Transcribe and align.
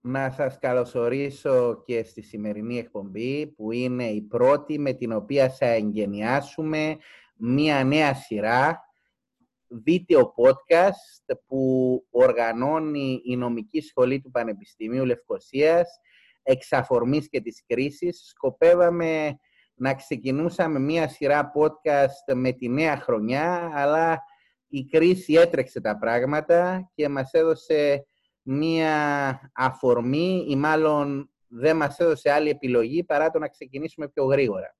να 0.00 0.30
σας 0.30 0.58
καλωσορίσω 0.58 1.82
και 1.84 2.04
στη 2.04 2.22
σημερινή 2.22 2.78
εκπομπή 2.78 3.46
που 3.46 3.72
είναι 3.72 4.04
η 4.04 4.22
πρώτη 4.22 4.78
με 4.78 4.92
την 4.92 5.12
οποία 5.12 5.50
θα 5.50 5.66
εγγενιάσουμε 5.66 6.96
μία 7.36 7.84
νέα 7.84 8.14
σειρά 8.14 8.80
βίντεο 9.68 10.34
podcast 10.36 11.36
που 11.46 12.06
οργανώνει 12.10 13.20
η 13.24 13.36
Νομική 13.36 13.80
Σχολή 13.80 14.20
του 14.20 14.30
Πανεπιστημίου 14.30 15.04
Λευκοσίας 15.04 16.00
εξ 16.42 16.72
αφορμής 16.72 17.28
και 17.28 17.40
της 17.40 17.64
κρίσης. 17.66 18.28
Σκοπεύαμε 18.28 19.38
να 19.74 19.94
ξεκινούσαμε 19.94 20.78
μία 20.78 21.08
σειρά 21.08 21.50
podcast 21.54 22.34
με 22.34 22.52
τη 22.52 22.68
νέα 22.68 22.96
χρονιά, 22.96 23.70
αλλά 23.74 24.22
η 24.68 24.84
κρίση 24.84 25.32
έτρεξε 25.32 25.80
τα 25.80 25.98
πράγματα 25.98 26.90
και 26.94 27.08
μας 27.08 27.32
έδωσε 27.32 28.06
μία 28.52 29.50
αφορμή 29.54 30.46
ή 30.48 30.56
μάλλον 30.56 31.30
δεν 31.48 31.76
μας 31.76 31.98
έδωσε 31.98 32.30
άλλη 32.30 32.48
επιλογή 32.48 33.04
παρά 33.04 33.30
το 33.30 33.38
να 33.38 33.48
ξεκινήσουμε 33.48 34.08
πιο 34.08 34.24
γρήγορα. 34.24 34.76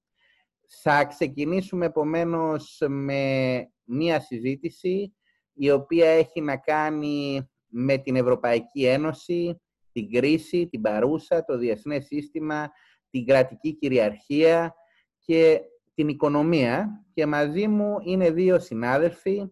Θα 0.82 1.04
ξεκινήσουμε 1.04 1.86
επομένως 1.86 2.82
με 2.88 3.22
μία 3.84 4.20
συζήτηση 4.20 5.14
η 5.52 5.70
οποία 5.70 6.08
έχει 6.08 6.40
να 6.40 6.56
κάνει 6.56 7.48
με 7.66 7.98
την 7.98 8.16
Ευρωπαϊκή 8.16 8.86
Ένωση, 8.86 9.60
την 9.92 10.10
κρίση, 10.10 10.68
την 10.68 10.80
παρούσα, 10.80 11.44
το 11.44 11.58
διεθνές 11.58 12.04
σύστημα, 12.04 12.70
την 13.10 13.26
κρατική 13.26 13.74
κυριαρχία 13.74 14.74
και 15.18 15.60
την 15.94 16.08
οικονομία. 16.08 17.04
Και 17.14 17.26
μαζί 17.26 17.68
μου 17.68 17.96
είναι 18.02 18.30
δύο 18.30 18.58
συνάδελφοι, 18.58 19.50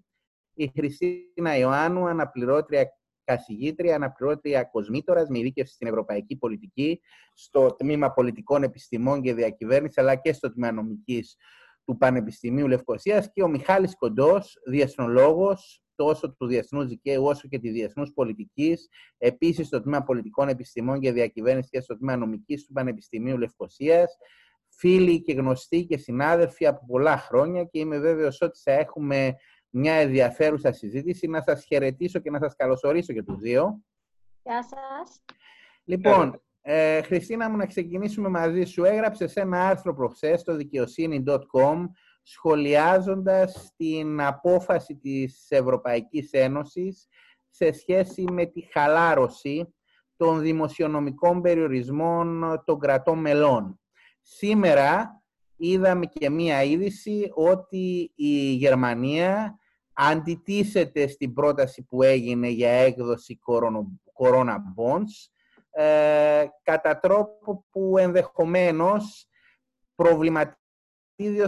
η 0.54 0.72
Χριστίνα 0.76 1.56
Ιωάννου, 1.56 2.06
αναπληρώτρια 2.06 2.97
καθηγήτρια, 3.28 3.94
αναπληρώτρια 3.94 4.64
κοσμήτορα 4.64 5.24
με 5.28 5.38
ειδίκευση 5.38 5.74
στην 5.74 5.86
Ευρωπαϊκή 5.86 6.36
Πολιτική, 6.36 7.00
στο 7.34 7.74
τμήμα 7.74 8.12
Πολιτικών 8.12 8.62
Επιστημών 8.62 9.22
και 9.22 9.34
Διακυβέρνησης, 9.34 9.98
αλλά 9.98 10.14
και 10.14 10.32
στο 10.32 10.52
τμήμα 10.52 10.72
Νομικής 10.72 11.36
του 11.84 11.96
Πανεπιστημίου 11.96 12.68
Λευκοσίας 12.68 13.32
και 13.32 13.42
ο 13.42 13.48
Μιχάλης 13.48 13.96
Κοντός, 13.96 14.58
διεθνολόγος, 14.66 15.82
τόσο 15.94 16.34
του 16.34 16.46
διεθνούς 16.46 16.86
δικαίου 16.86 17.24
όσο 17.24 17.48
και 17.48 17.58
της 17.58 17.72
διεθνούς 17.72 18.12
πολιτικής, 18.14 18.88
επίσης 19.18 19.66
στο 19.66 19.82
τμήμα 19.82 20.02
Πολιτικών 20.02 20.48
Επιστημών 20.48 21.00
και 21.00 21.12
Διακυβέρνησης 21.12 21.70
και 21.70 21.80
στο 21.80 21.98
τμήμα 21.98 22.16
Νομικής 22.16 22.64
του 22.64 22.72
Πανεπιστημίου 22.72 23.38
Λευκοσίας. 23.38 24.16
Φίλοι 24.68 25.22
και 25.22 25.32
γνωστοί 25.32 25.84
και 25.84 25.96
συνάδελφοι 25.96 26.66
από 26.66 26.86
πολλά 26.86 27.18
χρόνια 27.18 27.64
και 27.64 27.78
είμαι 27.78 27.98
βέβαιος 27.98 28.40
ότι 28.40 28.58
θα 28.62 28.72
έχουμε 28.72 29.34
μια 29.70 29.94
ενδιαφέρουσα 29.94 30.72
συζήτηση. 30.72 31.26
Να 31.26 31.42
σας 31.42 31.64
χαιρετήσω 31.64 32.18
και 32.18 32.30
να 32.30 32.38
σας 32.38 32.54
καλωσορίσω 32.56 33.12
και 33.12 33.22
τους 33.22 33.38
δύο. 33.38 33.82
Γεια 34.42 34.62
σας. 34.62 35.22
Λοιπόν, 35.84 36.42
ε, 36.60 37.02
Χριστίνα 37.02 37.50
μου, 37.50 37.56
να 37.56 37.66
ξεκινήσουμε 37.66 38.28
μαζί 38.28 38.64
σου. 38.64 38.84
Έγραψες 38.84 39.34
ένα 39.34 39.68
άρθρο 39.68 39.94
προχθές 39.94 40.40
στο 40.40 40.56
δικαιοσύνη.com 40.56 41.84
σχολιάζοντας 42.22 43.72
την 43.76 44.20
απόφαση 44.20 44.96
της 44.96 45.46
Ευρωπαϊκής 45.48 46.32
Ένωσης 46.32 47.08
σε 47.50 47.72
σχέση 47.72 48.24
με 48.32 48.46
τη 48.46 48.60
χαλάρωση 48.72 49.74
των 50.16 50.40
δημοσιονομικών 50.40 51.40
περιορισμών 51.40 52.62
των 52.64 52.78
κρατών 52.78 53.18
μελών. 53.18 53.80
Σήμερα 54.22 55.17
είδαμε 55.58 56.06
και 56.06 56.30
μία 56.30 56.62
είδηση 56.62 57.30
ότι 57.34 58.12
η 58.14 58.52
Γερμανία 58.52 59.58
αντιτίθεται 59.92 61.06
στην 61.06 61.32
πρόταση 61.32 61.82
που 61.82 62.02
έγινε 62.02 62.48
για 62.48 62.70
έκδοση 62.70 63.38
Corona 64.18 64.56
Bonds 64.76 65.30
ε, 65.70 66.46
κατά 66.62 66.98
τρόπο 66.98 67.64
που 67.70 67.98
ενδεχομένως 67.98 69.28
προβληματίζει 69.94 70.56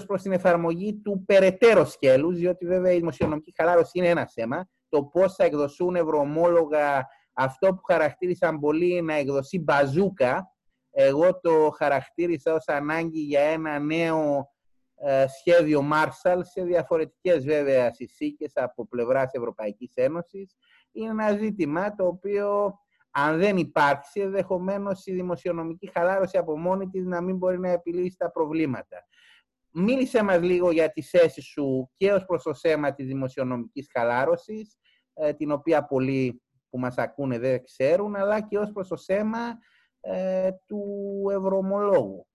προς 0.07 0.23
την 0.23 0.33
εφαρμογή 0.33 1.01
του 1.01 1.25
περαιτέρω 1.27 1.85
σκέλους, 1.85 2.39
διότι 2.39 2.67
βέβαια 2.67 2.93
η 2.93 2.99
δημοσιονομική 2.99 3.53
χαλάρωση 3.57 3.91
είναι 3.95 4.09
ένα 4.09 4.27
θέμα. 4.27 4.69
Το 4.89 5.05
πώς 5.05 5.35
θα 5.35 5.45
εκδοσούν 5.45 5.97
ευρωομόλογα 5.97 7.07
αυτό 7.33 7.75
που 7.75 7.83
χαρακτήρισαν 7.83 8.61
πολύ 8.61 9.03
να 9.03 9.15
εκδοθεί 9.15 9.59
μπαζούκα, 9.59 10.55
εγώ 10.91 11.41
το 11.41 11.71
χαρακτήρισα 11.77 12.55
ως 12.55 12.69
ανάγκη 12.69 13.21
για 13.21 13.41
ένα 13.41 13.79
νέο 13.79 14.51
ε, 14.95 15.27
σχέδιο 15.29 15.89
Marshall 15.93 16.41
σε 16.43 16.63
διαφορετικές 16.63 17.45
βέβαια 17.45 17.93
συσίκες 17.95 18.53
από 18.55 18.87
πλευράς 18.89 19.33
Ευρωπαϊκής 19.33 19.93
Ένωσης. 19.95 20.57
Είναι 20.93 21.11
ένα 21.11 21.37
ζήτημα 21.37 21.95
το 21.95 22.07
οποίο 22.07 22.79
αν 23.11 23.39
δεν 23.39 23.57
υπάρξει, 23.57 24.21
ενδεχομένως 24.21 25.07
η 25.07 25.13
δημοσιονομική 25.13 25.91
χαλάρωση 25.93 26.39
από 26.39 26.59
μόνη 26.59 26.89
της 26.89 27.05
να 27.05 27.21
μην 27.21 27.37
μπορεί 27.37 27.59
να 27.59 27.71
επιλύσει 27.71 28.17
τα 28.17 28.31
προβλήματα. 28.31 29.07
Μίλησε 29.73 30.23
μας 30.23 30.41
λίγο 30.41 30.71
για 30.71 30.91
τη 30.91 31.03
θέση 31.03 31.41
σου 31.41 31.91
και 31.97 32.13
ως 32.13 32.25
προς 32.25 32.43
το 32.43 32.55
θέμα 32.55 32.95
της 32.95 33.07
δημοσιονομικής 33.07 33.89
χαλάρωσης, 33.93 34.79
ε, 35.15 35.33
την 35.33 35.51
οποία 35.51 35.85
πολλοί 35.85 36.43
που 36.71 36.79
μας 36.79 36.99
ακούνε 36.99 37.39
δεν 37.39 37.65
ξέρουν, 37.65 38.17
αλλά 38.17 38.41
και 38.41 38.59
ως 38.59 38.73
προς 38.73 38.89
το 38.89 38.97
θέμα 38.97 39.39
ε, 40.01 40.51
του 40.67 40.85
ευρωομολόγου. 41.31 42.27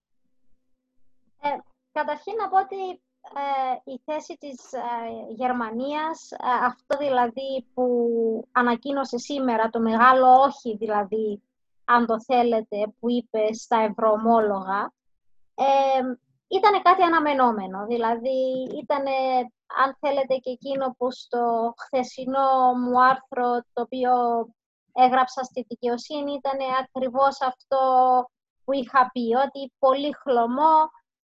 Ε, 1.40 1.48
καταρχήν 1.92 2.34
να 2.34 2.48
πω 2.48 2.58
ότι 2.58 2.90
ε, 3.34 3.92
η 3.92 4.00
θέση 4.04 4.36
της 4.40 4.72
ε, 4.72 4.80
Γερμανίας, 5.28 6.32
αυτό 6.62 6.96
δηλαδή 6.98 7.66
που 7.74 7.86
ανακοίνωσε 8.52 9.18
σήμερα, 9.18 9.68
το 9.68 9.80
μεγάλο 9.80 10.26
όχι 10.26 10.76
δηλαδή, 10.76 11.42
αν 11.84 12.06
το 12.06 12.20
θέλετε, 12.22 12.92
που 13.00 13.10
είπε 13.10 13.52
στα 13.52 13.76
ευρωομόλογα, 13.80 14.92
ήταν 16.48 16.82
κάτι 16.82 17.02
αναμενόμενο. 17.02 17.86
Δηλαδή, 17.86 18.68
ήταν, 18.82 19.04
αν 19.84 19.96
θέλετε, 20.00 20.34
και 20.34 20.50
εκείνο 20.50 20.94
που 20.98 21.10
στο 21.10 21.74
χθεσινό 21.78 22.72
μου 22.74 23.02
άρθρο, 23.02 23.64
το 23.72 23.82
οποίο 23.82 24.12
έγραψα 24.96 25.42
στη 25.42 25.64
δικαιοσύνη 25.68 26.32
ήταν 26.32 26.58
ακριβώς 26.80 27.40
αυτό 27.40 27.80
που 28.64 28.72
είχα 28.72 29.10
πει, 29.12 29.34
ότι 29.46 29.72
πολύ 29.78 30.12
χλωμό 30.22 30.76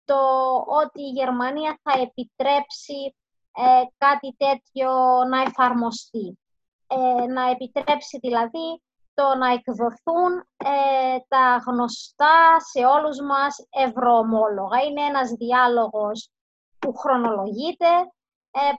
το 0.05 0.21
ότι 0.67 1.03
η 1.03 1.11
Γερμανία 1.11 1.81
θα 1.83 2.01
επιτρέψει 2.01 3.17
ε, 3.53 3.83
κάτι 3.99 4.37
τέτοιο 4.37 4.91
να 5.31 5.41
εφαρμοστεί. 5.43 6.39
Ε, 6.87 7.27
να 7.27 7.51
επιτρέψει 7.51 8.19
δηλαδή 8.19 8.83
το 9.15 9.35
να 9.35 9.53
εκδοθούν 9.53 10.33
ε, 10.57 11.19
τα 11.29 11.63
γνωστά 11.67 12.61
σε 12.61 12.85
όλους 12.87 13.21
μας 13.21 13.67
ευρωομόλογα. 13.71 14.83
Είναι 14.83 15.03
ένας 15.03 15.31
διάλογος 15.31 16.31
που 16.79 16.95
χρονολογείται, 16.95 17.91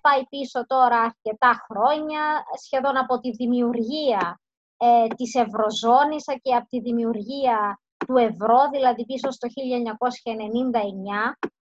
πάει 0.01 0.25
πίσω 0.25 0.65
τώρα 0.65 0.99
αρκετά 0.99 1.65
χρόνια, 1.69 2.43
σχεδόν 2.65 2.97
από 2.97 3.19
τη 3.19 3.31
δημιουργία 3.31 4.39
ε, 4.77 5.07
της 5.15 5.35
Ευρωζώνης 5.35 6.23
και 6.41 6.55
από 6.55 6.67
τη 6.67 6.79
δημιουργία 6.79 7.79
του 8.07 8.17
ευρώ, 8.17 8.69
δηλαδή 8.71 9.05
πίσω 9.05 9.31
στο 9.31 9.47
1999, 9.47 9.51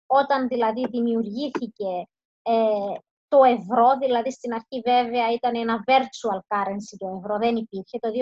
όταν 0.05 0.47
δηλαδή 0.47 0.87
δημιουργήθηκε 0.87 2.07
ε, 2.41 2.93
το 3.27 3.43
ευρώ, 3.43 3.97
δηλαδή 3.99 4.31
στην 4.31 4.53
αρχή 4.53 4.81
βέβαια 4.85 5.31
ήταν 5.31 5.55
ένα 5.55 5.83
virtual 5.87 6.39
currency 6.47 6.95
το 6.97 7.07
ευρώ, 7.17 7.37
δεν 7.37 7.55
υπήρχε. 7.55 7.99
Το 7.99 8.09
2001 8.09 8.13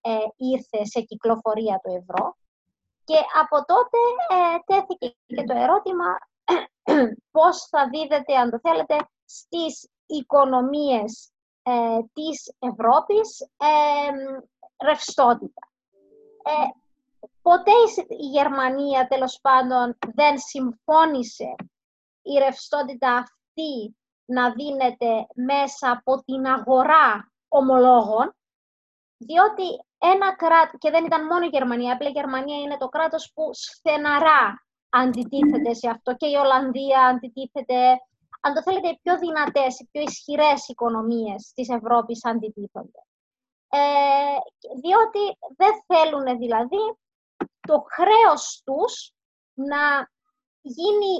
ε, 0.00 0.10
ήρθε 0.36 0.84
σε 0.84 1.00
κυκλοφορία 1.00 1.80
το 1.82 1.90
ευρώ. 2.00 2.36
Και 3.04 3.18
από 3.42 3.56
τότε 3.64 3.98
ε, 4.36 4.58
τέθηκε 4.64 5.16
και 5.26 5.44
το 5.44 5.54
ερώτημα 5.56 6.18
πώς 7.36 7.66
θα 7.70 7.88
δίδεται, 7.88 8.36
αν 8.36 8.50
το 8.50 8.58
θέλετε, 8.62 8.96
στις 9.24 9.88
οικονομίες 10.06 11.30
ε, 11.68 11.98
της 12.12 12.54
Ευρώπης 12.58 13.40
ε, 13.40 14.10
ρευστότητα. 14.84 15.68
Ε, 16.42 16.68
ποτέ 17.42 17.72
η 18.08 18.26
Γερμανία, 18.26 19.06
τέλος 19.06 19.38
πάντων, 19.42 19.98
δεν 20.14 20.38
συμφώνησε 20.38 21.54
η 22.22 22.38
ρευστότητα 22.38 23.12
αυτή 23.16 23.96
να 24.24 24.52
δίνεται 24.52 25.26
μέσα 25.34 25.90
από 25.90 26.22
την 26.24 26.46
αγορά 26.46 27.32
ομολόγων, 27.48 28.34
διότι 29.16 29.64
ένα 29.98 30.36
κράτος, 30.36 30.78
και 30.78 30.90
δεν 30.90 31.04
ήταν 31.04 31.26
μόνο 31.26 31.44
η 31.44 31.48
Γερμανία, 31.52 31.92
απλά 31.92 32.08
η 32.08 32.12
Γερμανία 32.12 32.56
είναι 32.56 32.76
το 32.76 32.88
κράτος 32.88 33.32
που 33.34 33.50
στεναρά 33.52 34.66
αντιτίθεται 34.88 35.74
σε 35.74 35.88
αυτό 35.88 36.14
και 36.14 36.26
η 36.26 36.34
Ολλανδία 36.34 37.06
αντιτίθεται 37.06 37.98
αν 38.46 38.54
το 38.54 38.62
θέλετε, 38.62 38.88
οι 38.88 38.98
πιο 39.02 39.18
δυνατές, 39.18 39.80
οι 39.80 39.88
πιο 39.92 40.02
ισχυρές 40.02 40.68
οικονομίες 40.68 41.52
της 41.54 41.68
Ευρώπης 41.68 42.24
αντιτίθονται. 42.24 43.02
Ε, 43.68 44.38
διότι 44.82 45.38
δεν 45.56 45.74
θέλουν 45.86 46.38
δηλαδή 46.38 46.84
το 47.60 47.84
χρέος 47.94 48.62
τους 48.64 49.12
να 49.54 50.10
γίνει 50.60 51.14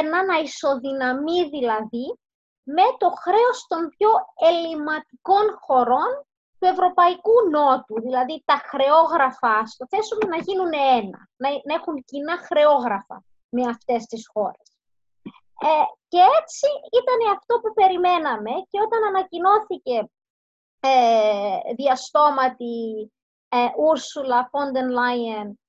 ένα, 0.00 0.24
να 0.24 0.38
ισοδυναμεί 0.38 1.48
δηλαδή 1.48 2.18
με 2.62 2.82
το 2.98 3.10
χρέος 3.10 3.66
των 3.68 3.88
πιο 3.96 4.10
ελληματικών 4.34 5.56
χωρών 5.60 6.26
του 6.58 6.66
Ευρωπαϊκού 6.66 7.32
Νότου, 7.50 8.00
δηλαδή 8.00 8.42
τα 8.44 8.54
χρεόγραφα, 8.64 9.66
στο 9.66 9.86
θέσουμε 9.88 10.24
να 10.36 10.36
γίνουν 10.36 10.72
ένα, 10.72 11.28
να, 11.36 11.48
να 11.50 11.74
έχουν 11.74 12.04
κοινά 12.04 12.36
χρεόγραφα 12.38 13.24
με 13.48 13.62
αυτές 13.68 14.04
τις 14.04 14.28
χώρες. 14.32 14.76
Ε, 15.60 16.01
και 16.12 16.22
έτσι 16.40 16.66
ήταν 17.00 17.34
αυτό 17.36 17.54
που 17.60 17.72
περιμέναμε 17.72 18.50
και 18.70 18.78
όταν 18.86 19.04
ανακοινώθηκε 19.04 20.10
ε, 20.80 21.74
διαστόματη 21.74 23.12
ε, 23.48 23.66
Ούρσουλα 23.78 24.48
Φόντεν 24.50 24.88
Λάιεν 24.90 25.60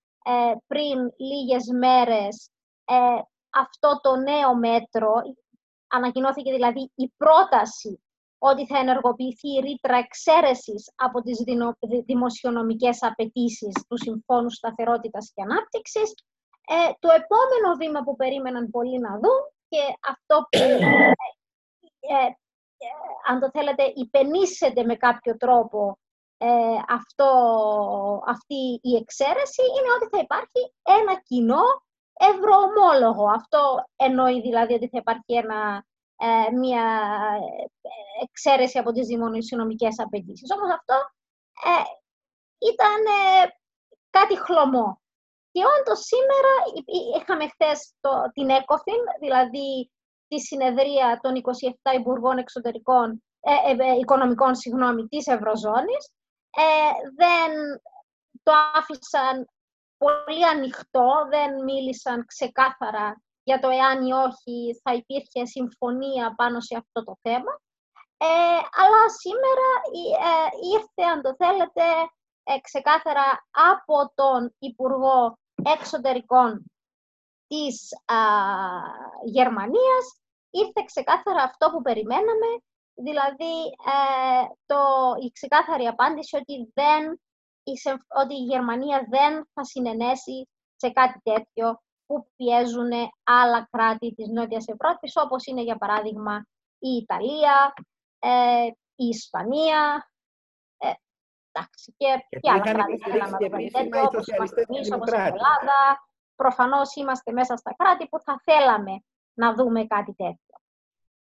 πριν 0.67 0.97
λίγες 1.17 1.65
μέρες 1.73 2.49
ε, 2.85 3.21
αυτό 3.49 3.99
το 4.01 4.15
νέο 4.15 4.55
μέτρο, 4.55 5.13
ανακοινώθηκε 5.87 6.51
δηλαδή 6.51 6.91
η 6.95 7.13
πρόταση 7.17 8.03
ότι 8.37 8.65
θα 8.65 8.77
ενεργοποιηθεί 8.77 9.49
η 9.57 9.59
ρήτρα 9.59 9.97
εξαίρεσης 9.97 10.91
από 10.95 11.21
τις 11.21 11.43
δημοσιονομικές 12.05 13.03
απαιτήσεις 13.03 13.73
του 13.87 13.97
Συμφώνου 13.97 14.49
Σταθερότητας 14.49 15.31
και 15.33 15.41
Ανάπτυξης. 15.41 16.13
Ε, 16.67 16.91
το 16.99 17.09
επόμενο 17.21 17.75
βήμα 17.77 18.03
που 18.03 18.15
περίμεναν 18.15 18.69
πολλοί 18.69 18.99
να 18.99 19.09
δουν 19.09 19.52
και 19.73 19.83
αυτό 20.11 20.47
που, 20.49 20.59
ε, 20.59 21.11
ε, 21.99 22.25
ε 22.25 22.89
αν 23.27 23.39
το 23.39 23.49
θέλετε, 23.49 23.91
υπενήσεται 23.95 24.83
με 24.83 24.95
κάποιο 24.95 25.37
τρόπο 25.37 25.97
αυτό, 26.87 27.29
αυτή 28.27 28.79
η 28.81 28.95
εξαίρεση, 28.95 29.61
είναι 29.61 29.91
ότι 29.95 30.07
θα 30.11 30.19
υπάρχει 30.21 30.73
ένα 30.83 31.21
κοινό 31.21 31.63
ευρωομόλογο. 32.13 33.25
Αυτό 33.29 33.85
εννοεί 33.95 34.41
δηλαδή 34.41 34.73
ότι 34.73 34.87
θα 34.87 34.97
υπάρχει 34.97 35.33
ένα 35.33 35.85
ε, 36.17 36.51
μια 36.51 36.85
ε, 37.81 38.23
εξαίρεση 38.23 38.77
από 38.77 38.91
τις 38.91 39.07
δημοσιονομικές 39.07 39.99
απαιτήσεις. 39.99 40.51
Όμως 40.51 40.71
αυτό 40.73 40.95
ε, 41.73 41.83
ήταν 42.71 42.99
ε, 43.05 43.47
κάτι 44.09 44.37
χλωμό. 44.37 45.01
Και 45.53 45.61
όντως 45.79 45.99
σήμερα 45.99 46.53
είχαμε 47.17 47.45
χθες 47.47 47.93
την 48.33 48.49
ΕΚΟΦΗΝ, 48.49 49.03
δηλαδή 49.19 49.91
τη 50.27 50.39
συνεδρία 50.39 51.19
των 51.21 51.33
27 51.35 51.93
Υπουργών 51.99 52.37
Εξωτερικών, 52.37 53.23
ε, 53.39 53.97
Οικονομικών 53.99 54.55
συγγνώμη, 54.55 55.07
της 55.07 55.27
Ευρωζώνης. 55.27 56.03
δεν 57.15 57.51
το 58.43 58.51
άφησαν 58.73 59.47
πολύ 59.97 60.45
ανοιχτό, 60.45 61.27
δεν 61.29 61.63
μίλησαν 61.63 62.25
ξεκάθαρα 62.25 63.21
για 63.43 63.59
το 63.59 63.69
εάν 63.69 64.05
ή 64.05 64.11
όχι 64.11 64.79
θα 64.83 64.93
υπήρχε 64.93 65.45
συμφωνία 65.45 66.33
πάνω 66.35 66.59
σε 66.59 66.75
αυτό 66.77 67.03
το 67.03 67.17
θέμα. 67.21 67.53
Ε, 68.17 68.59
αλλά 68.81 69.09
σήμερα 69.23 69.67
ε, 70.29 70.49
ήρθε, 70.73 71.03
αν 71.11 71.21
το 71.21 71.35
θέλετε, 71.35 71.83
ε, 72.43 72.59
ξεκάθαρα 72.61 73.47
από 73.51 74.11
τον 74.15 74.55
Υπουργό 74.59 75.37
Εξωτερικών 75.55 76.63
της 77.47 77.89
α, 78.05 78.17
Γερμανίας, 79.25 80.21
ήρθε 80.49 80.83
ξεκάθαρα 80.85 81.43
αυτό 81.43 81.69
που 81.71 81.81
περιμέναμε, 81.81 82.47
δηλαδή 82.93 83.55
ε, 83.65 84.45
το, 84.65 84.77
η 85.25 85.31
ξεκάθαρη 85.31 85.85
απάντηση 85.85 86.35
ότι, 86.35 86.71
δεν, 86.73 87.21
ότι 88.21 88.33
η 88.33 88.43
Γερμανία 88.43 89.07
δεν 89.09 89.47
θα 89.53 89.63
συνενέσει 89.63 90.47
σε 90.75 90.89
κάτι 90.89 91.19
τέτοιο 91.23 91.81
που 92.05 92.27
πιέζουν 92.35 92.91
άλλα 93.23 93.67
κράτη 93.71 94.13
της 94.13 94.27
Νότιας 94.27 94.67
Ευρώπης, 94.67 95.13
όπως 95.15 95.45
είναι 95.45 95.61
για 95.61 95.77
παράδειγμα 95.77 96.45
η 96.79 96.89
Ιταλία, 96.89 97.73
ε, 98.19 98.65
η 98.95 99.05
Ισπανία, 99.05 100.09
ε, 100.09 100.12
εντάξει, 101.53 101.93
και, 101.97 102.37
και 102.39 102.51
άλλα 102.51 102.61
κράτη 102.61 102.97
θέλαμε 102.97 103.29
να 103.29 103.37
τέτοιο, 103.37 104.03
όπως 104.03 104.27
είμαστε 104.27 104.65
εμείς, 104.67 104.91
όπως 104.91 105.11
η 105.11 105.15
Ελλάδα. 105.15 106.07
Προφανώς 106.35 106.95
είμαστε 106.95 107.31
μέσα 107.31 107.55
στα 107.55 107.75
κράτη 107.77 108.07
που 108.07 108.19
θα 108.19 108.41
θέλαμε 108.43 109.03
να 109.33 109.53
δούμε 109.53 109.85
κάτι 109.85 110.13
τέτοιο. 110.13 110.55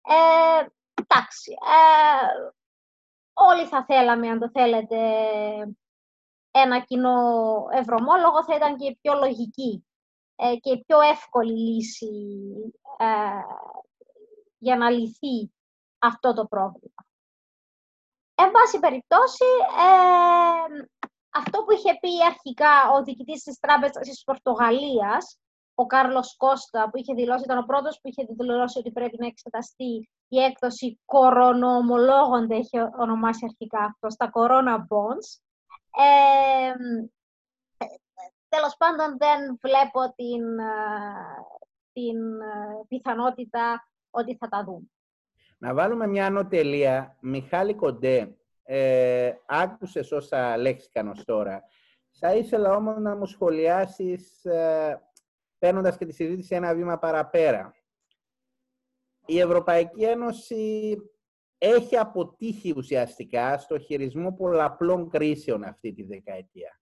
Ε, 0.03 0.67
εντάξει, 0.95 1.53
ε, 1.53 2.51
όλοι 3.33 3.67
θα 3.67 3.85
θέλαμε, 3.85 4.29
αν 4.29 4.39
το 4.39 4.51
θέλετε, 4.51 4.97
ένα 6.51 6.81
κοινό 6.81 7.19
ευρωμόλογο 7.71 8.45
θα 8.45 8.55
ήταν 8.55 8.77
και 8.77 8.97
πιο 9.01 9.15
λογική 9.15 9.87
ε, 10.37 10.57
και 10.57 10.77
πιο 10.87 11.01
εύκολη 11.01 11.53
λύση 11.53 12.13
ε, 12.99 13.07
για 14.59 14.77
να 14.77 14.91
λυθεί 14.91 15.53
αυτό 15.99 16.33
το 16.35 16.47
πρόβλημα. 16.47 17.06
Εν 18.39 18.51
πάση 18.51 18.79
περιπτώσει, 18.79 19.45
ε, 19.87 20.87
αυτό 21.31 21.65
που 21.65 21.73
είχε 21.73 21.99
πει 22.01 22.25
αρχικά 22.27 22.91
ο 22.97 23.03
διοικητής 23.03 23.43
της 23.43 23.59
Τράπεζας 23.59 24.09
της 24.09 24.25
Πορτογαλίας, 24.25 25.39
ο 25.75 25.87
Κάρλος 25.87 26.37
Κώστα, 26.37 26.91
που 26.91 26.97
είχε 26.99 27.15
δηλώσει, 27.15 27.45
ήταν 27.45 27.59
ο 27.59 27.67
πρώτος 27.67 28.01
που 28.01 28.09
είχε 28.09 28.27
δηλώσει 28.29 28.79
ότι 28.79 28.93
πρέπει 28.93 29.17
να 29.19 29.27
εξεταστεί 29.27 30.11
η 30.29 30.39
έκδοση 30.39 31.01
κορονοομολόγων, 31.05 32.51
έχει 32.51 32.79
ονομάσει 32.99 33.45
αρχικά 33.45 33.85
αυτό, 33.85 34.11
στα 34.11 34.31
Corona 34.33 34.77
Bonds, 34.77 35.29
ε, 35.97 36.73
τέλος 38.49 38.77
πάντων 38.77 39.17
δεν 39.19 39.59
βλέπω 39.61 40.15
την, 40.15 40.59
ε, 40.59 40.75
την 41.93 42.41
ε, 42.41 42.85
πιθανότητα 42.89 43.89
ότι 44.11 44.37
θα 44.37 44.49
τα 44.49 44.65
δούμε. 44.65 44.91
Να 45.59 45.75
βάλουμε 45.75 46.07
μια 46.07 46.27
ανωτελεία. 46.27 47.17
Μιχάλη 47.21 47.75
Κοντέ, 47.75 48.37
ε, 48.63 49.33
άκουσες 49.47 50.13
όσα 50.13 50.57
λέξηκαν 50.57 51.09
ως 51.09 51.25
τώρα. 51.25 51.63
Θα 52.19 52.35
ήθελα 52.35 52.77
όμως 52.77 52.99
να 52.99 53.17
μου 53.17 53.27
σχολιάσεις, 53.27 54.45
ε, 54.45 55.03
παίρνοντας 55.59 55.97
και 55.97 56.07
τη 56.07 56.13
συζήτηση 56.13 56.55
ένα 56.55 56.75
βήμα 56.75 56.99
παραπέρα. 56.99 57.75
Η 59.27 59.39
Ευρωπαϊκή 59.39 60.05
Ένωση 60.05 60.97
έχει 61.59 61.97
αποτύχει 61.97 62.75
ουσιαστικά 62.77 63.59
στο 63.59 63.79
χειρισμό 63.79 64.33
πολλαπλών 64.33 65.09
κρίσεων 65.09 65.65
αυτή 65.65 65.93
τη 65.93 66.03
δεκαετία 66.03 66.81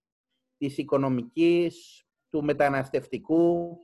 της 0.57 0.79
οικονομικής, 0.79 2.05
του 2.29 2.45
μεταναστευτικού, 2.45 3.79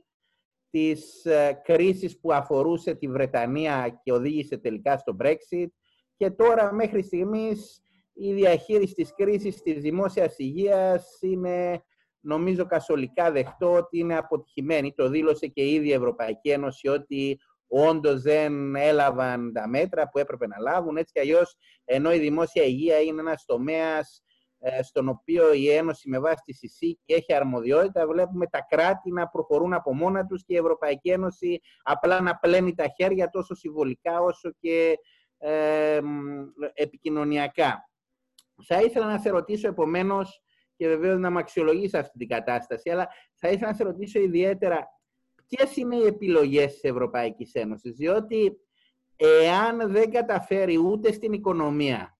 της 0.71 1.25
ε, 1.25 1.61
κρίσης 1.63 2.19
που 2.19 2.33
αφορούσε 2.33 2.93
τη 2.93 3.07
Βρετανία 3.07 3.99
και 4.03 4.13
οδήγησε 4.13 4.57
τελικά 4.57 4.97
στο 4.97 5.15
Brexit 5.23 5.67
και 6.15 6.29
τώρα 6.29 6.73
μέχρι 6.73 7.03
στιγμής 7.03 7.81
η 8.13 8.33
διαχείριση 8.33 8.93
της 8.93 9.13
κρίσης 9.15 9.61
της 9.61 9.81
δημόσιας 9.81 10.35
υγείας 10.37 11.17
είναι 11.21 11.83
νομίζω 12.19 12.65
κασολικά 12.65 13.31
δεχτό 13.31 13.71
ότι 13.71 13.99
είναι 13.99 14.17
αποτυχημένη. 14.17 14.93
Το 14.93 15.09
δήλωσε 15.09 15.47
και 15.47 15.61
η 15.61 15.73
ίδια 15.73 15.91
η 15.91 15.97
Ευρωπαϊκή 15.97 16.49
Ένωση 16.49 16.87
ότι 16.87 17.39
όντως 17.67 18.21
δεν 18.21 18.75
έλαβαν 18.75 19.53
τα 19.53 19.67
μέτρα 19.67 20.09
που 20.09 20.19
έπρεπε 20.19 20.47
να 20.47 20.57
λάβουν. 20.59 20.97
Έτσι 20.97 21.13
κι 21.13 21.19
αλλιώς, 21.19 21.55
ενώ 21.85 22.13
η 22.13 22.19
δημόσια 22.19 22.63
υγεία 22.63 22.99
είναι 22.99 23.21
ένας 23.21 23.45
τομέας 23.45 24.23
ε, 24.27 24.30
στον 24.81 25.09
οποίο 25.09 25.53
η 25.53 25.69
Ένωση 25.69 26.09
με 26.09 26.19
βάση 26.19 26.43
τη 26.45 26.53
ΣΥΣΥ 26.53 26.99
έχει 27.05 27.33
αρμοδιότητα, 27.33 28.07
βλέπουμε 28.07 28.47
τα 28.47 28.65
κράτη 28.69 29.11
να 29.11 29.27
προχωρούν 29.27 29.73
από 29.73 29.93
μόνα 29.93 30.25
τους 30.25 30.43
και 30.45 30.53
η 30.53 30.57
Ευρωπαϊκή 30.57 31.09
Ένωση 31.09 31.61
απλά 31.83 32.21
να 32.21 32.35
πλένει 32.35 32.75
τα 32.75 32.87
χέρια 32.87 33.29
τόσο 33.29 33.55
συμβολικά 33.55 34.21
όσο 34.21 34.51
και 34.59 34.97
ε, 35.37 35.99
επικοινωνιακά. 36.73 37.89
Θα 38.65 38.81
ήθελα 38.81 39.05
να 39.05 39.17
σε 39.17 39.29
ρωτήσω 39.29 39.67
επομένως 39.67 40.41
και 40.75 40.87
βεβαίως 40.87 41.19
να 41.19 41.29
με 41.29 41.39
αξιολογήσει 41.39 41.97
αυτή 41.97 42.17
την 42.17 42.27
κατάσταση, 42.27 42.89
αλλά 42.89 43.09
θα 43.35 43.49
ήθελα 43.49 43.67
να 43.69 43.75
σε 43.75 43.83
ρωτήσω 43.83 44.19
ιδιαίτερα 44.19 44.87
ποιες 45.47 45.75
είναι 45.75 45.95
οι 45.95 46.05
επιλογές 46.05 46.73
της 46.73 46.83
Ευρωπαϊκής 46.83 47.53
Ένωσης, 47.53 47.95
διότι 47.95 48.57
εάν 49.15 49.91
δεν 49.91 50.11
καταφέρει 50.11 50.77
ούτε 50.77 51.11
στην 51.11 51.33
οικονομία, 51.33 52.17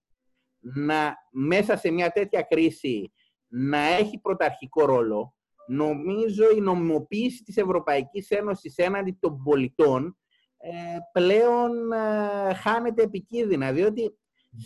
να 0.62 1.15
μέσα 1.32 1.77
σε 1.77 1.91
μια 1.91 2.10
τέτοια 2.10 2.41
κρίση 2.41 3.12
να 3.48 3.77
έχει 3.77 4.20
πρωταρχικό 4.20 4.86
ρόλο, 4.86 5.36
νομίζω 5.68 6.51
η 6.56 6.60
νομιμοποίηση 6.60 7.44
της 7.44 7.58
Ευρωπαϊκής 7.58 8.30
Ένωσης 8.30 8.75
έναντι 8.77 9.18
των 9.20 9.44
πολιτών 9.44 10.18
ε, 10.58 10.70
πλέον 11.12 11.91
ε, 11.91 12.53
χάνεται 12.53 13.03
επικίνδυνα, 13.03 13.72
διότι 13.72 14.18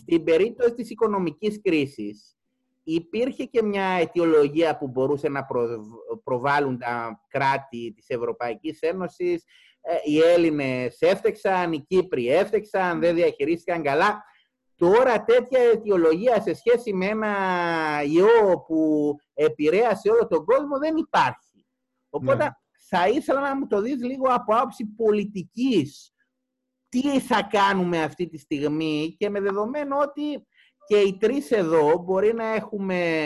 στην 0.01 0.23
περίπτωση 0.23 0.73
της 0.73 0.89
οικονομικής 0.89 1.61
κρίσης 1.61 2.37
υπήρχε 2.83 3.43
και 3.43 3.63
μια 3.63 3.85
αιτιολογία 3.85 4.77
που 4.77 4.87
μπορούσε 4.87 5.29
να 5.29 5.45
προβάλλουν 6.23 6.77
τα 6.77 7.23
κράτη 7.27 7.93
της 7.95 8.09
Ευρωπαϊκής 8.09 8.79
Ένωσης. 8.81 9.43
Ε, 9.81 9.95
οι 10.03 10.19
Έλληνες 10.19 10.97
έφτεξαν, 11.01 11.71
οι 11.73 11.85
Κύπροι 11.87 12.27
έφτεξαν, 12.27 12.99
δεν 12.99 13.15
διαχειρίστηκαν 13.15 13.81
καλά. 13.81 14.23
Τώρα 14.75 15.23
τέτοια 15.23 15.59
αιτιολογία 15.59 16.41
σε 16.41 16.53
σχέση 16.53 16.93
με 16.93 17.05
ένα 17.05 17.33
ιό 18.03 18.63
που 18.67 19.11
επηρέασε 19.33 20.09
όλο 20.09 20.27
τον 20.27 20.45
κόσμο 20.45 20.77
δεν 20.79 20.97
υπάρχει. 20.97 21.65
Οπότε 22.09 22.43
ναι. 22.43 22.49
θα 22.89 23.07
ήθελα 23.07 23.41
να 23.41 23.55
μου 23.55 23.67
το 23.67 23.81
δεις 23.81 24.03
λίγο 24.03 24.25
από 24.27 24.55
άποψη 24.55 24.85
πολιτικής. 24.85 26.13
Τι 26.89 27.19
θα 27.19 27.47
κάνουμε 27.51 28.03
αυτή 28.03 28.27
τη 28.27 28.37
στιγμή 28.37 29.15
και 29.17 29.29
με 29.29 29.39
δεδομένο 29.39 29.97
ότι 29.97 30.47
και 30.87 30.97
οι 30.97 31.17
τρεις 31.17 31.51
εδώ 31.51 31.97
μπορεί 31.97 32.33
να 32.33 32.45
έχουμε 32.45 33.25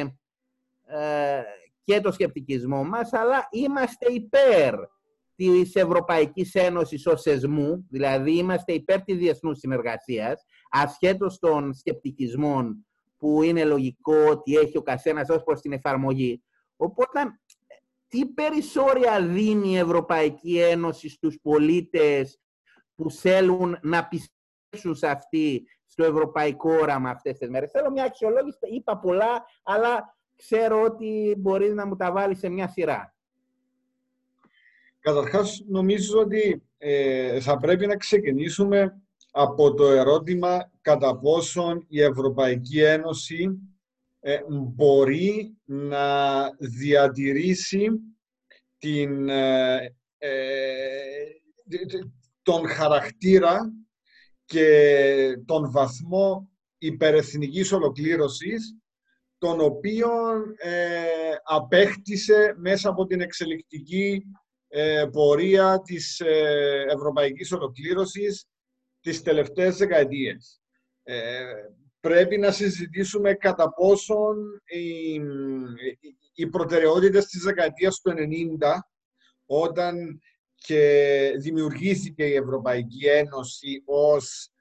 ε, 0.85 1.41
και 1.83 2.01
το 2.01 2.11
σκεπτικισμό 2.11 2.83
μας, 2.83 3.13
αλλά 3.13 3.47
είμαστε 3.51 4.11
υπέρ 4.11 4.75
της 5.35 5.75
Ευρωπαϊκής 5.75 6.55
Ένωσης 6.55 7.05
ως 7.05 7.25
εσμού, 7.25 7.85
δηλαδή 7.89 8.37
είμαστε 8.37 8.73
υπέρ 8.73 9.01
της 9.01 9.17
διεθνούς 9.17 9.59
συνεργασίας, 9.59 10.45
ασχέτως 10.69 11.39
των 11.39 11.73
σκεπτικισμών 11.73 12.85
που 13.17 13.43
είναι 13.43 13.63
λογικό 13.65 14.15
ότι 14.29 14.55
έχει 14.55 14.77
ο 14.77 14.81
καθένας 14.81 15.29
ως 15.29 15.43
προς 15.43 15.61
την 15.61 15.71
εφαρμογή. 15.71 16.43
Οπότε, 16.75 17.19
τι 18.07 18.25
περισσόρια 18.25 19.21
δίνει 19.21 19.69
η 19.69 19.77
Ευρωπαϊκή 19.77 20.59
Ένωση 20.59 21.09
στους 21.09 21.39
πολίτες 21.41 22.39
που 22.95 23.11
θέλουν 23.11 23.77
να 23.81 24.07
πιστέψουν 24.07 24.95
σε 24.95 25.07
αυτή, 25.07 25.67
στο 25.85 26.03
ευρωπαϊκό 26.03 26.71
όραμα 26.73 27.09
αυτές 27.09 27.37
τις 27.37 27.49
μέρες; 27.49 27.71
Θέλω 27.71 27.91
μια 27.91 28.03
αξιολόγηση, 28.03 28.57
είπα 28.73 28.97
πολλά, 28.97 29.45
αλλά 29.63 30.17
ξέρω 30.35 30.81
ότι 30.81 31.35
μπορείς 31.37 31.73
να 31.73 31.85
μου 31.85 31.95
τα 31.95 32.11
βάλεις 32.11 32.39
σε 32.39 32.49
μια 32.49 32.67
σειρά. 32.67 33.13
Καταρχάς, 34.99 35.63
νομίζω 35.67 36.19
ότι 36.19 36.63
ε, 36.77 37.39
θα 37.39 37.57
πρέπει 37.57 37.87
να 37.87 37.97
ξεκινήσουμε 37.97 39.01
από 39.31 39.73
το 39.73 39.87
ερώτημα 39.87 40.71
κατά 40.81 41.17
πόσον 41.17 41.85
η 41.87 42.01
Ευρωπαϊκή 42.01 42.81
Ένωση 42.81 43.49
ε, 44.19 44.39
μπορεί 44.47 45.57
να 45.65 46.49
διατηρήσει 46.59 47.89
την, 48.77 49.29
ε, 49.29 49.93
τον 52.41 52.67
χαρακτήρα 52.67 53.73
και 54.45 55.43
τον 55.45 55.71
βαθμό 55.71 56.49
υπερεθνικής 56.77 57.71
ολοκλήρωσης 57.71 58.79
τον 59.39 59.59
οποίο 59.61 60.09
ε, 60.57 61.01
απέκτησε 61.43 62.53
μέσα 62.57 62.89
από 62.89 63.05
την 63.05 63.21
εξελικτική 63.21 64.23
ε, 64.67 65.05
πορεία 65.11 65.81
της 65.81 66.19
ε, 66.19 66.85
ευρωπαϊκής 66.87 67.51
ολοκλήρωσης 67.51 68.45
τις 69.01 69.21
τελευταίες 69.21 69.77
δεκαετίες. 69.77 70.61
Ε, 71.03 71.43
πρέπει 71.99 72.37
να 72.37 72.51
συζητήσουμε 72.51 73.33
κατά 73.33 73.73
πόσον 73.73 74.61
οι, 74.65 75.21
οι 76.33 76.47
προτεραιότητες 76.47 77.25
της 77.25 77.43
δεκαετίας 77.43 78.01
του 78.01 78.13
90, 78.59 78.79
όταν 79.45 80.21
και 80.55 81.33
δημιουργήθηκε 81.37 82.25
η 82.25 82.35
Ευρωπαϊκή 82.35 83.05
Ένωση 83.07 83.83
ως 83.85 84.51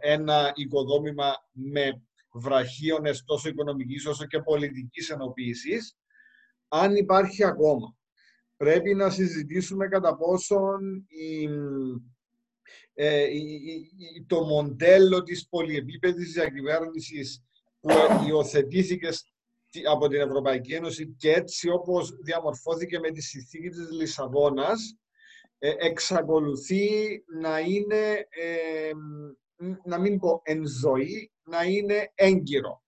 ένα 0.00 0.52
οικοδόμημα 0.54 1.34
με 1.52 2.02
βραχίονες 2.32 3.24
τόσο 3.24 3.48
οικονομικής 3.48 4.06
όσο 4.06 4.26
και 4.26 4.40
πολιτικής 4.42 5.10
ενοποίησης, 5.10 5.96
αν 6.68 6.96
υπάρχει 6.96 7.44
ακόμα. 7.44 7.96
Πρέπει 8.56 8.94
να 8.94 9.10
συζητήσουμε 9.10 9.88
κατά 9.88 10.16
πόσον 10.16 11.06
ε, 12.98 13.26
το 14.26 14.40
μοντέλο 14.44 15.22
της 15.22 15.48
πολυεπίπεδης 15.48 16.32
διακυβέρνησης 16.32 17.44
που 17.80 17.90
υιοθετήθηκε 18.28 19.08
από 19.90 20.08
την 20.08 20.20
Ευρωπαϊκή 20.20 20.74
Ένωση 20.74 21.14
και 21.18 21.32
έτσι 21.32 21.70
όπως 21.70 22.10
διαμορφώθηκε 22.24 22.98
με 22.98 23.10
τη 23.10 23.22
συνθήκη 23.22 23.68
της 23.68 23.90
Λισαβόνας 23.90 24.96
ε, 25.58 25.74
εξακολουθεί 25.78 26.88
να 27.40 27.58
είναι, 27.58 28.26
ε, 28.28 28.90
να 29.84 29.98
μην 29.98 30.18
πω 30.18 30.40
εν 30.44 30.66
ζωή, 30.66 31.32
να 31.44 31.64
είναι 31.64 32.12
έγκυρο. 32.14 32.82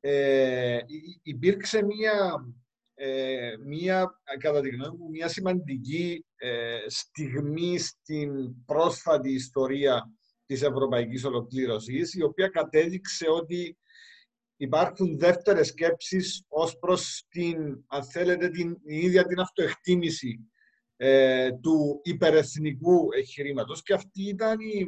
Ε, 0.00 0.78
υπήρξε 1.22 1.84
μία, 1.84 2.46
ε, 2.94 3.54
μία, 3.64 4.20
κατά 4.38 4.60
τη 4.60 4.68
γνώμη 4.68 4.96
μου, 4.96 5.08
μία 5.10 5.28
σημαντική 5.28 6.25
ε, 6.25 6.25
στιγμή 6.86 7.78
στην 7.78 8.64
πρόσφατη 8.64 9.32
ιστορία 9.32 10.10
της 10.46 10.62
ευρωπαϊκής 10.62 11.24
ολοκλήρωσης, 11.24 12.14
η 12.14 12.22
οποία 12.22 12.48
κατέδειξε 12.48 13.28
ότι 13.28 13.78
υπάρχουν 14.56 15.18
δεύτερες 15.18 15.66
σκέψεις 15.66 16.44
ως 16.48 16.78
προς 16.78 17.24
την, 17.28 17.84
αν 17.86 18.04
θέλετε, 18.04 18.48
την, 18.48 18.76
ίδια 18.84 19.26
την 19.26 19.40
αυτοεκτίμηση 19.40 20.50
ε, 20.96 21.50
του 21.52 22.00
υπερεθνικού 22.02 23.08
εγχειρήματος. 23.12 23.82
Και 23.82 23.94
αυτή 23.94 24.28
ήταν 24.28 24.60
η, 24.60 24.86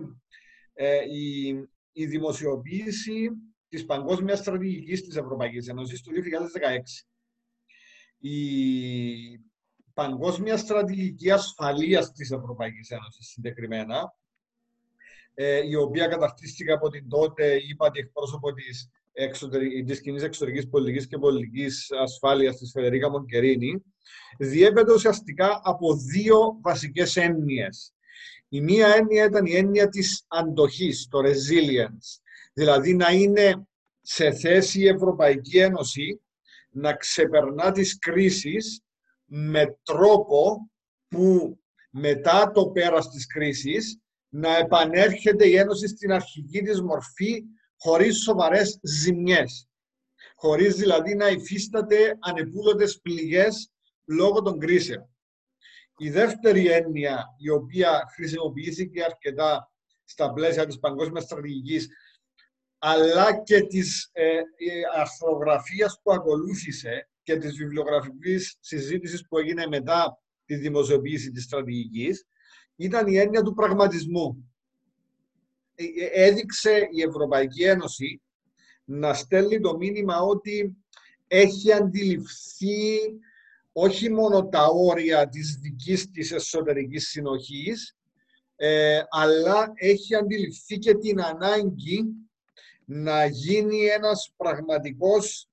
ε, 0.72 1.00
η, 1.10 1.48
η 1.92 2.06
δημοσιοποίηση 2.06 3.30
της 3.68 3.84
παγκόσμιας 3.84 4.38
στρατηγικής 4.38 5.02
της 5.02 5.16
Ευρωπαϊκής 5.16 5.68
Ένωσης 5.68 6.02
του 6.02 6.12
2016. 6.12 7.06
Η 8.20 9.40
παγκόσμια 9.98 10.56
στρατηγική 10.56 11.30
ασφαλείας 11.30 12.12
της 12.12 12.30
Ευρωπαϊκής 12.30 12.90
Ένωσης 12.90 13.26
συγκεκριμένα, 13.26 14.14
ε, 15.34 15.66
η 15.68 15.74
οποία 15.74 16.06
καταρτίστηκε 16.06 16.72
από 16.72 16.88
την 16.88 17.08
τότε, 17.08 17.60
είπατε, 17.68 17.98
εκπρόσωπο 17.98 18.52
της, 18.52 18.90
εξωτερικής, 19.12 19.84
της 19.84 20.00
κοινής 20.00 20.22
εξωτερικής 20.22 20.68
πολιτικής 20.68 21.06
και 21.06 21.18
πολιτικής 21.18 21.90
ασφάλειας 22.02 22.56
της 22.56 22.70
Φεδερίκα 22.70 23.10
Μονκερίνη, 23.10 23.82
διέπεται 24.38 24.92
ουσιαστικά 24.92 25.60
από 25.64 25.94
δύο 25.94 26.58
βασικές 26.60 27.16
έννοιες. 27.16 27.94
Η 28.48 28.60
μία 28.60 28.88
έννοια 28.88 29.24
ήταν 29.24 29.46
η 29.46 29.56
έννοια 29.56 29.88
της 29.88 30.24
αντοχής, 30.28 31.08
το 31.10 31.18
resilience. 31.18 32.20
Δηλαδή 32.52 32.94
να 32.94 33.10
είναι 33.10 33.66
σε 34.00 34.32
θέση 34.32 34.80
η 34.80 34.88
Ευρωπαϊκή 34.88 35.58
Ένωση 35.58 36.20
να 36.70 36.92
ξεπερνά 36.92 37.72
τις 37.72 37.98
κρίσεις 37.98 38.82
με 39.30 39.78
τρόπο 39.82 40.70
που 41.08 41.58
μετά 41.90 42.50
το 42.50 42.66
πέρας 42.66 43.10
της 43.10 43.26
κρίσης 43.26 44.00
να 44.28 44.56
επανέρχεται 44.56 45.48
η 45.48 45.56
Ένωση 45.56 45.88
στην 45.88 46.12
αρχική 46.12 46.62
της 46.62 46.80
μορφή 46.80 47.42
χωρίς 47.76 48.22
σοβαρές 48.22 48.78
ζημιές. 48.82 49.68
Χωρίς 50.34 50.74
δηλαδή 50.74 51.14
να 51.14 51.28
υφίσταται 51.28 52.18
ανεπούδοτες 52.20 53.00
πληγές 53.00 53.70
λόγω 54.04 54.42
των 54.42 54.58
κρίσεων. 54.58 55.08
Η 55.96 56.10
δεύτερη 56.10 56.66
έννοια, 56.66 57.24
η 57.38 57.50
οποία 57.50 58.02
χρησιμοποιήθηκε 58.14 59.02
αρκετά 59.04 59.72
στα 60.04 60.32
πλαίσια 60.32 60.66
της 60.66 60.78
παγκόσμιας 60.78 61.24
στρατηγικής, 61.24 61.88
αλλά 62.78 63.42
και 63.42 63.60
της 63.60 64.10
ε, 64.12 64.40
αρθρογραφίας 64.96 66.00
που 66.02 66.12
ακολούθησε 66.12 67.08
και 67.28 67.36
της 67.36 67.56
βιβλιογραφικής 67.56 68.56
συζήτησης 68.60 69.26
που 69.28 69.38
έγινε 69.38 69.66
μετά 69.66 70.18
τη 70.44 70.56
δημοσιοποίηση 70.56 71.30
της 71.30 71.44
στρατηγικής, 71.44 72.26
ήταν 72.76 73.06
η 73.06 73.16
έννοια 73.18 73.42
του 73.42 73.54
πραγματισμού. 73.54 74.52
Ε, 75.74 75.84
ε, 75.84 76.26
έδειξε 76.26 76.88
η 76.92 77.02
Ευρωπαϊκή 77.02 77.62
Ένωση 77.64 78.22
να 78.84 79.14
στέλνει 79.14 79.60
το 79.60 79.76
μήνυμα 79.76 80.20
ότι 80.20 80.76
έχει 81.26 81.72
αντιληφθεί 81.72 82.98
όχι 83.72 84.10
μόνο 84.10 84.48
τα 84.48 84.66
όρια 84.66 85.28
της 85.28 85.58
δικής 85.60 86.10
της 86.10 86.32
εσωτερικής 86.32 87.08
συνοχής, 87.08 87.96
ε, 88.56 89.00
αλλά 89.08 89.72
έχει 89.74 90.14
αντιληφθεί 90.14 90.78
και 90.78 90.94
την 90.94 91.20
ανάγκη 91.22 92.04
να 92.84 93.26
γίνει 93.26 93.84
ένας 93.84 94.32
πραγματικός 94.36 95.48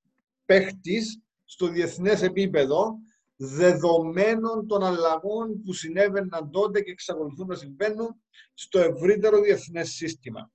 παίχτης 0.46 1.20
στο 1.46 1.68
διεθνές 1.68 2.22
επίπεδο, 2.22 2.96
δεδομένων 3.36 4.68
των 4.68 4.84
αλλαγών 4.84 5.62
που 5.64 5.74
συνέβαιναν 5.74 6.52
τότε 6.52 6.82
και 6.82 6.92
εξακολουθούν 6.92 7.48
να 7.48 7.56
συμβαίνουν 7.56 8.22
στο 8.54 8.80
ευρύτερο 8.80 9.42
διεθνές 9.42 9.90
σύστημα. 9.90 10.52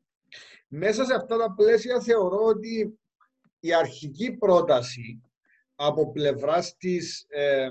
Μέσα 0.69 1.05
σε 1.05 1.15
αυτά 1.15 1.37
τα 1.37 1.55
πλαίσια 1.55 2.01
θεωρώ 2.01 2.45
ότι 2.45 2.99
η 3.61 3.75
αρχική 3.75 4.33
πρόταση 4.33 5.23
από 5.75 6.13
πλευράς 6.13 6.77
της 6.77 7.27
ε, 7.29 7.71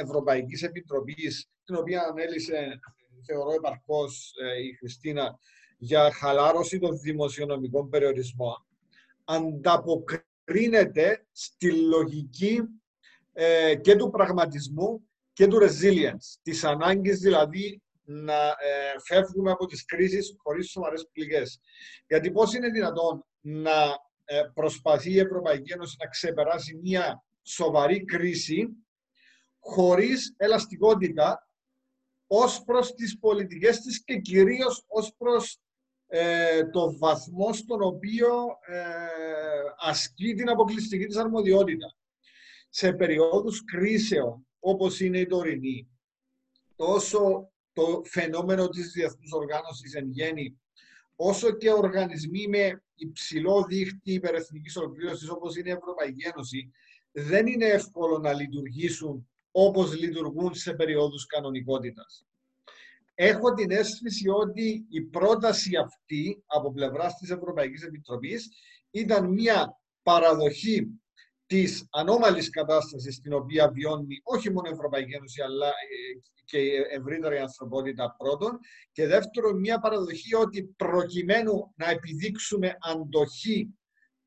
Ευρωπαϊκής 0.00 0.62
Επιτροπής, 0.62 1.50
την 1.64 1.74
οποία 1.74 2.02
ανέλησε, 2.02 2.80
θεωρώ 3.26 3.52
επαρκώς, 3.52 4.34
ε, 4.42 4.62
η 4.62 4.72
Χριστίνα, 4.72 5.38
για 5.78 6.12
χαλάρωση 6.12 6.78
των 6.78 6.98
δημοσιονομικών 7.00 7.88
περιορισμών, 7.88 8.66
ανταποκρίνεται 9.24 10.27
στη 11.32 11.72
λογική 11.72 12.60
ε, 13.32 13.74
και 13.74 13.96
του 13.96 14.10
πραγματισμού 14.10 15.08
και 15.32 15.46
του 15.46 15.58
resilience, 15.62 16.38
της 16.42 16.64
ανάγκης 16.64 17.18
δηλαδή 17.18 17.82
να 18.02 18.46
ε, 18.48 18.94
φεύγουμε 19.04 19.50
από 19.50 19.66
τις 19.66 19.84
κρίσεις 19.84 20.34
χωρίς 20.38 20.70
σοβαρές 20.70 21.08
πληγές. 21.12 21.60
Γιατί 22.06 22.30
πώς 22.30 22.54
είναι 22.54 22.68
δυνατόν 22.68 23.24
να 23.40 23.96
ε, 24.24 24.42
προσπαθεί 24.54 25.10
η 25.10 25.18
Ευρωπαϊκή 25.18 25.72
Ένωση 25.72 25.96
να 25.98 26.08
ξεπεράσει 26.08 26.78
μια 26.82 27.24
σοβαρή 27.42 28.04
κρίση 28.04 28.68
χωρίς 29.58 30.34
ελαστικότητα 30.36 31.48
ως 32.26 32.62
προς 32.64 32.94
τις 32.94 33.18
πολιτικές 33.18 33.80
της 33.80 34.04
και 34.04 34.16
κυρίως 34.16 34.84
ως 34.86 35.14
προς 35.18 35.60
ε, 36.10 36.64
το 36.70 36.98
βαθμό 36.98 37.52
στον 37.52 37.82
οποίο 37.82 38.28
ε, 38.66 38.84
ασκεί 39.78 40.34
την 40.34 40.48
αποκλειστική 40.48 41.06
της 41.06 41.16
αρμοδιότητα. 41.16 41.94
Σε 42.68 42.92
περιόδους 42.92 43.64
κρίσεων, 43.64 44.46
όπως 44.58 45.00
είναι 45.00 45.18
η 45.18 45.26
τωρινή, 45.26 45.88
τόσο 46.76 47.52
το 47.72 48.02
φαινόμενο 48.04 48.68
της 48.68 48.92
διεθνούς 48.92 49.32
οργάνωσης 49.32 49.94
εν 49.94 50.10
γέννη, 50.10 50.60
όσο 51.16 51.50
και 51.50 51.72
οργανισμοί 51.72 52.48
με 52.48 52.82
υψηλό 52.94 53.64
δίχτυ 53.64 54.12
υπερεθνικής 54.12 54.76
ολοκλήρωσης 54.76 55.28
όπως 55.28 55.56
είναι 55.56 55.68
η 55.68 55.72
Ευρωπαϊκή 55.72 56.26
Ένωση, 56.26 56.72
δεν 57.12 57.46
είναι 57.46 57.66
εύκολο 57.66 58.18
να 58.18 58.32
λειτουργήσουν 58.32 59.28
όπως 59.50 59.96
λειτουργούν 59.98 60.54
σε 60.54 60.74
περιόδους 60.74 61.26
κανονικότητας. 61.26 62.27
Έχω 63.20 63.54
την 63.54 63.70
αίσθηση 63.70 64.28
ότι 64.28 64.86
η 64.88 65.00
πρόταση 65.00 65.76
αυτή 65.76 66.42
από 66.46 66.72
πλευράς 66.72 67.14
της 67.14 67.30
Ευρωπαϊκής 67.30 67.82
Επιτροπής 67.82 68.48
ήταν 68.90 69.32
μια 69.32 69.80
παραδοχή 70.02 70.86
της 71.46 71.86
ανώμαλης 71.90 72.50
κατάστασης 72.50 73.14
στην 73.14 73.32
οποία 73.32 73.70
βιώνει 73.70 74.20
όχι 74.22 74.52
μόνο 74.52 74.68
η 74.68 74.72
Ευρωπαϊκή 74.72 75.14
Ένωση 75.14 75.42
αλλά 75.42 75.66
ε, 75.66 75.72
και 76.44 76.58
η 76.58 76.70
ευρύτερη 76.90 77.38
ανθρωπότητα 77.38 78.14
πρώτον. 78.18 78.58
Και 78.92 79.06
δεύτερον 79.06 79.58
μια 79.58 79.78
παραδοχή 79.78 80.34
ότι 80.34 80.64
προκειμένου 80.64 81.72
να 81.76 81.90
επιδείξουμε 81.90 82.76
αντοχή 82.80 83.74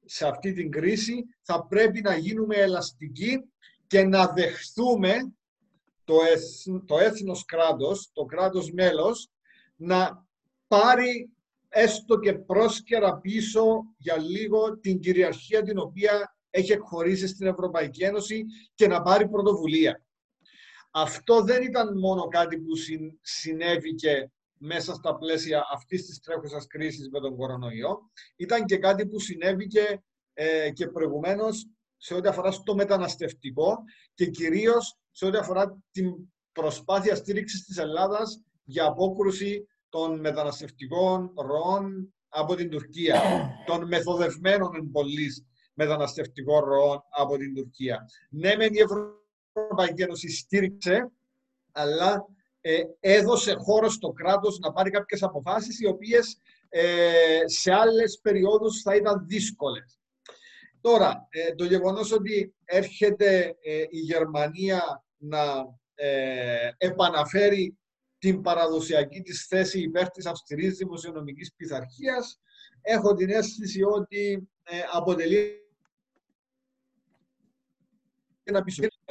σε 0.06 0.28
αυτή 0.28 0.54
την 0.54 0.72
κρίση 0.72 1.24
θα 1.42 1.66
πρέπει 1.68 2.02
να 2.02 2.16
γίνουμε 2.16 2.56
ελαστικοί 2.56 3.52
και 3.88 4.04
να 4.04 4.28
δεχθούμε 4.28 5.34
το, 6.12 6.18
το 6.86 6.98
έθνος 6.98 7.46
κράτος, 7.46 8.10
το 8.14 8.26
κράτος 8.26 8.72
μέλος, 8.72 9.30
να 9.76 10.26
πάρει 10.68 11.30
έστω 11.70 12.20
και 12.20 12.34
πρόσκαιρα 12.34 13.18
πίσω 13.18 13.84
για 13.98 14.18
λίγο 14.18 14.78
την 14.80 15.00
κυριαρχία 15.00 15.62
την 15.62 15.78
οποία 15.78 16.36
έχει 16.50 16.72
εκχωρήσει 16.72 17.28
στην 17.28 17.48
Ευρωπαϊκή 17.48 18.04
Ένωση 18.04 18.46
και 18.74 18.88
να 18.88 19.02
πάρει 19.02 19.30
πρωτοβουλία. 19.30 20.04
Αυτό 20.92 21.42
δεν 21.42 21.64
ήταν 21.64 22.00
μόνο 22.00 22.28
κάτι 22.28 22.58
που 22.58 22.72
συνέβη 23.22 23.96
και 23.96 24.30
μέσα 24.58 24.94
στα 24.94 25.16
πλαίσια 25.16 25.68
αυτής 25.74 26.06
της 26.06 26.20
τρέχουσας 26.20 26.68
κρίσης 26.68 27.10
με 27.10 27.20
τον 27.20 27.36
κορονοϊό. 27.36 28.12
Ήταν 28.36 28.66
και 28.66 28.78
κάτι 28.78 29.08
που 29.08 29.20
συνέβη 29.20 29.68
και, 29.68 30.02
ε, 30.34 30.72
και 30.72 30.88
προηγουμένως 30.88 31.68
σε 31.98 32.14
ό,τι 32.14 32.28
αφορά 32.28 32.52
στο 32.52 32.76
μεταναστευτικό 32.76 33.78
και 34.14 34.26
κυρίως 34.26 35.01
σε 35.12 35.26
ό,τι 35.26 35.38
αφορά 35.38 35.82
την 35.92 36.14
προσπάθεια 36.52 37.16
στήριξης 37.16 37.66
της 37.66 37.78
Ελλάδας 37.78 38.42
για 38.64 38.86
απόκρουση 38.86 39.68
των 39.90 40.20
μεταναστευτικών 40.20 41.34
ροών 41.36 42.14
από 42.30 42.56
την 42.56 42.70
Τουρκία, 42.70 43.22
των 43.66 43.88
μεθοδευμένων 43.88 44.76
εν 44.76 44.92
μεταναστευτικών 45.74 46.64
ροών 46.64 47.04
από 47.10 47.38
την 47.38 47.56
Τουρκία. 47.56 48.06
Ναι, 48.30 48.56
μεν 48.56 48.74
η 48.74 48.80
Ευρωπαϊκή 48.80 50.02
Ένωση 50.02 50.30
στήριξε, 50.30 51.12
αλλά 51.72 52.26
ε, 52.62 52.82
έδωσε 53.00 53.54
χώρο 53.54 53.90
στο 53.90 54.10
κράτος 54.10 54.60
να 54.60 54.72
πάρει 54.72 54.90
κάποιες 54.90 55.24
αποφάσεις 55.24 55.80
οι 55.80 55.88
οποίες 55.88 56.38
ε, 56.70 57.42
σε 57.46 57.74
άλλες 57.74 58.20
περιόδους 58.22 58.82
θα 58.82 58.96
ήταν 58.96 59.26
δύσκολες. 59.28 60.01
Τώρα, 60.82 61.28
ε, 61.30 61.56
το 61.56 61.66
γεγονός 61.66 62.12
ότι 62.12 62.56
έρχεται 62.66 63.58
ε, 63.62 63.82
η 63.90 64.00
Γερμανία 64.00 65.04
να 65.18 65.80
επαναφέρει 66.78 67.78
την 68.18 68.42
παραδοσιακή 68.42 69.22
της 69.22 69.46
θέση 69.46 69.80
υπέρ 69.80 70.10
της 70.10 70.26
αυστηρής 70.26 70.78
δημοσιονομικής 70.78 71.54
πειθαρχίας, 71.56 72.40
έχω 72.82 73.14
την 73.14 73.30
αίσθηση 73.30 73.84
ότι 73.84 74.50
αποτελεί 74.94 75.62
ένα 78.44 78.64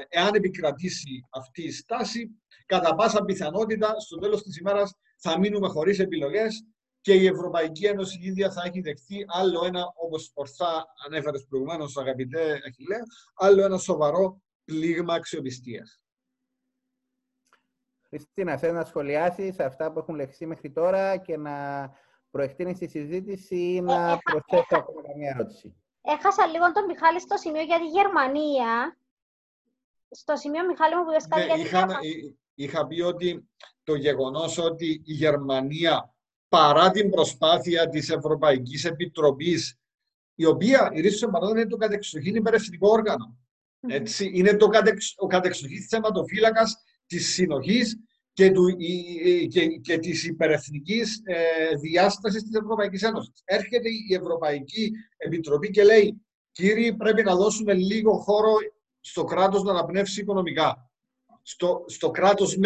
Εάν 0.09 0.35
επικρατήσει 0.35 1.25
αυτή 1.31 1.63
η 1.63 1.71
στάση, 1.71 2.31
κατά 2.67 2.95
πάσα 2.95 3.25
πιθανότητα 3.25 4.01
στο 4.01 4.19
τέλος 4.19 4.43
της 4.43 4.57
ημέρας 4.57 4.95
θα 5.17 5.39
μείνουμε 5.39 5.69
χωρίς 5.69 5.99
επιλογές 5.99 6.65
και 7.01 7.15
η 7.15 7.27
Ευρωπαϊκή 7.27 7.87
Ένωση 7.87 8.19
η 8.23 8.27
ίδια 8.27 8.51
θα 8.51 8.63
έχει 8.67 8.81
δεχθεί 8.81 9.25
άλλο 9.29 9.65
ένα, 9.65 9.93
όπως 9.95 10.31
ορθά 10.35 10.87
ανέφερες 11.07 11.47
προηγουμένως, 11.49 11.97
αγαπητέ 11.97 12.53
Αχιλέ, 12.53 12.99
άλλο 13.35 13.65
ένα 13.65 13.79
σοβαρό 13.79 14.43
πλήγμα 14.65 15.15
αξιοπιστίας. 15.15 16.05
Χριστίνα, 18.09 18.57
θέλω 18.57 18.73
να 18.73 18.85
σχολιάσεις 18.85 19.61
αυτά 19.61 19.93
που 19.93 19.99
έχουν 19.99 20.15
λεχθεί 20.15 20.47
μέχρι 20.47 20.71
τώρα 20.71 21.17
και 21.17 21.37
να 21.37 21.89
προεκτείνεις 22.31 22.79
τη 22.79 22.87
συζήτηση 22.89 23.57
ή 23.57 23.77
ε, 23.77 23.81
να 23.81 24.19
προσθέσω 24.19 24.81
ακόμα 24.83 25.01
μια 25.17 25.31
ερώτηση; 25.35 25.75
Έχασα 26.03 26.47
λίγο 26.47 26.73
τον 26.73 26.85
Μιχάλη 26.85 27.21
στο 27.21 27.37
σημείο 27.37 27.63
για 27.63 27.79
τη 27.79 27.87
Γερμανία 27.87 28.99
στο 30.11 30.37
σημείο, 30.37 30.67
Μιχάλη 30.67 30.97
μου, 30.97 31.05
που 31.05 31.11
είπες 31.11 31.27
κάτι 31.29 31.47
ναι, 31.47 31.55
για 31.55 31.65
είχα, 31.65 31.99
είχα 32.55 32.87
πει 32.87 33.01
ότι 33.01 33.49
το 33.85 33.95
γεγονός 33.95 34.59
ότι 34.59 35.03
η 35.05 35.13
Γερμανία, 35.13 36.15
παρά 36.51 36.91
την 36.91 37.11
προσπάθεια 37.11 37.89
της 37.89 38.11
Ευρωπαϊκής 38.11 38.85
Επιτροπής, 38.85 39.79
η 40.35 40.45
οποία, 40.45 40.91
η 40.95 41.01
Ρίσο 41.01 41.31
είναι 41.51 41.67
το 41.67 41.77
κατεξοχήν 41.77 42.35
υπερευθυντικό 42.35 42.89
όργανο. 42.89 43.39
Έτσι, 43.89 44.31
είναι 44.35 44.57
το 44.57 44.69
κατεξ, 44.69 45.15
ο 45.17 45.27
κατεξοχήν 45.27 45.83
θεματοφύλακας 45.83 46.77
της 47.07 47.33
συνοχής 47.33 47.97
και, 48.33 48.51
του, 48.51 48.77
και, 49.49 49.67
και 49.67 49.99
της 49.99 50.25
υπερεθνικής 50.25 51.21
ε, 51.25 51.77
διάστασης 51.81 52.43
της 52.43 52.55
Ευρωπαϊκής 52.55 53.03
Ένωσης. 53.03 53.43
Έρχεται 53.45 53.89
η 54.09 54.15
Ευρωπαϊκή 54.15 54.93
Επιτροπή 55.17 55.71
και 55.71 55.85
λέει 55.85 56.23
«Κύριοι, 56.53 56.97
πρέπει 56.97 57.23
να 57.23 57.35
δώσουμε 57.37 57.75
λίγο 57.75 58.19
χώρο 58.19 58.53
στο 59.01 59.25
κράτος 59.25 59.63
να 59.63 59.71
αναπνεύσει 59.71 60.21
οικονομικά, 60.21 60.91
στο, 61.43 61.85
στο 61.87 62.11
κράτος 62.11 62.57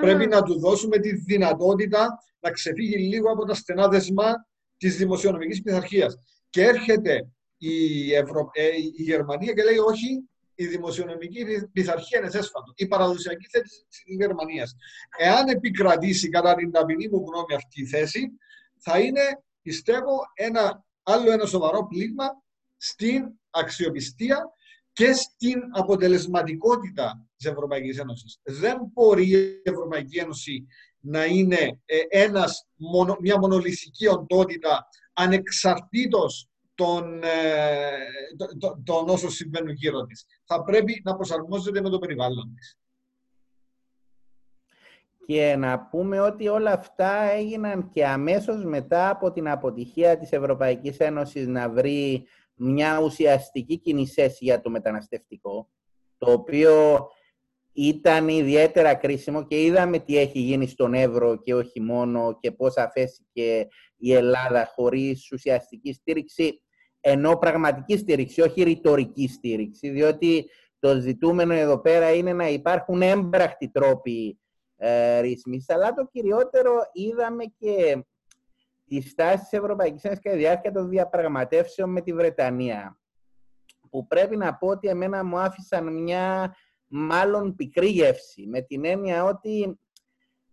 Πρέπει 0.00 0.26
να 0.26 0.42
του 0.42 0.58
δώσουμε 0.58 0.98
τη 0.98 1.14
δυνατότητα 1.14 2.08
να 2.40 2.50
ξεφύγει 2.50 2.96
λίγο 2.96 3.30
από 3.30 3.44
τα 3.44 3.54
στενά 3.54 3.88
δεσμά 3.88 4.46
της 4.76 4.96
δημοσιονομικής 4.96 5.62
πειθαρχίας. 5.62 6.14
Και 6.50 6.62
έρχεται 6.62 7.28
η, 7.56 8.14
Ευρω... 8.14 8.50
ε, 8.52 8.66
η 8.96 9.02
Γερμανία 9.02 9.52
και 9.52 9.62
λέει 9.62 9.78
όχι, 9.78 10.28
η 10.54 10.66
δημοσιονομική 10.66 11.44
πειθαρχία 11.72 12.18
είναι 12.18 12.30
θέσφατο. 12.30 12.72
Η 12.76 12.86
παραδοσιακή 12.86 13.46
θέση 13.50 13.84
της 13.88 14.02
Γερμανίας. 14.04 14.74
Εάν 15.18 15.48
επικρατήσει 15.48 16.28
κατά 16.28 16.54
την 16.54 16.70
ταπεινή 16.70 17.08
μου 17.08 17.24
γνώμη 17.26 17.54
αυτή 17.54 17.80
η 17.80 17.86
θέση, 17.86 18.30
θα 18.78 18.98
είναι, 18.98 19.20
πιστεύω, 19.62 20.20
ένα 20.34 20.84
άλλο 21.02 21.32
ένα 21.32 21.46
σοβαρό 21.46 21.86
πλήγμα 21.86 22.42
στην 22.76 23.32
αξιοπιστία 23.50 24.52
και 24.92 25.12
στην 25.12 25.62
αποτελεσματικότητα 25.72 27.26
της 27.42 27.50
Ευρωπαϊκής 27.50 27.98
Ένωσης. 27.98 28.40
Δεν 28.42 28.78
μπορεί 28.92 29.30
η 29.30 29.60
Ευρωπαϊκή 29.62 30.18
Ένωση 30.18 30.66
να 31.00 31.24
είναι 31.24 31.80
ε, 31.84 31.98
ένας, 32.08 32.68
μια 33.20 33.38
μονολυθική 33.38 34.06
οντότητα 34.08 34.88
ανεξαρτήτως 35.12 36.48
των, 36.74 37.22
ε, 37.22 37.90
των 38.84 39.08
όσων 39.08 39.30
συμβαίνουν 39.30 39.72
γύρω 39.74 40.04
της. 40.04 40.26
Θα 40.44 40.62
πρέπει 40.62 41.00
να 41.04 41.16
προσαρμόζεται 41.16 41.80
με 41.80 41.88
το 41.88 41.98
περιβάλλον 41.98 42.54
της. 42.54 42.76
Και 45.26 45.56
να 45.56 45.80
πούμε 45.80 46.20
ότι 46.20 46.48
όλα 46.48 46.72
αυτά 46.72 47.12
έγιναν 47.12 47.90
και 47.90 48.06
αμέσως 48.06 48.64
μετά 48.64 49.10
από 49.10 49.32
την 49.32 49.48
αποτυχία 49.48 50.18
της 50.18 50.32
Ευρωπαϊκής 50.32 50.98
Ένωσης 50.98 51.46
να 51.46 51.68
βρει 51.68 52.26
μια 52.54 53.00
ουσιαστική 53.00 53.78
κοινή 53.78 54.06
για 54.38 54.60
το 54.60 54.70
μεταναστευτικό, 54.70 55.68
το 56.18 56.32
οποίο 56.32 57.06
ήταν 57.72 58.28
ιδιαίτερα 58.28 58.94
κρίσιμο 58.94 59.46
και 59.46 59.62
είδαμε 59.62 59.98
τι 59.98 60.18
έχει 60.18 60.38
γίνει 60.38 60.66
στον 60.66 60.94
Εύρο 60.94 61.36
και 61.36 61.54
όχι 61.54 61.80
μόνο 61.80 62.38
και 62.40 62.50
πώς 62.50 62.76
αφέθηκε 62.76 63.68
η 63.96 64.12
Ελλάδα 64.14 64.72
χωρίς 64.74 65.32
ουσιαστική 65.32 65.92
στήριξη, 65.92 66.62
ενώ 67.00 67.36
πραγματική 67.36 67.96
στήριξη, 67.96 68.40
όχι 68.40 68.62
ρητορική 68.62 69.28
στήριξη, 69.28 69.88
διότι 69.88 70.50
το 70.78 71.00
ζητούμενο 71.00 71.52
εδώ 71.52 71.80
πέρα 71.80 72.14
είναι 72.14 72.32
να 72.32 72.48
υπάρχουν 72.48 73.02
έμπρακτοι 73.02 73.68
τρόποι 73.68 74.38
ε, 74.76 75.20
ρύθμισης, 75.20 75.70
αλλά 75.70 75.92
το 75.92 76.08
κυριότερο 76.12 76.72
είδαμε 76.92 77.44
και 77.58 78.04
τη 78.84 79.00
στάση 79.00 79.38
της 79.38 79.52
Ευρωπαϊκής 79.52 80.04
Ένωσης 80.04 80.22
κατά 80.22 80.36
τη 80.36 80.42
διάρκεια 80.42 80.72
των 80.72 80.88
διαπραγματεύσεων 80.88 81.90
με 81.90 82.00
τη 82.00 82.12
Βρετανία. 82.12 82.98
Που 83.90 84.06
πρέπει 84.06 84.36
να 84.36 84.54
πω 84.54 84.68
ότι 84.68 84.88
εμένα 84.88 85.24
μου 85.24 85.38
άφησαν 85.38 86.02
μια 86.02 86.56
μάλλον 86.92 87.54
πικρή 87.54 87.86
γεύση. 87.86 88.46
Με 88.46 88.60
την 88.60 88.84
έννοια 88.84 89.24
ότι 89.24 89.78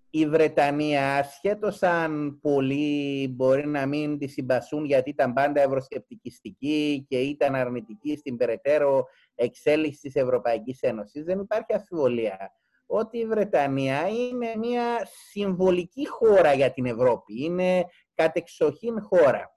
η 0.10 0.28
Βρετανία, 0.28 1.16
ασχέτως 1.18 1.84
αν 1.84 2.40
πολλοί 2.42 3.28
μπορεί 3.36 3.68
να 3.68 3.86
μην 3.86 4.18
τη 4.18 4.28
συμπασούν 4.28 4.86
γιατί 4.86 5.10
ήταν 5.10 5.34
πάντα 5.34 5.62
ευρωσκεπτικιστική 5.62 7.06
και 7.10 7.20
ήταν 7.20 7.56
αρνητική 7.56 8.18
στην 8.18 8.38
περαιτέρω 8.38 9.06
εξέλιξη 9.36 10.00
της 10.02 10.16
Ευρωπαϊκής 10.16 10.82
Ένωσης, 10.82 11.24
δεν 11.24 11.40
υπάρχει 11.40 11.74
αφιβολία 11.74 12.54
ότι 12.92 13.18
η 13.18 13.26
Βρετανία 13.26 14.08
είναι 14.08 14.56
μια 14.58 15.08
συμβολική 15.32 16.08
χώρα 16.08 16.54
για 16.54 16.72
την 16.72 16.86
Ευρώπη. 16.86 17.44
Είναι 17.44 17.86
κατεξοχήν 18.14 19.02
χώρα. 19.02 19.56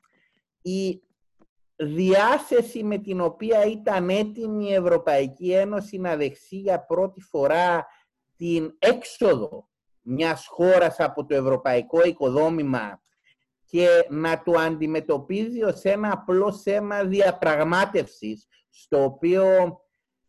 Η 0.62 1.02
διάσεση 1.84 2.82
με 2.82 2.98
την 2.98 3.20
οποία 3.20 3.64
ήταν 3.64 4.08
έτοιμη 4.08 4.68
η 4.68 4.74
Ευρωπαϊκή 4.74 5.52
Ένωση 5.52 5.98
να 5.98 6.16
δεχθεί 6.16 6.56
για 6.56 6.84
πρώτη 6.84 7.20
φορά 7.20 7.86
την 8.36 8.74
έξοδο 8.78 9.68
μιας 10.00 10.46
χώρας 10.46 11.00
από 11.00 11.26
το 11.26 11.34
ευρωπαϊκό 11.34 12.02
οικοδόμημα 12.02 13.02
και 13.64 13.88
να 14.08 14.42
το 14.42 14.52
αντιμετωπίζει 14.52 15.62
ως 15.62 15.82
ένα 15.82 16.12
απλό 16.12 16.52
θέμα 16.52 17.04
διαπραγμάτευσης, 17.04 18.46
στο 18.70 19.04
οποίο 19.04 19.76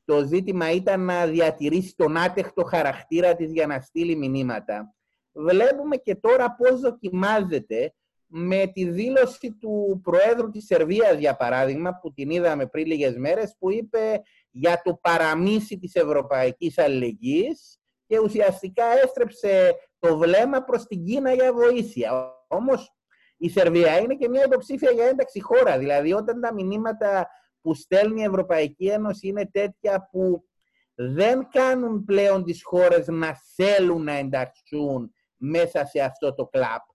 το 0.05 0.25
ζήτημα 0.25 0.71
ήταν 0.71 1.05
να 1.05 1.25
διατηρήσει 1.25 1.95
τον 1.95 2.17
άτεχτο 2.17 2.63
χαρακτήρα 2.63 3.35
της 3.35 3.51
για 3.51 3.67
να 3.67 3.79
στείλει 3.79 4.15
μηνύματα. 4.15 4.95
Βλέπουμε 5.31 5.95
και 5.95 6.15
τώρα 6.15 6.55
πώς 6.55 6.79
δοκιμάζεται 6.79 7.93
με 8.35 8.67
τη 8.73 8.89
δήλωση 8.89 9.57
του 9.59 9.99
Προέδρου 10.03 10.49
της 10.49 10.65
Σερβίας, 10.65 11.17
για 11.17 11.35
παράδειγμα, 11.35 11.99
που 12.01 12.13
την 12.13 12.29
είδαμε 12.29 12.67
πριν 12.67 12.85
λίγες 12.85 13.17
μέρες, 13.17 13.55
που 13.59 13.71
είπε 13.71 14.21
για 14.51 14.81
το 14.83 14.99
παραμύση 15.01 15.77
της 15.77 15.95
Ευρωπαϊκής 15.95 16.77
Αλληλεγγύης 16.77 17.79
και 18.05 18.19
ουσιαστικά 18.19 18.85
έστρεψε 19.03 19.75
το 19.99 20.17
βλέμμα 20.17 20.63
προς 20.63 20.85
την 20.85 21.05
Κίνα 21.05 21.33
για 21.33 21.53
βοήθεια. 21.53 22.33
Όμως 22.47 22.93
η 23.37 23.49
Σερβία 23.49 23.97
είναι 23.97 24.15
και 24.15 24.29
μια 24.29 24.43
υποψήφια 24.45 24.91
για 24.91 25.05
ένταξη 25.05 25.41
χώρα. 25.41 25.77
Δηλαδή 25.77 26.13
όταν 26.13 26.41
τα 26.41 26.53
μηνύματα 26.53 27.27
που 27.61 27.73
στέλνει 27.73 28.21
η 28.21 28.25
Ευρωπαϊκή 28.25 28.87
Ένωση 28.87 29.27
είναι 29.27 29.49
τέτοια 29.51 30.07
που 30.11 30.43
δεν 30.95 31.47
κάνουν 31.51 32.03
πλέον 32.03 32.43
τις 32.43 32.63
χώρες 32.63 33.07
να 33.07 33.37
θέλουν 33.55 34.03
να 34.03 34.13
ενταχθούν 34.13 35.13
μέσα 35.35 35.85
σε 35.85 35.99
αυτό 36.01 36.33
το 36.33 36.45
κλαπ. 36.45 36.91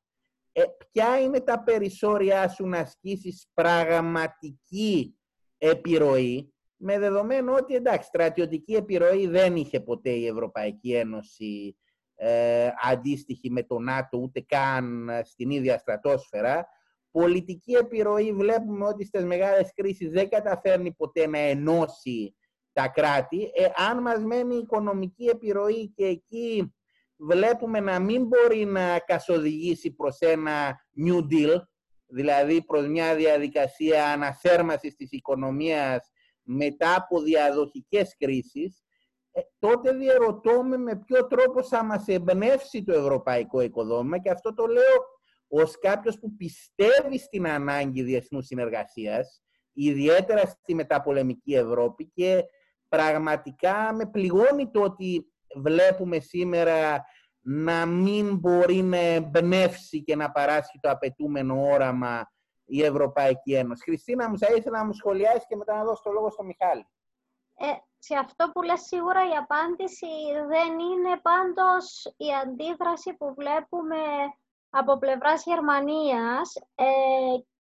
Ε, 0.58 0.64
ποια 0.92 1.20
είναι 1.20 1.40
τα 1.40 1.62
περισσόρια 1.62 2.48
σου 2.48 2.66
να 2.66 2.78
ασκήσεις 2.78 3.48
πραγματική 3.54 5.18
επιρροή 5.58 6.52
με 6.76 6.98
δεδομένο 6.98 7.54
ότι 7.54 7.74
εντάξει, 7.74 8.06
στρατιωτική 8.06 8.74
επιρροή 8.74 9.26
δεν 9.26 9.56
είχε 9.56 9.80
ποτέ 9.80 10.10
η 10.10 10.26
Ευρωπαϊκή 10.26 10.94
Ένωση 10.94 11.76
ε, 12.14 12.68
αντίστοιχη 12.82 13.50
με 13.50 13.62
το 13.62 13.78
ΝΑΤΟ 13.78 14.18
ούτε 14.18 14.40
καν 14.40 15.10
στην 15.24 15.50
ίδια 15.50 15.78
στρατόσφαιρα. 15.78 16.68
Πολιτική 17.10 17.72
επιρροή 17.72 18.32
βλέπουμε 18.32 18.84
ότι 18.84 19.04
στις 19.04 19.24
μεγάλες 19.24 19.72
κρίσεις 19.74 20.10
δεν 20.10 20.28
καταφέρνει 20.28 20.92
ποτέ 20.92 21.26
να 21.26 21.38
ενώσει 21.38 22.36
τα 22.72 22.88
κράτη. 22.88 23.42
Ε, 23.42 23.66
αν 23.90 24.02
μας 24.02 24.24
μένει 24.24 24.54
οικονομική 24.54 25.24
επιρροή 25.24 25.88
και 25.88 26.04
εκεί 26.04 26.74
βλέπουμε 27.18 27.80
να 27.80 27.98
μην 27.98 28.26
μπορεί 28.26 28.64
να 28.64 28.98
καθοδηγήσει 28.98 29.90
προς 29.90 30.18
ένα 30.18 30.76
New 31.06 31.18
Deal, 31.32 31.60
δηλαδή 32.06 32.64
προς 32.64 32.86
μια 32.86 33.14
διαδικασία 33.14 34.12
αναθέρμασης 34.12 34.94
της 34.94 35.10
οικονομίας 35.10 36.10
μετά 36.42 36.94
από 36.94 37.20
διαδοχικές 37.20 38.16
κρίσεις, 38.18 38.82
ε, 39.32 39.40
τότε 39.58 39.92
διαρωτώ 39.92 40.62
με 40.62 40.96
ποιο 41.06 41.26
τρόπο 41.26 41.62
θα 41.62 41.84
μας 41.84 42.06
εμπνεύσει 42.06 42.84
το 42.84 42.92
ευρωπαϊκό 42.92 43.60
οικοδόμημα 43.60 44.18
και 44.18 44.30
αυτό 44.30 44.54
το 44.54 44.66
λέω 44.66 45.16
ως 45.48 45.78
κάποιος 45.78 46.18
που 46.18 46.36
πιστεύει 46.36 47.18
στην 47.18 47.48
ανάγκη 47.48 48.02
διεθνούς 48.02 48.46
συνεργασίας, 48.46 49.42
ιδιαίτερα 49.72 50.46
στη 50.46 50.74
μεταπολεμική 50.74 51.54
Ευρώπη 51.54 52.10
και 52.14 52.44
πραγματικά 52.88 53.92
με 53.94 54.06
πληγώνει 54.10 54.70
το 54.70 54.80
ότι 54.80 55.32
βλέπουμε 55.56 56.18
σήμερα 56.18 57.04
να 57.40 57.86
μην 57.86 58.36
μπορεί 58.36 58.82
να 58.82 58.96
εμπνεύσει 58.96 60.02
και 60.02 60.16
να 60.16 60.30
παράσχει 60.30 60.78
το 60.80 60.90
απαιτούμενο 60.90 61.62
όραμα 61.62 62.32
η 62.64 62.82
Ευρωπαϊκή 62.82 63.54
Ένωση. 63.54 63.82
Χριστίνα, 63.82 64.28
μου 64.28 64.38
θα 64.38 64.46
ήθελα 64.56 64.78
να 64.78 64.84
μου 64.84 64.92
σχολιάσεις 64.92 65.46
και 65.46 65.56
μετά 65.56 65.76
να 65.76 65.84
δώσω 65.84 66.02
το 66.02 66.10
λόγο 66.10 66.30
στο 66.30 66.42
Μιχάλη. 66.44 66.88
Ε, 67.54 67.66
σε 67.98 68.14
αυτό 68.16 68.50
που 68.52 68.62
λες 68.62 68.80
σίγουρα 68.80 69.28
η 69.28 69.36
απάντηση 69.36 70.06
δεν 70.48 70.78
είναι 70.78 71.20
πάντως 71.22 72.04
η 72.16 72.26
αντίδραση 72.42 73.14
που 73.14 73.34
βλέπουμε 73.34 73.98
από 74.70 74.98
πλευράς 74.98 75.44
Γερμανίας 75.44 76.54
ε, 76.74 76.84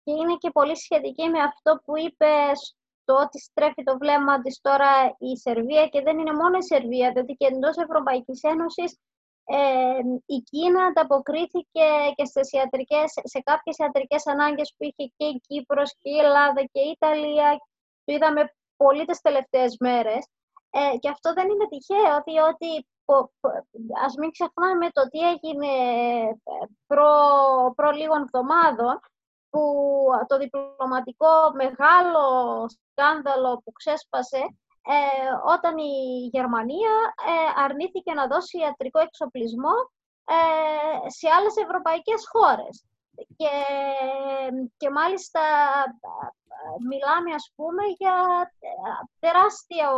και 0.04 0.12
είναι 0.12 0.36
και 0.38 0.52
πολύ 0.52 0.78
σχετική 0.78 1.30
με 1.30 1.39
αυτό 1.39 1.82
που 1.86 1.98
είπες 1.98 2.78
το 3.06 3.13
ότι 3.13 3.39
στρέφει 3.39 3.84
το 3.84 3.98
βλέμμα 3.98 4.42
της 4.42 4.60
τώρα 4.62 5.16
η 5.18 5.38
Σερβία 5.38 5.88
και 5.88 6.02
δεν 6.02 6.20
είναι 6.20 6.34
μόνο 6.34 6.58
η 6.58 6.63
Σερβία, 6.63 7.12
διότι 7.12 7.34
και 7.34 7.46
εντός 7.46 7.78
Ευρωπαϊκής 7.78 8.44
Ένωσης 8.44 9.00
ε, 9.46 10.00
η 10.26 10.38
Κίνα 10.39 10.84
ανταποκρίθηκε 10.86 11.88
και 12.16 12.26
στις 12.26 12.52
ιατρικές, 12.52 13.12
σε 13.24 13.39
κάποιες 13.44 13.78
ιατρικές 13.78 14.28
ανάγκες 14.28 14.74
που 14.78 14.84
είχε 14.84 15.12
και 15.18 15.26
η 15.26 15.42
Κύπρος 15.48 15.92
και 16.02 16.10
η 16.10 16.18
Ελλάδα 16.18 16.62
και 16.72 16.80
η 16.80 16.89
Ιταλία. 16.89 17.58
Το 18.06 18.13
είδαμε 18.13 18.54
πολύ 18.76 19.06
τις 19.06 19.22
τελευταίες 19.22 19.76
μέρες. 19.80 20.28
Ε, 20.70 20.98
και 20.98 21.10
αυτό 21.10 21.34
δεν 21.34 21.50
είναι 21.50 21.68
τυχαίο, 21.68 22.22
διότι 22.26 22.88
ας 24.06 24.16
μην 24.16 24.32
ξεχνάμε 24.32 24.89
το 24.89 25.08
τι 25.10 25.20
έγινε 25.20 25.72
ε, 26.44 26.66
προ, 26.88 27.12
προ 27.76 27.92
λίγων 27.92 28.22
εβδομάδων, 28.22 29.00
που 29.54 29.63
το 30.28 30.38
διπλωματικό 30.38 31.34
μεγάλο 31.54 32.26
σκάνδαλο 32.70 33.62
που 33.63 33.72
ξέσπασε 33.72 34.42
ε, 34.86 35.52
όταν 35.54 35.78
η 35.78 36.30
Γερμανία 36.32 36.94
ε, 37.28 37.62
αρνήθηκε 37.63 38.13
να 38.13 38.28
δώσει 38.28 38.58
ιατρικό 38.58 39.00
εξοπλισμό 39.00 39.76
ε, 40.26 41.10
σε 41.10 41.28
άλλες 41.38 41.56
ευρωπαϊκές 41.56 42.22
χώρες. 42.32 42.86
Και, 43.38 43.54
και 44.78 44.89
μάλιστα 44.89 45.42
μιλάμε, 46.89 47.34
ας 47.34 47.52
πούμε, 47.56 47.84
για 47.98 48.18
τεράστιο 49.20 49.92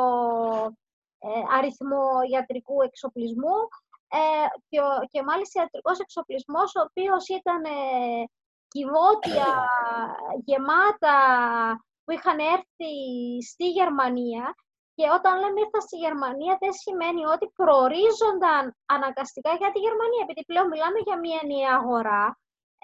αριθμό 1.57 2.07
ιατρικού 2.31 2.81
εξοπλισμού 2.81 3.57
και, 4.69 4.79
και 5.11 5.23
μάλιστα 5.23 5.61
ιατρικός 5.61 5.99
εξοπλισμός 5.99 6.75
ο 6.75 6.81
οποίος 6.81 7.27
ήταν 7.27 7.61
κυβότια 8.75 9.49
γεμάτα 10.47 11.17
που 12.03 12.11
είχαν 12.15 12.39
έρθει 12.55 12.93
στη 13.51 13.65
Γερμανία 13.77 14.45
και 14.97 15.05
όταν 15.17 15.33
λέμε 15.41 15.59
ήρθα 15.63 15.79
στη 15.87 15.95
Γερμανία, 16.05 16.53
δεν 16.63 16.73
σημαίνει 16.83 17.23
ότι 17.33 17.45
προορίζονταν 17.59 18.63
αναγκαστικά 18.95 19.51
για 19.61 19.71
τη 19.71 19.79
Γερμανία, 19.85 20.23
επειδή 20.25 20.43
πλέον 20.49 20.67
μιλάμε 20.73 20.99
για 21.07 21.17
μια 21.23 21.39
ενιαία 21.43 21.73
αγορά, 21.81 22.25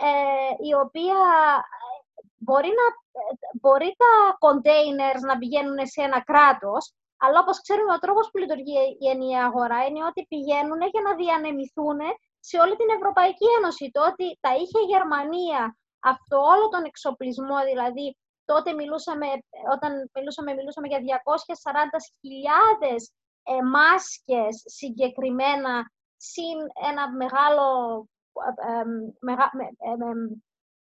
ε, 0.07 0.51
η 0.69 0.71
οποία 0.85 1.19
ε, 1.77 1.89
μπορεί, 2.45 2.71
να, 2.79 2.87
ε, 3.19 3.23
μπορεί 3.61 3.89
τα 4.01 4.11
containers 4.45 5.21
να 5.29 5.35
πηγαίνουν 5.41 5.79
σε 5.93 6.01
ένα 6.07 6.19
κράτος, 6.29 6.83
αλλά 7.23 7.37
όπως 7.43 7.57
ξέρουμε 7.65 7.93
ο 7.93 8.03
τρόπος 8.03 8.25
που 8.29 8.37
λειτουργεί 8.41 8.77
η 9.03 9.07
ενιαία 9.13 9.45
αγορά 9.49 9.79
είναι 9.85 10.03
ότι 10.09 10.21
πηγαίνουν 10.31 10.81
για 10.93 11.03
να 11.07 11.11
διανεμηθούν 11.21 11.99
σε 12.49 12.55
όλη 12.63 12.75
την 12.81 12.89
Ευρωπαϊκή 12.97 13.47
Ένωση. 13.57 13.85
Το 13.95 14.01
ότι 14.11 14.25
τα 14.43 14.51
είχε 14.59 14.79
η 14.85 14.89
Γερμανία 14.93 15.61
αυτό 16.01 16.37
όλο 16.37 16.67
τον 16.69 16.83
εξοπλισμό, 16.83 17.57
δηλαδή 17.65 18.17
τότε 18.45 18.73
μιλούσαμε, 18.73 19.27
όταν 19.73 20.09
μιλούσαμε, 20.13 20.53
μιλούσαμε 20.53 20.87
για 20.87 20.99
240.000 20.99 22.95
ε, 23.43 23.63
μάσκες 23.63 24.63
συγκεκριμένα, 24.65 25.91
συν 26.17 26.57
ένα 26.89 27.11
μεγάλο 27.11 27.65
ε, 28.67 28.79
ε, 29.89 29.95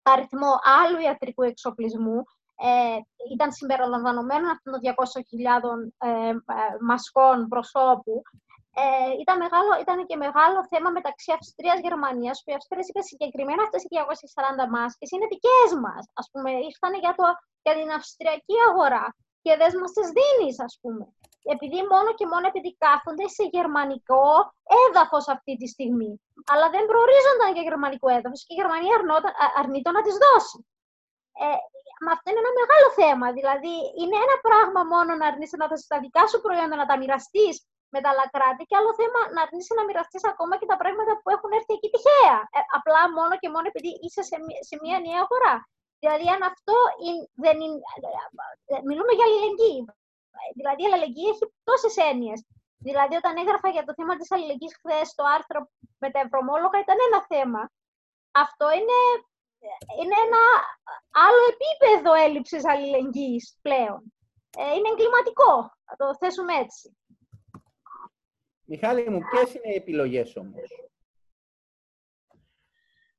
αριθμό 0.01 0.51
άλλου 0.81 0.99
ιατρικού 0.99 1.43
εξοπλισμού. 1.43 2.23
Ε, 2.59 2.97
ήταν 3.33 3.51
συμπεριλαμβανομένο 3.51 4.49
αυτών 4.49 4.73
των 4.73 4.81
200.000 4.81 6.09
μασκών 6.81 7.47
προσώπου 7.47 8.21
ε, 8.81 9.11
ήταν, 9.23 9.37
μεγάλο, 9.43 9.71
ήταν 9.83 9.97
και 10.09 10.17
μεγάλο 10.25 10.59
θέμα 10.71 10.89
μεταξύ 10.97 11.29
Αυστρίας-Γερμανίας, 11.37 12.37
που 12.41 12.49
η 12.51 12.55
Αυστρία 12.59 12.83
είπε 12.89 13.01
συγκεκριμένα 13.11 13.61
αυτές 13.65 13.81
οι 13.83 13.89
240 13.91 14.65
μάσκες 14.75 15.09
είναι 15.13 15.27
δικές 15.33 15.69
μας. 15.83 16.03
Ας 16.21 16.27
πούμε, 16.31 16.49
ήρθαν 16.69 16.93
για, 17.03 17.13
το, 17.19 17.25
για 17.65 17.73
την 17.77 17.87
Αυστριακή 17.97 18.57
αγορά 18.69 19.05
και 19.43 19.53
δεν 19.61 19.71
μας 19.79 19.91
τις 19.97 20.07
δίνεις, 20.17 20.55
ας 20.67 20.73
πούμε. 20.81 21.03
Επειδή 21.53 21.79
μόνο 21.93 22.09
και 22.17 22.27
μόνο 22.31 22.45
επειδή 22.51 22.71
κάθονται 22.83 23.27
σε 23.37 23.43
γερμανικό 23.55 24.25
έδαφος 24.83 25.25
αυτή 25.35 25.53
τη 25.59 25.67
στιγμή. 25.73 26.11
Αλλά 26.51 26.65
δεν 26.73 26.83
προορίζονταν 26.89 27.49
για 27.55 27.63
γερμανικό 27.67 28.07
έδαφος 28.17 28.41
και 28.45 28.53
η 28.55 28.59
Γερμανία 28.59 28.95
αρνείται 29.59 29.91
να 29.97 30.01
τις 30.05 30.15
δώσει. 30.23 30.59
Ε, 31.43 31.57
μα 32.03 32.11
αυτό 32.15 32.27
είναι 32.29 32.41
ένα 32.43 32.53
μεγάλο 32.61 32.87
θέμα. 32.99 33.27
Δηλαδή, 33.37 33.73
είναι 34.01 34.17
ένα 34.25 34.35
πράγμα 34.47 34.81
μόνο 34.93 35.11
να 35.19 35.25
αρνείσαι 35.31 35.57
να 35.61 35.67
δώσεις 35.69 35.87
τα 35.93 35.97
δικά 36.03 36.23
σου 36.29 36.39
προϊόντα, 36.45 36.75
να 36.81 36.87
τα 36.89 36.95
μοιραστείς 37.01 37.55
με 37.93 37.99
τα 38.01 38.09
άλλα 38.11 38.25
κράτη 38.35 38.63
και 38.69 38.77
άλλο 38.79 38.91
θέμα 38.99 39.19
να 39.35 39.39
αρνείσαι 39.45 39.73
να 39.77 39.83
μοιραστείς 39.87 40.23
ακόμα 40.31 40.53
και 40.59 40.69
τα 40.71 40.77
πράγματα 40.81 41.11
που 41.21 41.29
έχουν 41.35 41.51
έρθει 41.57 41.73
εκεί 41.77 41.89
τυχαία. 41.93 42.37
Ε, 42.55 42.59
απλά 42.77 43.01
μόνο 43.17 43.33
και 43.41 43.49
μόνο 43.53 43.65
επειδή 43.71 43.91
είσαι 44.03 44.21
σε, 44.29 44.37
σε 44.69 44.75
μια 44.83 44.97
νέα 45.05 45.19
αγορά. 45.25 45.55
Δηλαδή, 46.01 46.25
αν 46.35 46.41
αυτό 46.51 46.75
είναι, 47.05 47.23
δεν 47.45 47.57
είναι. 47.63 47.79
Ε, 48.05 48.73
ε, 48.73 48.79
μιλούμε 48.89 49.11
για 49.17 49.25
αλληλεγγύη. 49.27 49.81
Δηλαδή, 50.59 50.79
η 50.83 50.87
αλληλεγγύη 50.87 51.29
έχει 51.33 51.45
τόσες 51.67 51.95
έννοιες. 52.09 52.39
Δηλαδή, 52.87 53.13
όταν 53.21 53.33
έγραφα 53.41 53.69
για 53.75 53.85
το 53.87 53.93
θέμα 53.97 54.13
της 54.19 54.29
αλληλεγγύης 54.33 54.75
χθες, 54.79 55.07
το 55.17 55.23
άρθρο 55.35 55.59
με 56.01 56.07
τα 56.13 56.19
ευρωμόλογα 56.25 56.77
ήταν 56.85 56.97
ένα 57.07 57.19
θέμα. 57.31 57.61
Αυτό 58.43 58.65
είναι 58.79 58.99
είναι 59.99 60.17
ένα 60.25 60.43
άλλο 61.25 61.41
επίπεδο 61.53 62.13
έλλειψης 62.25 62.65
αλληλεγγύης 62.65 63.57
πλέον. 63.61 64.13
Ε, 64.57 64.73
είναι 64.75 64.89
εγκληματικό, 64.91 65.53
να 65.87 65.95
το 65.99 66.15
θέσουμε 66.19 66.53
έτσι. 66.53 66.97
Μιχάλη 68.69 69.09
μου, 69.09 69.19
ποιες 69.19 69.53
είναι 69.53 69.73
οι 69.73 69.75
επιλογές 69.75 70.35
όμως; 70.35 70.69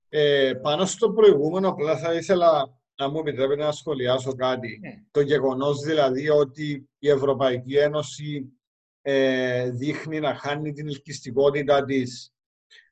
Ε, 0.09 0.53
πάνω 0.63 0.87
στο 0.87 1.11
προηγούμενο, 1.11 1.69
απλά 1.69 1.99
θα 1.99 2.15
ήθελα 2.15 2.79
να 2.95 3.09
μου 3.09 3.19
επιτρέπετε 3.19 3.63
να 3.63 3.73
σχολιάσω 3.73 4.35
κάτι. 4.35 4.79
Ναι. 4.83 5.03
Το 5.11 5.21
γεγονός 5.21 5.81
δηλαδή 5.81 6.29
ότι 6.29 6.89
η 6.99 7.09
Ευρωπαϊκή 7.09 7.77
Ένωση 7.77 8.59
ε, 9.03 9.71
δείχνει 9.71 10.21
να 10.21 10.35
χάνει 10.35 10.73
την 10.73 10.89
ελκυστικότητα 10.89 11.85
της 11.85 12.33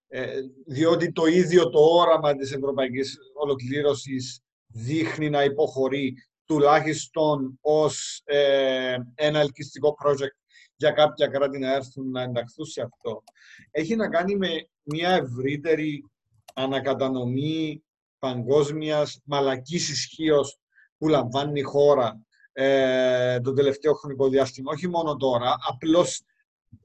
ε, 0.08 0.40
διότι 0.66 1.12
το 1.12 1.26
ίδιο 1.26 1.70
το 1.70 1.78
όραμα 1.80 2.36
της 2.36 2.52
ευρωπαϊκής 2.52 3.18
ολοκλήρωσης 3.34 4.40
δείχνει 4.66 5.30
να 5.30 5.44
υποχωρεί 5.44 6.14
τουλάχιστον 6.44 7.58
ως 7.60 8.20
ε, 8.24 8.96
ένα 9.14 9.40
ελκυστικό 9.40 9.96
project 10.04 10.45
για 10.76 10.90
κάποια 10.90 11.26
κράτη 11.26 11.58
να 11.58 11.74
έρθουν 11.74 12.10
να 12.10 12.22
ενταχθούν 12.22 12.66
σε 12.66 12.82
αυτό. 12.82 13.22
Έχει 13.70 13.96
να 13.96 14.08
κάνει 14.08 14.36
με 14.36 14.48
μια 14.82 15.10
ευρύτερη 15.10 16.04
ανακατανομή 16.54 17.82
παγκόσμιας 18.18 19.20
μαλακής 19.24 19.88
ισχύως 19.88 20.58
που 20.98 21.08
λαμβάνει 21.08 21.60
η 21.60 21.62
χώρα 21.62 22.20
ε, 22.52 23.40
το 23.40 23.52
τελευταίο 23.52 23.92
χρονικό 23.92 24.28
διάστημα. 24.28 24.72
Όχι 24.72 24.88
μόνο 24.88 25.16
τώρα, 25.16 25.56
απλώς 25.68 26.22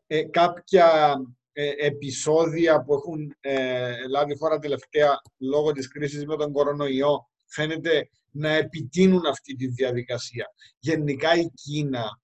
ε, 0.07 0.23
κάποια 0.23 1.15
ε, 1.53 1.71
επεισόδια 1.77 2.83
που 2.83 2.93
έχουν 2.93 3.35
ε, 3.39 4.07
λάβει 4.09 4.37
χώρα 4.37 4.59
τελευταία 4.59 5.21
λόγω 5.37 5.71
της 5.71 5.87
κρίσης 5.87 6.25
με 6.25 6.35
τον 6.35 6.51
κορονοϊό 6.51 7.29
φαίνεται 7.45 8.09
να 8.31 8.49
επιτείνουν 8.49 9.25
αυτή 9.25 9.55
τη 9.55 9.67
διαδικασία. 9.67 10.53
Γενικά 10.79 11.35
η 11.35 11.45
Κίνα 11.45 12.20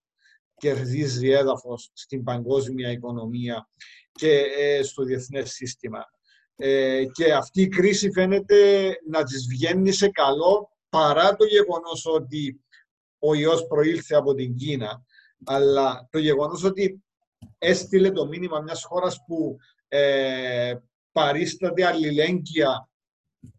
κερδίζει 0.58 1.30
έδαφος 1.30 1.90
στην 1.94 2.24
παγκόσμια 2.24 2.92
οικονομία 2.92 3.70
και 4.12 4.46
ε, 4.58 4.84
στο 4.84 5.04
διεθνές 5.04 5.52
σύστημα. 5.52 6.06
Ε, 6.56 7.04
και 7.12 7.34
αυτή 7.34 7.62
η 7.62 7.68
κρίση 7.68 8.12
φαίνεται 8.12 8.90
να 9.10 9.24
της 9.24 9.48
βγαίνει 9.50 9.92
σε 9.92 10.10
καλό 10.10 10.70
παρά 10.90 11.36
το 11.36 11.46
γεγονός 11.46 12.06
ότι 12.06 12.62
ο 13.20 13.34
ιός 13.34 13.68
προήλθε 13.68 14.16
από 14.16 14.34
την 14.34 14.56
Κίνα, 14.56 15.04
αλλά 15.46 16.08
το 16.12 16.20
γεγονός 16.20 16.64
ότι 16.64 17.04
έστειλε 17.58 18.12
το 18.12 18.28
μήνυμα 18.28 18.60
μιας 18.60 18.84
χώρας 18.84 19.24
που 19.28 19.58
ε, 19.88 20.76
παρίσταται 21.12 21.86
αλληλέγγυα 21.86 22.90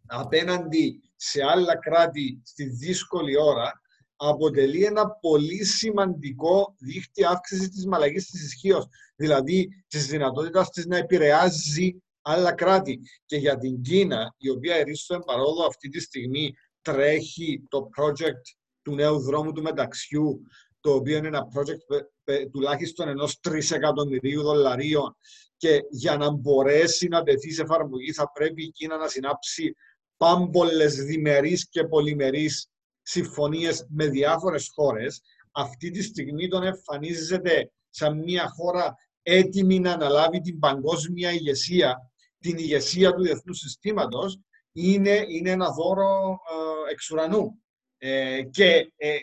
απέναντι 0.05 1.01
σε 1.15 1.43
άλλα 1.43 1.77
κράτη 1.77 2.41
στη 2.45 2.63
δύσκολη 2.63 3.37
ώρα, 3.37 3.81
αποτελεί 4.21 4.83
ένα 4.83 5.09
πολύ 5.09 5.65
σημαντικό 5.65 6.75
δίχτυ 6.79 7.23
αύξησης 7.23 7.69
της 7.69 7.85
μαλαγής 7.85 8.29
της 8.29 8.43
ισχύως, 8.43 8.87
δηλαδή 9.15 9.83
της 9.87 10.07
δυνατότητας 10.07 10.69
της 10.69 10.85
να 10.85 10.97
επηρεάζει 10.97 12.01
άλλα 12.21 12.51
κράτη. 12.51 12.99
Και 13.25 13.35
για 13.35 13.57
την 13.57 13.81
Κίνα, 13.81 14.35
η 14.37 14.49
οποία 14.49 14.75
ερίστο 14.75 15.19
παρόδο 15.19 15.65
αυτή 15.65 15.89
τη 15.89 15.99
στιγμή 15.99 16.53
τρέχει 16.81 17.63
το 17.69 17.89
project 17.97 18.41
του 18.81 18.95
νέου 18.95 19.19
δρόμου 19.19 19.51
του 19.51 19.61
μεταξιού, 19.61 20.41
το 20.79 20.93
οποίο 20.93 21.17
είναι 21.17 21.27
ένα 21.27 21.47
project 21.55 22.03
τουλάχιστον 22.51 23.07
ενός 23.07 23.39
τρισεκατομμυρίου 23.39 24.41
δολαρίων 24.41 25.15
και 25.57 25.81
για 25.89 26.17
να 26.17 26.31
μπορέσει 26.31 27.07
να 27.07 27.23
τεθεί 27.23 27.51
σε 27.51 27.61
εφαρμογή 27.61 28.13
θα 28.13 28.31
πρέπει 28.31 28.63
η 28.63 28.71
Κίνα 28.71 28.97
να 28.97 29.07
συνάψει 29.07 29.75
πάμπολες 30.17 30.95
διμερείς 30.95 31.69
και 31.69 31.83
πολυμερείς 31.83 32.69
συμφωνίες 33.09 33.85
με 33.89 34.07
διάφορες 34.07 34.71
χώρες. 34.73 35.21
Αυτή 35.51 35.89
τη 35.89 36.01
στιγμή 36.03 36.47
τον 36.47 36.63
εμφανίζεται 36.63 37.71
σαν 37.89 38.17
μια 38.23 38.49
χώρα 38.49 38.95
έτοιμη 39.21 39.79
να 39.79 39.91
αναλάβει 39.91 40.41
την 40.41 40.59
παγκόσμια 40.59 41.31
ηγεσία, 41.31 42.11
την 42.39 42.57
ηγεσία 42.57 43.13
του 43.13 43.21
διεθνούς 43.21 43.57
συστήματος, 43.57 44.39
είναι, 44.71 45.25
είναι 45.27 45.49
ένα 45.49 45.71
δώρο 45.71 46.39
ε, 46.87 46.91
εξ 46.91 47.09
ουρανού. 47.09 47.61
Ε, 47.97 48.41
και 48.43 48.91
ε, 48.95 49.17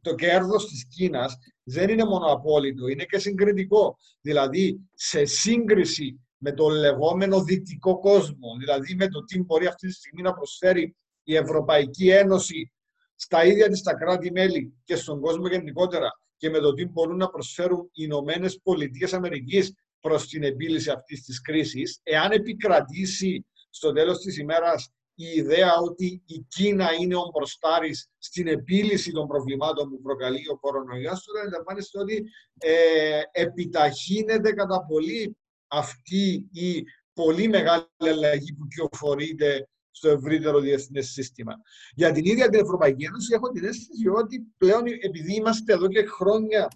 το 0.00 0.14
κέρδος 0.14 0.66
της 0.68 0.86
Κίνας 0.86 1.36
δεν 1.62 1.88
είναι 1.88 2.04
μόνο 2.04 2.26
απόλυτο, 2.26 2.86
είναι 2.86 3.04
και 3.04 3.18
συγκριτικό. 3.18 3.96
Δηλαδή, 4.20 4.80
σε 4.94 5.24
σύγκριση 5.24 6.20
με 6.36 6.52
το 6.52 6.68
λεγόμενο 6.68 7.42
δυτικό 7.42 7.98
κόσμο, 7.98 8.56
δηλαδή 8.58 8.94
με 8.94 9.08
το 9.08 9.24
τι 9.24 9.42
μπορεί 9.42 9.66
αυτή 9.66 9.86
τη 9.86 9.92
στιγμή 9.92 10.22
να 10.22 10.32
προσφέρει 10.32 10.96
η 11.26 11.36
Ευρωπαϊκή 11.36 12.08
Ένωση 12.10 12.72
στα 13.14 13.44
ίδια 13.44 13.68
της 13.68 13.82
τα 13.82 13.94
κράτη-μέλη 13.94 14.74
και 14.84 14.96
στον 14.96 15.20
κόσμο 15.20 15.48
γενικότερα 15.48 16.10
και 16.36 16.50
με 16.50 16.58
το 16.58 16.72
τι 16.72 16.86
μπορούν 16.86 17.16
να 17.16 17.28
προσφέρουν 17.28 17.80
οι 17.80 17.88
Ηνωμένες 17.92 18.60
Πολιτείες 18.62 19.12
Αμερικής 19.12 19.72
προς 20.00 20.28
την 20.28 20.42
επίλυση 20.42 20.90
αυτής 20.90 21.22
της 21.22 21.40
κρίσης, 21.40 22.00
εάν 22.02 22.30
επικρατήσει 22.30 23.46
στο 23.70 23.92
τέλος 23.92 24.18
της 24.18 24.38
ημέρας 24.38 24.90
η 25.14 25.26
ιδέα 25.26 25.76
ότι 25.76 26.22
η 26.26 26.46
Κίνα 26.48 26.88
είναι 27.00 27.16
ο 27.16 27.30
μπροστάρης 27.34 28.08
στην 28.18 28.46
επίλυση 28.46 29.12
των 29.12 29.26
προβλημάτων 29.26 29.90
που 29.90 30.00
προκαλεί 30.00 30.48
ο 30.48 30.58
κορονοϊός, 30.58 31.24
τότε 31.24 31.40
αντιλαμβάνεστε 31.40 31.98
ότι 32.00 32.24
ε, 32.58 33.20
επιταχύνεται 33.32 34.52
κατά 34.52 34.84
πολύ 34.88 35.36
αυτή 35.66 36.48
η 36.52 36.84
πολύ 37.12 37.48
μεγάλη 37.48 37.86
αλλαγή 37.98 38.52
που 38.52 38.66
κυοφορείται 38.66 39.68
στο 39.96 40.08
ευρύτερο 40.08 40.60
διεθνές 40.60 41.10
σύστημα. 41.10 41.54
Για 41.94 42.12
την 42.12 42.24
ίδια 42.24 42.48
την 42.48 42.60
Ευρωπαϊκή 42.60 43.04
Ένωση 43.04 43.34
έχω 43.34 43.50
την 43.50 43.64
αίσθηση 43.64 44.08
ότι 44.08 44.42
πλέον 44.56 44.82
επειδή 45.00 45.34
είμαστε 45.34 45.72
εδώ 45.72 45.88
και 45.88 46.04
χρόνια 46.04 46.68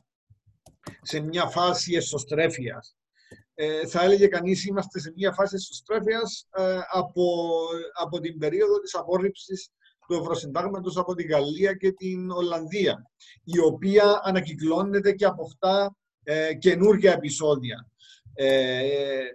σε 1.02 1.20
μια 1.20 1.46
φάση 1.46 1.94
εσωστρέφειας 1.94 2.94
ε, 3.54 3.86
θα 3.86 4.02
έλεγε 4.02 4.26
κανείς 4.26 4.64
είμαστε 4.64 5.00
σε 5.00 5.12
μια 5.16 5.32
φάση 5.32 5.54
εσωστρέφειας 5.54 6.46
ε, 6.50 6.78
από, 6.90 7.56
από 8.00 8.20
την 8.20 8.38
περίοδο 8.38 8.80
της 8.80 8.94
απόρριψης 8.94 9.70
του 10.06 10.14
Ευρωσυντάγματος 10.14 10.96
από 10.96 11.14
την 11.14 11.28
Γαλλία 11.28 11.74
και 11.74 11.92
την 11.92 12.30
Ολλανδία, 12.30 13.10
η 13.44 13.58
οποία 13.58 14.20
ανακυκλώνεται 14.24 15.12
και 15.12 15.24
αποκτά 15.24 15.96
ε, 16.22 16.54
καινούργια 16.54 17.12
επεισόδια. 17.12 17.90
Ε, 18.34 18.78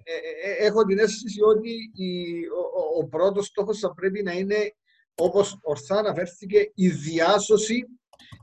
ε, 0.03 0.65
έχω 0.65 0.85
την 0.85 0.99
αίσθηση 0.99 1.41
ότι 1.41 1.91
η, 1.93 2.39
ο, 2.47 2.99
ο 2.99 3.07
πρώτος 3.07 3.45
στόχος 3.45 3.79
θα 3.79 3.93
πρέπει 3.93 4.23
να 4.23 4.31
είναι, 4.31 4.75
όπως 5.15 5.57
ορθά 5.61 5.97
αναφέρθηκε, 5.97 6.71
η 6.75 6.89
διάσωση 6.89 7.85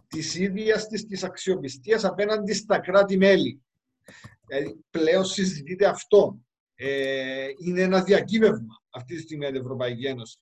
της 0.08 0.34
ίδιας 0.34 0.86
της, 0.86 1.06
της 1.06 1.24
αξιοπιστίας 1.24 2.04
απέναντι 2.04 2.52
στα 2.52 2.78
κράτη-μέλη. 2.78 3.62
Δηλαδή, 4.46 4.84
πλέον 4.90 5.24
συζητείται 5.24 5.86
αυτό. 5.86 6.38
Ε, 6.74 7.48
είναι 7.58 7.82
ένα 7.82 8.02
διακύβευμα 8.02 8.82
αυτή 8.90 9.14
τη 9.14 9.22
στιγμή 9.22 9.46
η 9.46 9.58
Ευρωπαϊκή 9.58 10.06
Ένωση. 10.06 10.38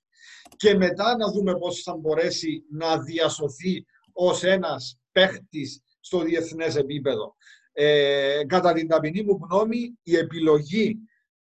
Και 0.55 0.75
μετά 0.75 1.17
να 1.17 1.31
δούμε 1.31 1.57
πώς 1.57 1.81
θα 1.81 1.95
μπορέσει 1.95 2.63
να 2.71 2.99
διασωθεί 2.99 3.85
ως 4.11 4.43
ένας 4.43 4.99
παίχτης 5.11 5.83
στο 5.99 6.19
διεθνές 6.19 6.75
επίπεδο. 6.75 7.35
Ε, 7.73 8.43
κατά 8.47 8.73
την 8.73 8.87
ταπεινή 8.87 9.23
μου 9.23 9.39
γνώμη, 9.49 9.97
η 10.03 10.15
επιλογή 10.15 10.97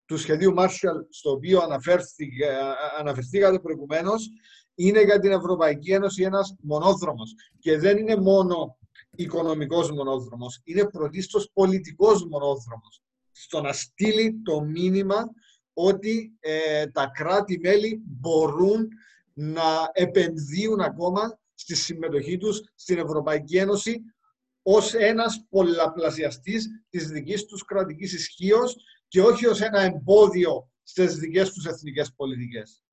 του 0.06 0.16
σχεδίου 0.16 0.54
Marshall, 0.56 1.06
στο 1.08 1.30
οποίο 1.30 1.60
αναφερθήκατε 2.98 3.58
προηγουμένως, 3.58 4.28
είναι 4.74 5.02
για 5.02 5.18
την 5.18 5.30
Ευρωπαϊκή 5.30 5.92
Ένωση 5.92 6.22
ένας 6.22 6.54
μονόδρομος. 6.60 7.34
Και 7.58 7.78
δεν 7.78 7.98
είναι 7.98 8.16
μόνο 8.16 8.78
οικονομικός 9.16 9.90
μονόδρομος, 9.90 10.60
είναι 10.64 10.88
πρωτίστως 10.88 11.50
πολιτικός 11.52 12.24
μονόδρομος. 12.24 13.02
Στο 13.32 13.60
να 13.60 13.72
στείλει 13.72 14.40
το 14.44 14.60
μήνυμα 14.60 15.30
ότι 15.72 16.36
ε, 16.40 16.86
τα 16.86 17.10
κράτη-μέλη 17.14 18.02
μπορούν 18.04 18.88
να 19.32 19.90
επενδύουν 19.92 20.80
ακόμα 20.80 21.38
στη 21.54 21.76
συμμετοχή 21.76 22.36
τους 22.36 22.62
στην 22.74 22.98
Ευρωπαϊκή 22.98 23.56
Ένωση 23.56 24.00
ως 24.72 24.94
ένας 24.94 25.46
πολλαπλασιαστής 25.48 26.68
της 26.88 27.08
δικής 27.08 27.46
τους 27.46 27.64
κρατικής 27.64 28.12
ισχύως 28.12 28.76
και 29.08 29.20
όχι 29.22 29.46
ως 29.46 29.60
ένα 29.60 29.80
εμπόδιο 29.80 30.70
στις 30.82 31.14
δικές 31.16 31.52
τους 31.52 31.66
εθνικές 31.66 32.14
πολιτικές. 32.14 32.84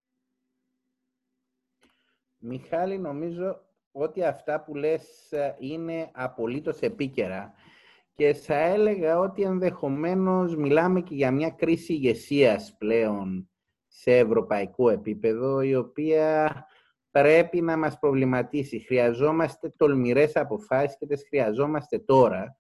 Μιχάλη, 2.38 2.98
νομίζω 3.00 3.62
ότι 3.92 4.24
αυτά 4.24 4.64
που 4.64 4.76
λες 4.76 5.32
ε, 5.32 5.56
είναι 5.60 6.10
απολύτως 6.14 6.80
επίκαιρα 6.80 7.54
και 8.14 8.34
θα 8.34 8.58
έλεγα 8.58 9.20
ότι 9.20 9.42
ενδεχομένως 9.42 10.56
μιλάμε 10.56 11.02
και 11.02 11.16
για 11.16 11.32
μια 11.32 11.50
κρίση 11.50 11.94
ηγεσίας 11.94 12.76
πλέον 12.78 13.50
σε 13.88 14.18
ευρωπαϊκό 14.18 14.90
επίπεδο, 14.90 15.62
η 15.62 15.76
οποία 15.76 16.66
πρέπει 17.22 17.62
να 17.62 17.78
μας 17.78 18.00
προβληματίσει. 18.00 18.80
Χρειαζόμαστε 18.80 19.74
τολμηρές 19.78 20.36
αποφάσεις 20.36 20.98
και 20.98 21.06
τις 21.06 21.26
χρειαζόμαστε 21.28 22.00
τώρα. 22.00 22.58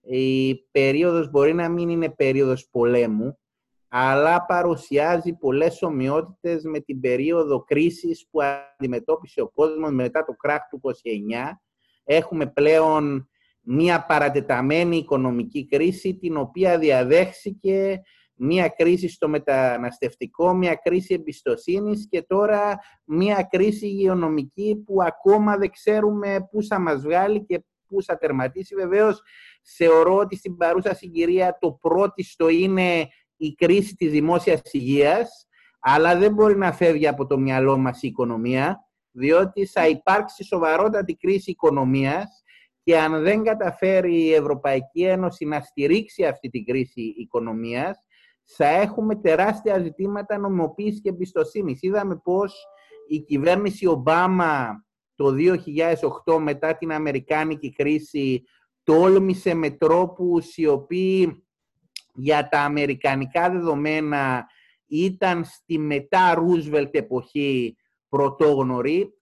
Η 0.00 0.54
περίοδος 0.70 1.30
μπορεί 1.30 1.54
να 1.54 1.68
μην 1.68 1.88
είναι 1.88 2.10
περίοδος 2.10 2.68
πολέμου, 2.70 3.38
αλλά 3.88 4.44
παρουσιάζει 4.44 5.32
πολλές 5.32 5.82
ομοιότητες 5.82 6.64
με 6.64 6.80
την 6.80 7.00
περίοδο 7.00 7.64
κρίσης 7.64 8.26
που 8.30 8.40
αντιμετώπισε 8.42 9.40
ο 9.40 9.48
κόσμος 9.48 9.90
μετά 9.90 10.24
το 10.24 10.32
κράχ 10.32 10.60
του 10.68 10.80
29. 10.82 11.60
Έχουμε 12.04 12.46
πλέον 12.46 13.28
μία 13.60 14.04
παρατεταμένη 14.04 14.96
οικονομική 14.96 15.66
κρίση, 15.66 16.14
την 16.14 16.36
οποία 16.36 16.78
διαδέχθηκε 16.78 18.02
μία 18.42 18.68
κρίση 18.68 19.08
στο 19.08 19.28
μεταναστευτικό, 19.28 20.54
μία 20.54 20.74
κρίση 20.74 21.14
εμπιστοσύνης 21.14 22.06
και 22.10 22.22
τώρα 22.22 22.78
μία 23.04 23.48
κρίση 23.50 23.86
υγειονομική 23.86 24.82
που 24.86 25.02
ακόμα 25.02 25.56
δεν 25.56 25.70
ξέρουμε 25.70 26.48
πού 26.50 26.62
θα 26.62 26.78
μας 26.78 27.02
βγάλει 27.02 27.44
και 27.44 27.64
πού 27.86 28.02
θα 28.02 28.18
τερματίσει. 28.18 28.74
Βεβαίως, 28.74 29.22
θεωρώ 29.76 30.16
ότι 30.16 30.36
στην 30.36 30.56
παρούσα 30.56 30.94
συγκυρία 30.94 31.56
το 31.60 31.78
πρώτο 31.80 32.48
είναι 32.48 33.08
η 33.36 33.54
κρίση 33.54 33.94
της 33.94 34.10
δημόσιας 34.10 34.60
υγείας, 34.70 35.48
αλλά 35.80 36.16
δεν 36.16 36.32
μπορεί 36.32 36.56
να 36.56 36.72
φεύγει 36.72 37.06
από 37.06 37.26
το 37.26 37.38
μυαλό 37.38 37.76
μας 37.76 38.02
η 38.02 38.06
οικονομία, 38.06 38.78
διότι 39.10 39.66
θα 39.66 39.88
υπάρξει 39.88 40.44
σοβαρότατη 40.44 41.14
κρίση 41.14 41.50
οικονομίας 41.50 42.42
και 42.82 42.98
αν 42.98 43.22
δεν 43.22 43.42
καταφέρει 43.42 44.22
η 44.22 44.32
Ευρωπαϊκή 44.32 45.02
Ένωση 45.02 45.44
να 45.44 45.60
στηρίξει 45.60 46.24
αυτή 46.24 46.48
την 46.48 46.64
κρίση 46.64 47.14
οικονομίας, 47.16 47.98
θα 48.56 48.66
έχουμε 48.66 49.16
τεράστια 49.16 49.78
ζητήματα 49.78 50.38
νομιμοποίησης 50.38 51.00
και 51.00 51.08
εμπιστοσύνης. 51.08 51.82
Είδαμε 51.82 52.16
πώς 52.16 52.64
η 53.08 53.20
κυβέρνηση 53.20 53.86
Ομπάμα 53.86 54.84
το 55.14 55.34
2008 56.26 56.38
μετά 56.38 56.76
την 56.76 56.92
Αμερικάνικη 56.92 57.72
κρίση 57.72 58.42
τόλμησε 58.82 59.54
με 59.54 59.70
τρόπους 59.70 60.56
οι 60.56 60.66
οποίοι 60.66 61.44
για 62.14 62.48
τα 62.48 62.60
αμερικανικά 62.60 63.50
δεδομένα 63.50 64.46
ήταν 64.86 65.44
στη 65.44 65.78
μετά 65.78 66.34
Ρούσβελτ 66.34 66.94
εποχή 66.94 67.76
πρωτόγνωρη 68.08 69.14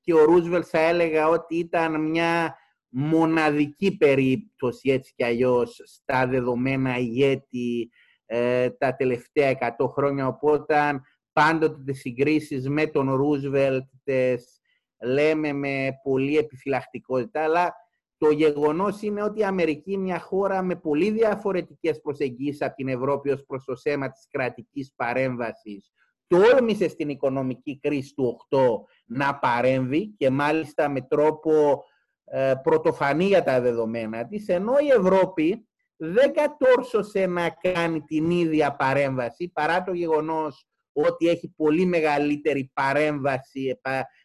και 0.00 0.14
ο 0.14 0.24
Ρούσβελτ 0.24 0.66
θα 0.68 0.78
έλεγα 0.78 1.28
ότι 1.28 1.56
ήταν 1.56 2.08
μια 2.08 2.56
μοναδική 2.88 3.96
περίπτωση 3.96 4.90
έτσι 4.90 5.12
κι 5.16 5.24
αλλιώς 5.24 5.80
στα 5.84 6.26
δεδομένα 6.26 6.98
ηγέτη 6.98 7.90
ε, 8.34 8.70
τα 8.70 8.96
τελευταία 8.96 9.74
100 9.78 9.88
χρόνια 9.88 10.26
οπότε 10.26 11.00
πάντοτε 11.32 11.82
τις 11.84 12.00
συγκρίσεις 12.00 12.68
με 12.68 12.86
τον 12.86 13.14
Ρούσβελτ 13.14 13.84
τις 14.04 14.60
λέμε 15.02 15.52
με 15.52 15.90
πολύ 16.02 16.36
επιφυλακτικότητα 16.36 17.42
αλλά 17.42 17.74
το 18.18 18.30
γεγονός 18.30 19.02
είναι 19.02 19.22
ότι 19.22 19.40
η 19.40 19.44
Αμερική 19.44 19.92
είναι 19.92 20.02
μια 20.02 20.18
χώρα 20.18 20.62
με 20.62 20.76
πολύ 20.76 21.10
διαφορετικές 21.10 22.00
προσεγγίσεις 22.00 22.62
από 22.62 22.74
την 22.74 22.88
Ευρώπη 22.88 23.30
ως 23.30 23.44
προς 23.46 23.64
το 23.64 23.76
θέμα 23.76 24.10
της 24.10 24.26
κρατικής 24.30 24.92
παρέμβασης. 24.96 25.92
Τόλμησε 26.26 26.88
στην 26.88 27.08
οικονομική 27.08 27.78
κρίση 27.78 28.14
του 28.14 28.36
8 28.50 28.58
να 29.06 29.38
παρέμβει 29.38 30.14
και 30.16 30.30
μάλιστα 30.30 30.88
με 30.88 31.00
τρόπο 31.00 31.84
ε, 32.24 32.54
πρωτοφανή 32.62 33.24
για 33.24 33.42
τα 33.42 33.60
δεδομένα 33.60 34.26
της, 34.26 34.48
ενώ 34.48 34.72
η 34.78 34.88
Ευρώπη 34.88 35.66
δεν 35.96 36.32
κατόρσωσε 36.32 37.26
να 37.26 37.50
κάνει 37.50 38.02
την 38.02 38.30
ίδια 38.30 38.76
παρέμβαση, 38.76 39.48
παρά 39.48 39.82
το 39.82 39.92
γεγονός 39.92 40.66
ότι 40.92 41.28
έχει 41.28 41.52
πολύ 41.56 41.84
μεγαλύτερη 41.84 42.70
παρέμβαση, 42.74 43.80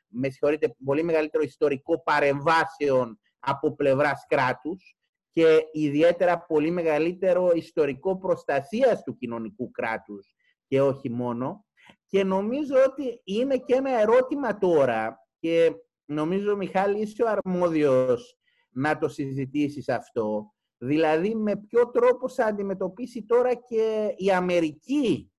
με 0.07 0.29
συγχωρείτε, 0.29 0.75
πολύ 0.85 1.03
μεγαλύτερο 1.03 1.43
ιστορικό 1.43 2.03
παρεμβάσεων 2.03 3.19
από 3.39 3.75
πλευράς 3.75 4.25
κράτους 4.27 4.97
και 5.31 5.59
ιδιαίτερα 5.71 6.39
πολύ 6.39 6.71
μεγαλύτερο 6.71 7.51
ιστορικό 7.55 8.17
προστασίας 8.17 9.03
του 9.03 9.17
κοινωνικού 9.17 9.71
κράτους 9.71 10.35
και 10.67 10.81
όχι 10.81 11.09
μόνο. 11.09 11.65
Και 12.05 12.23
νομίζω 12.23 12.75
ότι 12.87 13.21
είναι 13.23 13.57
και 13.57 13.73
ένα 13.75 13.99
ερώτημα 13.99 14.57
τώρα 14.57 15.17
και 15.39 15.71
νομίζω, 16.05 16.55
Μιχάλη, 16.55 17.01
είσαι 17.01 17.23
ο 17.23 17.27
αρμόδιος 17.29 18.37
να 18.69 18.97
το 18.97 19.07
συζητήσεις 19.07 19.89
αυτό. 19.89 20.53
Δηλαδή, 20.77 21.35
με 21.35 21.55
ποιο 21.57 21.89
τρόπο 21.89 22.29
θα 22.29 22.45
αντιμετωπίσει 22.45 23.23
τώρα 23.25 23.53
και 23.53 24.13
η 24.17 24.31
Αμερική 24.31 25.31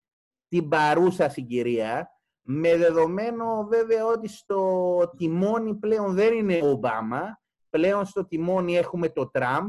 την 0.48 0.68
παρούσα 0.68 1.28
συγκυρία, 1.28 2.10
με 2.42 2.76
δεδομένο 2.76 3.66
βέβαια 3.70 4.06
ότι 4.06 4.28
στο 4.28 5.12
τιμόνι 5.16 5.74
πλέον 5.74 6.14
δεν 6.14 6.34
είναι 6.34 6.60
ο 6.62 6.68
Ομπάμα, 6.68 7.40
πλέον 7.70 8.04
στο 8.04 8.26
τιμόνι 8.26 8.76
έχουμε 8.76 9.08
το 9.08 9.30
Τραμπ, 9.30 9.68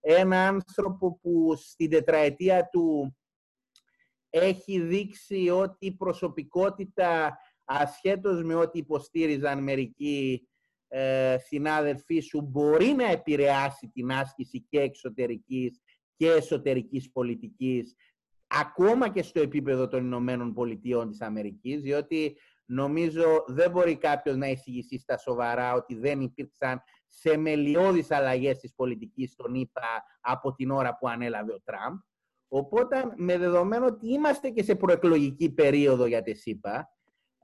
ένα 0.00 0.46
άνθρωπο 0.46 1.18
που 1.22 1.54
στην 1.56 1.90
τετραετία 1.90 2.68
του 2.68 3.16
έχει 4.30 4.80
δείξει 4.80 5.50
ότι 5.50 5.86
η 5.86 5.96
προσωπικότητα 5.96 7.38
ασχέτως 7.64 8.42
με 8.42 8.54
ό,τι 8.54 8.78
υποστήριζαν 8.78 9.62
μερικοί 9.62 10.48
ε, 10.96 11.38
συνάδελφοί 11.38 12.20
σου 12.20 12.40
μπορεί 12.40 12.86
να 12.86 13.10
επηρεάσει 13.10 13.90
την 13.92 14.12
άσκηση 14.12 14.66
και 14.68 14.80
εξωτερικής 14.80 15.80
και 16.16 16.30
εσωτερικής 16.30 17.10
πολιτικής 17.12 17.94
ακόμα 18.46 19.08
και 19.08 19.22
στο 19.22 19.40
επίπεδο 19.40 19.88
των 19.88 20.04
Ηνωμένων 20.04 20.54
Πολιτειών 20.54 21.10
της 21.10 21.20
Αμερικής 21.20 21.82
διότι 21.82 22.36
νομίζω 22.64 23.44
δεν 23.46 23.70
μπορεί 23.70 23.96
κάποιος 23.96 24.36
να 24.36 24.48
εισηγηθεί 24.48 24.98
στα 24.98 25.16
σοβαρά 25.16 25.74
ότι 25.74 25.94
δεν 25.94 26.20
υπήρξαν 26.20 26.82
θεμελιώδεις 27.20 28.10
αλλαγές 28.10 28.58
της 28.58 28.74
πολιτικής 28.74 29.34
των 29.34 29.54
ΗΠΑ 29.54 30.04
από 30.20 30.54
την 30.54 30.70
ώρα 30.70 30.96
που 30.98 31.08
ανέλαβε 31.08 31.52
ο 31.52 31.60
Τραμπ. 31.64 31.98
Οπότε, 32.48 33.12
με 33.16 33.38
δεδομένο 33.38 33.86
ότι 33.86 34.08
είμαστε 34.08 34.50
και 34.50 34.62
σε 34.62 34.74
προεκλογική 34.74 35.50
περίοδο 35.50 36.06
για 36.06 36.22
τη 36.22 36.34
ΣΥΠΑ, 36.34 36.93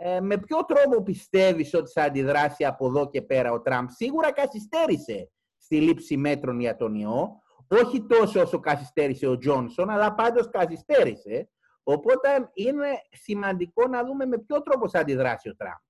ε, 0.03 0.21
με 0.21 0.39
ποιο 0.39 0.65
τρόπο 0.65 1.03
πιστεύεις 1.03 1.75
ότι 1.75 1.91
θα 1.91 2.03
αντιδράσει 2.03 2.65
από 2.65 2.87
εδώ 2.87 3.11
και 3.11 3.23
πέρα 3.23 3.53
ο 3.53 3.61
Τραμπ; 3.61 3.89
Σίγουρα 3.89 4.33
καθυστέρησε 4.33 5.31
στη 5.59 5.81
λήψη 5.81 6.17
μέτρων 6.17 6.61
για 6.61 6.77
τον 6.77 6.95
ιό, 6.95 7.43
όχι 7.69 8.07
τόσο 8.07 8.41
όσο 8.41 8.61
καθυστέρησε 8.61 9.27
ο 9.27 9.39
Τζόνσον, 9.39 9.91
αλλά 9.91 10.15
πάντως 10.15 10.49
καθυστέρησε. 10.51 11.51
Οπότε 11.83 12.51
είναι 12.55 12.87
σημαντικό 13.11 13.89
να 13.89 14.05
δούμε 14.05 14.27
με 14.27 14.39
ποιο 14.39 14.63
τρόπο 14.63 14.89
θα 14.89 14.99
αντιδράσει 14.99 15.49
ο 15.49 15.57
Τραμπ. 15.57 15.81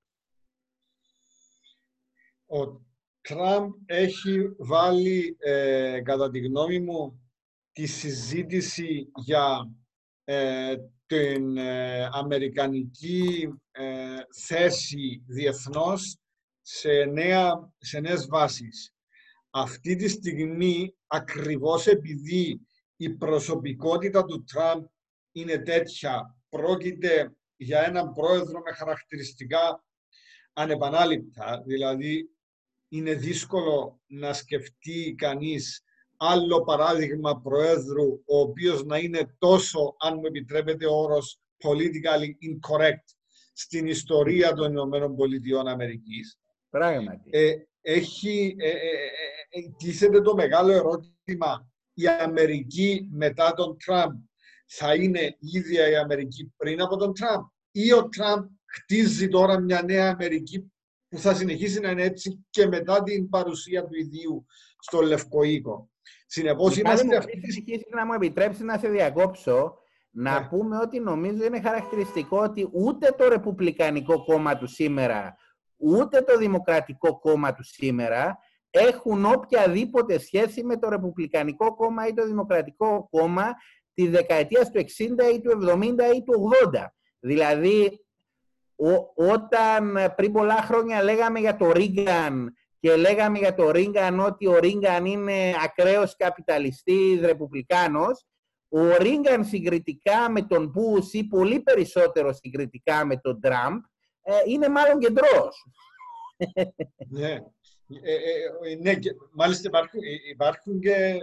Ο 2.47 2.81
Τραμπ 3.21 3.73
έχει 3.87 4.55
βάλει, 4.59 5.37
ε, 5.39 6.01
κατά 6.05 6.31
τη 6.31 6.39
γνώμη 6.39 6.81
μου, 6.81 7.31
τη 7.73 7.87
συζήτηση 7.87 9.11
για 9.15 9.71
ε, 10.25 10.75
την 11.07 11.57
ε, 11.57 12.09
αμερικανική 12.13 13.49
θέση 14.33 15.23
διεθνώς 15.27 16.19
σε, 16.61 17.05
νέα, 17.05 17.73
σε 17.79 18.01
νέες 18.01 18.27
βάσεις. 18.27 18.95
Αυτή 19.51 19.97
τη 19.97 20.09
στιγμή, 20.09 20.95
ακριβώς 21.07 21.87
επειδή 21.87 22.61
η 22.97 23.11
προσωπικότητα 23.11 24.25
του 24.25 24.45
Τραμπ 24.45 24.85
είναι 25.33 25.59
τέτοια, 25.59 26.37
πρόκειται 26.49 27.37
για 27.57 27.87
έναν 27.87 28.13
πρόεδρο 28.13 28.61
με 28.61 28.73
χαρακτηριστικά 28.73 29.85
ανεπανάληπτα, 30.53 31.63
δηλαδή 31.67 32.31
είναι 32.89 33.15
δύσκολο 33.15 34.01
να 34.07 34.33
σκεφτεί 34.33 35.15
κανείς 35.19 35.85
άλλο 36.17 36.63
παράδειγμα 36.63 37.41
Προέδρου, 37.41 38.23
ο 38.27 38.39
οποίος 38.39 38.85
να 38.85 38.99
είναι 38.99 39.37
τόσο, 39.39 39.95
αν 39.99 40.15
μου 40.15 40.27
επιτρέπετε 40.27 40.87
ο 40.87 40.95
όρος, 40.95 41.41
politically 41.65 42.31
incorrect 42.49 43.20
στην 43.53 43.87
ιστορία 43.87 44.53
των 44.53 44.71
Ηνωμένων 44.71 45.17
Πολιτειών 45.17 45.69
Αμερικής. 45.69 46.39
Πράγματι. 46.71 47.31
Ε, 47.31 47.55
έχει, 47.81 48.57
ε, 48.59 48.69
ε, 48.69 50.17
ε, 50.17 50.21
το 50.21 50.35
μεγάλο 50.35 50.73
ερώτημα 50.73 51.71
η 51.95 52.09
Αμερική 52.09 53.09
μετά 53.13 53.55
τον 53.55 53.77
Τραμπ 53.85 54.19
θα 54.67 54.95
είναι 54.95 55.21
η 55.21 55.49
ίδια 55.53 55.91
η 55.91 55.97
Αμερική 55.97 56.53
πριν 56.57 56.81
από 56.81 56.97
τον 56.97 57.15
Τραμπ 57.15 57.45
ή 57.71 57.93
ο 57.93 58.09
Τραμπ 58.09 58.45
χτίζει 58.65 59.29
τώρα 59.29 59.61
μια 59.61 59.83
νέα 59.83 60.11
Αμερική 60.11 60.73
που 61.09 61.19
θα 61.19 61.35
συνεχίσει 61.35 61.81
να 61.81 61.91
είναι 61.91 62.03
έτσι 62.03 62.47
και 62.51 62.67
μετά 62.67 63.03
την 63.03 63.29
παρουσία 63.29 63.85
του 63.85 63.95
ιδίου 63.95 64.47
στο 64.79 65.01
Λευκό 65.01 65.43
Οίκο. 65.43 65.91
Συνεπώ, 66.27 66.71
είμαστε 66.71 67.17
αυτή 67.17 67.41
Να 67.95 68.07
μου 68.07 68.13
επιτρέψει 68.13 68.65
να 68.65 68.79
σε 68.79 68.89
διακόψω, 68.89 69.79
να 70.11 70.41
ναι. 70.41 70.47
πούμε 70.47 70.79
ότι 70.79 71.01
νομίζω 71.01 71.45
είναι 71.45 71.61
χαρακτηριστικό 71.61 72.39
ότι 72.39 72.69
ούτε 72.73 73.15
το 73.19 73.29
Ρεπουμπλικανικό 73.29 74.25
κόμμα 74.25 74.57
του 74.57 74.67
σήμερα, 74.67 75.37
ούτε 75.77 76.23
το 76.23 76.39
Δημοκρατικό 76.39 77.19
κόμμα 77.19 77.55
του 77.55 77.65
σήμερα 77.65 78.39
έχουν 78.71 79.25
οποιαδήποτε 79.25 80.19
σχέση 80.19 80.65
με 80.65 80.77
το 80.77 80.89
Ρεπουμπλικανικό 80.89 81.75
κόμμα 81.75 82.07
ή 82.07 82.15
το 82.15 82.27
Δημοκρατικό 82.27 83.09
κόμμα 83.11 83.55
τη 83.95 84.09
δεκαετίας 84.09 84.71
του 84.71 84.81
60 84.81 84.85
ή 85.35 85.41
του 85.41 85.51
70 85.51 85.83
ή 86.17 86.23
του 86.23 86.51
80. 86.73 86.87
Δηλαδή, 87.21 88.05
όταν 89.15 89.97
ε, 89.97 90.09
πριν 90.09 90.33
πολλά 90.33 90.63
χρόνια 90.63 91.03
λέγαμε 91.03 91.39
για 91.39 91.57
το 91.57 91.71
Ρίγκαν 91.71 92.55
και 92.81 92.97
λέγαμε 92.97 93.39
για 93.39 93.55
το 93.55 93.71
Ρίγκαν 93.71 94.21
ότι 94.21 94.47
ο 94.47 94.59
Ρίγκαν 94.59 95.05
είναι 95.05 95.55
ακραίος 95.65 96.17
καπιταλιστής, 96.17 97.21
ρεπουμπλικάνος, 97.21 98.27
Ο 98.73 98.97
Ρίγκαν 98.97 99.45
συγκριτικά 99.45 100.31
με 100.31 100.43
τον 100.43 100.69
Μπούς 100.69 101.13
ή 101.13 101.25
πολύ 101.25 101.61
περισσότερο 101.61 102.33
συγκριτικά 102.33 103.05
με 103.05 103.17
τον 103.17 103.41
Τραμπ 103.41 103.83
ε, 104.23 104.33
είναι 104.47 104.69
μάλλον 104.69 104.99
κεντρός. 104.99 105.67
ναι. 107.09 107.39
Ε, 108.03 108.15
ε, 108.71 108.75
ναι, 108.81 108.99
μάλιστα 109.33 109.69
υπάρχουν, 109.69 110.01
υπάρχουν 110.31 110.81
και 110.81 111.19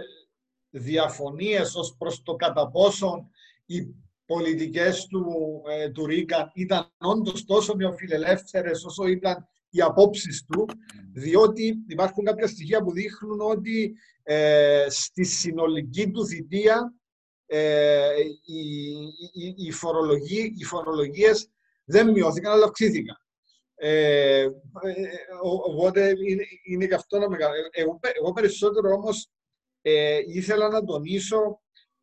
διαφωνίες 0.70 1.74
ως 1.74 1.96
προς 1.98 2.22
το 2.22 2.34
κατά 2.34 2.70
πόσον 2.70 3.30
οι 3.66 3.86
πολιτικές 4.26 5.06
του, 5.06 5.26
ε, 5.68 5.90
του 5.90 6.06
Ρίγκαν 6.06 6.50
ήταν 6.54 6.90
όντως 6.98 7.44
τόσο 7.44 7.74
νεοφιλελεύθερες 7.74 8.84
όσο 8.84 9.06
ήταν 9.06 9.48
οι 9.70 9.80
απόψεις 9.80 10.44
του, 10.44 10.66
διότι 11.12 11.84
υπάρχουν 11.86 12.24
κάποια 12.24 12.46
στοιχεία 12.46 12.82
που 12.82 12.92
δείχνουν 12.92 13.40
ότι 13.40 13.94
ε, 14.22 14.86
στη 14.88 15.24
συνολική 15.24 16.10
του 16.10 16.26
θητεία 16.26 16.94
ε, 17.50 18.14
οι, 18.44 18.90
οι, 19.32 19.54
οι, 19.56 19.70
φορολογίες, 19.70 20.50
οι 20.56 20.64
φορολογίες 20.64 21.50
δεν 21.84 22.10
μειώθηκαν, 22.10 22.52
αλλά 22.52 22.64
αυξήθηκαν. 22.64 23.16
Ε, 23.74 24.40
ε 24.40 24.48
οπότε 25.66 26.08
είναι, 26.08 26.42
είναι 26.62 26.86
και 26.86 26.94
αυτό 26.94 27.16
ένα 27.16 27.28
μεγάλο. 27.28 27.54
Εγώ, 27.70 28.00
εγώ 28.18 28.32
περισσότερο 28.32 28.94
όμως 28.94 29.30
ε, 29.82 30.18
ήθελα 30.26 30.68
να 30.68 30.84
τονίσω 30.84 31.60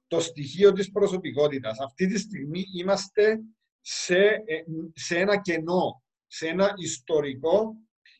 το 0.07 0.19
στοιχείο 0.19 0.71
της 0.71 0.91
προσωπικότητας. 0.91 1.79
Αυτή 1.79 2.07
τη 2.07 2.19
στιγμή 2.19 2.63
είμαστε 2.77 3.39
σε, 3.81 4.19
ε, 4.45 4.63
σε 4.93 5.17
ένα 5.17 5.41
κενό, 5.41 6.03
σε 6.27 6.47
ένα 6.47 6.73
ιστορικό 6.77 7.75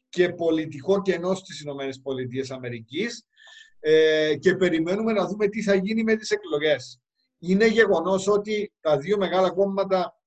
και 0.10 0.30
πολιτικό 0.30 1.02
κενό 1.02 1.36
στις 1.36 1.62
Ηνωμένες 1.62 2.02
Πολιτείες 2.02 2.52
Αμερικής 2.52 3.26
ε, 3.80 4.36
και 4.40 4.56
περιμένουμε 4.56 5.12
να 5.12 5.28
δούμε 5.28 5.48
τι 5.48 5.64
θα 5.64 5.76
γίνει 5.76 6.04
με 6.04 6.16
τις 6.16 6.32
εκλογές. 6.32 7.00
Είναι 7.40 7.68
γεγονός 7.68 8.28
ότι 8.28 8.74
τα 8.80 8.98
δύο 8.98 9.18
μεγάλα 9.18 9.52
κόμματα 9.52 10.20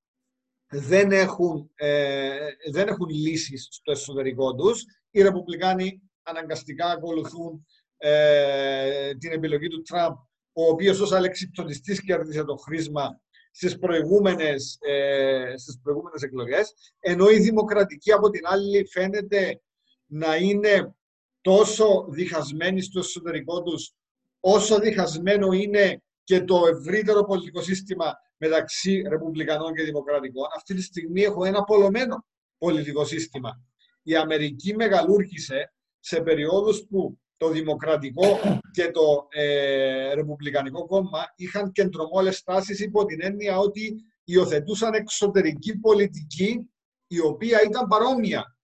δεν 0.71 1.13
έχουν, 1.13 1.71
ε, 1.75 2.39
δεν 2.71 2.89
έχουν 2.89 3.09
λύσεις 3.09 3.69
στο 3.71 3.91
εσωτερικό 3.91 4.55
τους. 4.55 4.85
Οι 5.11 5.23
Ρεπουμπλικάνοι 5.23 6.03
αναγκαστικά 6.23 6.87
ακολουθούν 6.91 7.67
ε, 7.97 9.15
την 9.15 9.33
επιλογή 9.33 9.69
του 9.69 9.83
Τραμπ, 9.83 10.15
ο 10.53 10.63
οποίος 10.63 11.01
ως 11.01 11.13
αλεξιπτονιστής 11.13 12.03
κέρδισε 12.03 12.45
το 12.45 12.57
χρήσμα 12.57 13.21
στις 13.51 13.79
προηγούμενες, 13.79 14.79
ε, 14.81 15.55
στις 15.57 15.81
προηγούμενες 15.83 16.23
εκλογές, 16.23 16.75
ενώ 16.99 17.31
η 17.31 17.39
δημοκρατική 17.39 18.13
από 18.13 18.31
την 18.31 18.41
άλλη 18.45 18.87
φαίνεται 18.87 19.61
να 20.07 20.37
είναι 20.37 20.95
τόσο 21.41 22.07
διχασμένη 22.09 22.81
στο 22.83 22.99
εσωτερικό 22.99 23.63
τους, 23.63 23.93
όσο 24.41 24.79
διχασμένο 24.79 25.53
είναι 25.53 26.03
και 26.29 26.45
το 26.45 26.67
ευρύτερο 26.67 27.25
πολιτικό 27.25 27.63
σύστημα 27.63 28.15
μεταξύ 28.37 29.03
Ρεπουμπλικανών 29.09 29.75
και 29.75 29.83
Δημοκρατικών. 29.83 30.47
Αυτή 30.57 30.75
τη 30.75 30.83
στιγμή 30.83 31.23
έχω 31.23 31.45
ένα 31.45 31.65
πολλωμένο 31.65 32.25
πολιτικό 32.59 33.05
σύστημα. 33.05 33.63
Η 34.03 34.17
Αμερική 34.17 34.75
μεγαλούργησε 34.75 35.73
σε 35.99 36.21
περιόδους 36.21 36.87
που 36.89 37.19
το 37.37 37.49
Δημοκρατικό 37.49 38.41
και 38.73 38.91
το 38.91 39.27
ε, 39.31 40.15
Ρεπουμπλικανικό 40.15 40.87
κόμμα 40.87 41.25
είχαν 41.37 41.73
κεντρομόλες 41.73 42.43
τάσεις 42.43 42.81
υπό 42.81 43.05
την 43.05 43.23
έννοια 43.23 43.59
ότι 43.59 43.95
υιοθετούσαν 44.25 44.95
εξωτερική 44.95 45.79
πολιτική 45.79 46.71
η 47.07 47.21
οποία 47.21 47.63
ήταν 47.63 47.87
παρόμοια. 47.87 48.57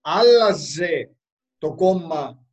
Άλλαζε 0.00 1.16
το 1.58 1.74
κόμμα 1.74 2.46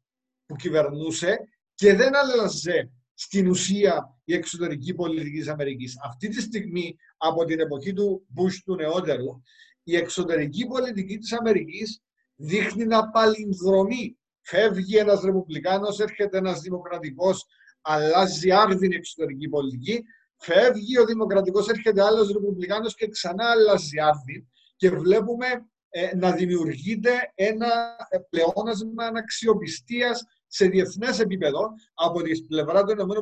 που 0.46 0.56
κυβερνούσε 0.56 1.38
και 1.74 1.96
δεν 1.96 2.16
άλλαζε 2.16 2.92
στην 3.20 3.50
ουσία 3.50 4.20
η 4.24 4.34
εξωτερική 4.34 4.94
πολιτική 4.94 5.38
της 5.38 5.48
Αμερικής. 5.48 5.98
Αυτή 6.04 6.28
τη 6.28 6.42
στιγμή, 6.42 6.96
από 7.18 7.46
την 7.46 7.60
εποχή 7.60 7.94
του 7.94 8.28
Bush 8.36 8.56
του 8.66 8.76
νεότερου, 8.76 9.42
η 9.84 9.96
εξωτερική 9.96 10.66
πολιτική 10.66 11.18
της 11.18 11.34
Αμερικής 11.34 12.02
δείχνει 12.36 12.86
να 12.86 13.10
παλινδρομεί 13.10 14.18
Φεύγει 14.50 14.98
ένας 14.98 15.22
Ρεπουμπλικάνος, 15.22 16.00
έρχεται 16.00 16.38
ένας 16.38 16.62
Δημοκρατικός, 16.62 17.46
αλλάζει 17.82 18.52
άρδιν 18.52 18.92
εξωτερική 18.92 19.50
πολιτική. 19.50 20.04
Φεύγει 20.38 21.00
ο 21.00 21.06
Δημοκρατικός, 21.06 21.68
έρχεται 21.68 22.04
άλλος 22.04 22.32
Ρεπουμπλικάνος 22.32 22.96
και 22.96 23.08
ξανά 23.08 23.50
αλλάζει 23.50 24.00
άρδιν. 24.00 24.48
Και 24.76 24.90
βλέπουμε 24.90 25.48
ε, 25.90 26.16
να 26.16 26.32
δημιουργείται 26.32 27.32
ένα 27.36 27.96
ε, 28.10 28.18
πλεόνασμα 28.30 29.06
αναξιοπιστίας 29.06 30.24
σε 30.48 30.68
διεθνές 30.68 31.20
επίπεδο 31.20 31.70
από 31.94 32.22
τη 32.22 32.42
πλευρά 32.42 32.84
των 32.84 33.00
ΗΠΑ, 33.00 33.22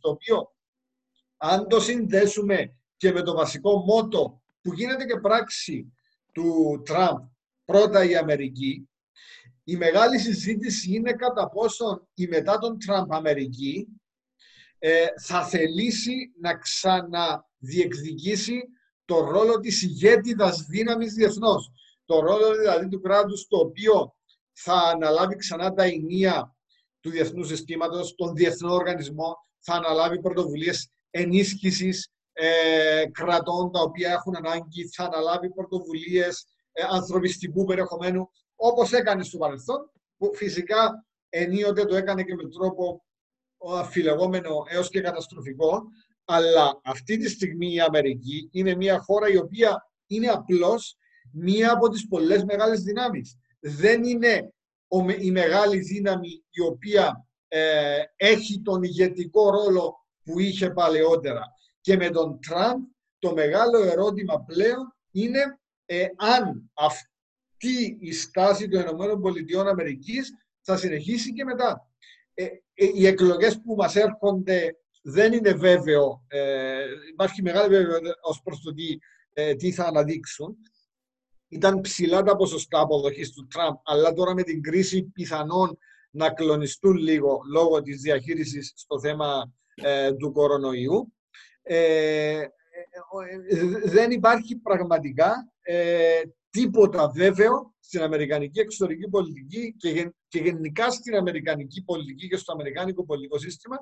το 0.00 0.10
οποίο 0.10 0.54
αν 1.36 1.68
το 1.68 1.80
συνδέσουμε 1.80 2.74
και 2.96 3.12
με 3.12 3.22
το 3.22 3.34
βασικό 3.34 3.76
μότο 3.76 4.42
που 4.62 4.72
γίνεται 4.72 5.04
και 5.04 5.20
πράξη 5.20 5.92
του 6.32 6.82
Τραμπ, 6.84 7.18
πρώτα 7.64 8.04
η 8.04 8.16
Αμερική, 8.16 8.88
η 9.64 9.76
μεγάλη 9.76 10.18
συζήτηση 10.18 10.94
είναι 10.94 11.12
κατά 11.12 11.48
πόσον 11.48 12.08
η 12.14 12.26
μετά 12.26 12.58
τον 12.58 12.78
Τραμπ 12.78 13.12
Αμερική 13.12 13.86
ε, 14.78 15.06
θα 15.22 15.44
θελήσει 15.44 16.32
να 16.40 16.58
ξαναδιεκδικήσει 16.58 18.62
το 19.04 19.20
ρόλο 19.20 19.60
της 19.60 19.82
ηγέτιδας 19.82 20.62
δύναμης 20.62 21.12
διεθνώς. 21.12 21.70
Το 22.04 22.20
ρόλο 22.20 22.58
δηλαδή 22.58 22.88
του 22.88 23.00
κράτους 23.00 23.46
το 23.48 23.56
οποίο 23.56 24.14
θα 24.62 24.74
αναλάβει 24.74 25.36
ξανά 25.36 25.72
τα 25.72 25.82
ενία 25.82 26.56
του 27.00 27.10
διεθνούς 27.10 27.48
συστήματος, 27.48 28.14
τον 28.14 28.34
διεθνό 28.34 28.74
οργανισμό, 28.74 29.36
θα 29.58 29.74
αναλάβει 29.74 30.20
πρωτοβουλίες 30.20 30.90
ενίσχυσης 31.10 32.10
ε, 32.32 33.04
κρατών 33.12 33.72
τα 33.72 33.80
οποία 33.80 34.12
έχουν 34.12 34.36
ανάγκη, 34.36 34.88
θα 34.88 35.04
αναλάβει 35.04 35.50
πρωτοβουλίες 35.50 36.46
ε, 36.72 36.82
ανθρωπιστικού 36.90 37.64
περιεχομένου 37.64 38.30
όπως 38.54 38.92
έκανε 38.92 39.22
στο 39.22 39.38
παρελθόν, 39.38 39.90
που 40.16 40.30
φυσικά 40.34 41.06
ενίοτε 41.28 41.84
το 41.84 41.96
έκανε 41.96 42.22
και 42.22 42.34
με 42.34 42.48
τρόπο 42.48 43.04
αφιλεγόμενο 43.78 44.64
έως 44.68 44.88
και 44.88 45.00
καταστροφικό, 45.00 45.82
αλλά 46.24 46.80
αυτή 46.84 47.16
τη 47.16 47.28
στιγμή 47.28 47.74
η 47.74 47.80
Αμερική 47.80 48.48
είναι 48.52 48.74
μια 48.74 48.98
χώρα 48.98 49.28
η 49.28 49.36
οποία 49.36 49.90
είναι 50.06 50.26
απλώς 50.26 50.96
μία 51.32 51.72
από 51.72 51.88
τις 51.88 52.08
πολλές 52.08 52.44
μεγάλες 52.44 52.82
δυνάμεις. 52.82 53.38
Δεν 53.60 54.04
είναι 54.04 54.52
η 55.18 55.30
μεγάλη 55.30 55.78
δύναμη 55.78 56.44
η 56.50 56.60
οποία 56.60 57.26
ε, 57.48 57.98
έχει 58.16 58.60
τον 58.60 58.82
ηγετικό 58.82 59.50
ρόλο 59.50 60.06
που 60.24 60.38
είχε 60.38 60.70
παλαιότερα. 60.70 61.42
Και 61.80 61.96
με 61.96 62.10
τον 62.10 62.40
Τραμπ 62.40 62.82
το 63.18 63.32
μεγάλο 63.32 63.82
ερώτημα 63.82 64.44
πλέον 64.44 64.96
είναι 65.10 65.58
ε, 65.86 66.06
αν 66.16 66.70
τι 67.56 67.96
η 68.00 68.12
στάση 68.12 68.68
των 68.68 68.80
ΗΠΑ 68.80 69.64
θα 70.60 70.76
συνεχίσει 70.76 71.32
και 71.32 71.44
μετά. 71.44 71.90
Ε, 72.34 72.44
ε, 72.74 72.86
οι 72.94 73.06
εκλογές 73.06 73.60
που 73.60 73.74
μας 73.74 73.96
έρχονται 73.96 74.76
δεν 75.02 75.32
είναι 75.32 75.52
βέβαιο, 75.52 76.24
ε, 76.28 76.84
υπάρχει 77.10 77.42
μεγάλη 77.42 77.68
βέβαιο 77.68 77.98
ως 78.20 78.42
προς 78.42 78.60
το 78.60 78.74
τι, 78.74 78.98
ε, 79.32 79.54
τι 79.54 79.72
θα 79.72 79.84
αναδείξουν. 79.84 80.56
Ήταν 81.50 81.80
ψηλά 81.80 82.22
τα 82.22 82.36
ποσοστά 82.36 82.80
αποδοχής 82.80 83.32
του 83.32 83.46
Τραμπ, 83.46 83.74
αλλά 83.84 84.12
τώρα 84.12 84.34
με 84.34 84.42
την 84.42 84.62
κρίση 84.62 85.02
πιθανόν 85.02 85.78
να 86.10 86.30
κλονιστούν 86.30 86.96
λίγο 86.96 87.40
λόγω 87.52 87.82
της 87.82 88.00
διαχείρισης 88.00 88.72
στο 88.76 89.00
θέμα 89.00 89.52
ε, 89.74 90.12
του 90.12 90.32
κορονοϊού. 90.32 91.14
Ε, 91.62 92.44
δεν 93.84 94.10
υπάρχει 94.10 94.56
πραγματικά 94.56 95.52
τίποτα 96.50 97.10
βέβαιο 97.10 97.74
στην 97.80 98.02
Αμερικανική 98.02 98.60
εξωτερική 98.60 99.08
πολιτική 99.08 99.74
και, 99.78 100.12
και 100.28 100.38
γενικά 100.38 100.90
στην 100.90 101.14
Αμερικανική 101.16 101.82
πολιτική 101.82 102.28
και 102.28 102.36
στο 102.36 102.52
Αμερικάνικο 102.52 103.04
πολιτικό 103.04 103.38
σύστημα, 103.38 103.76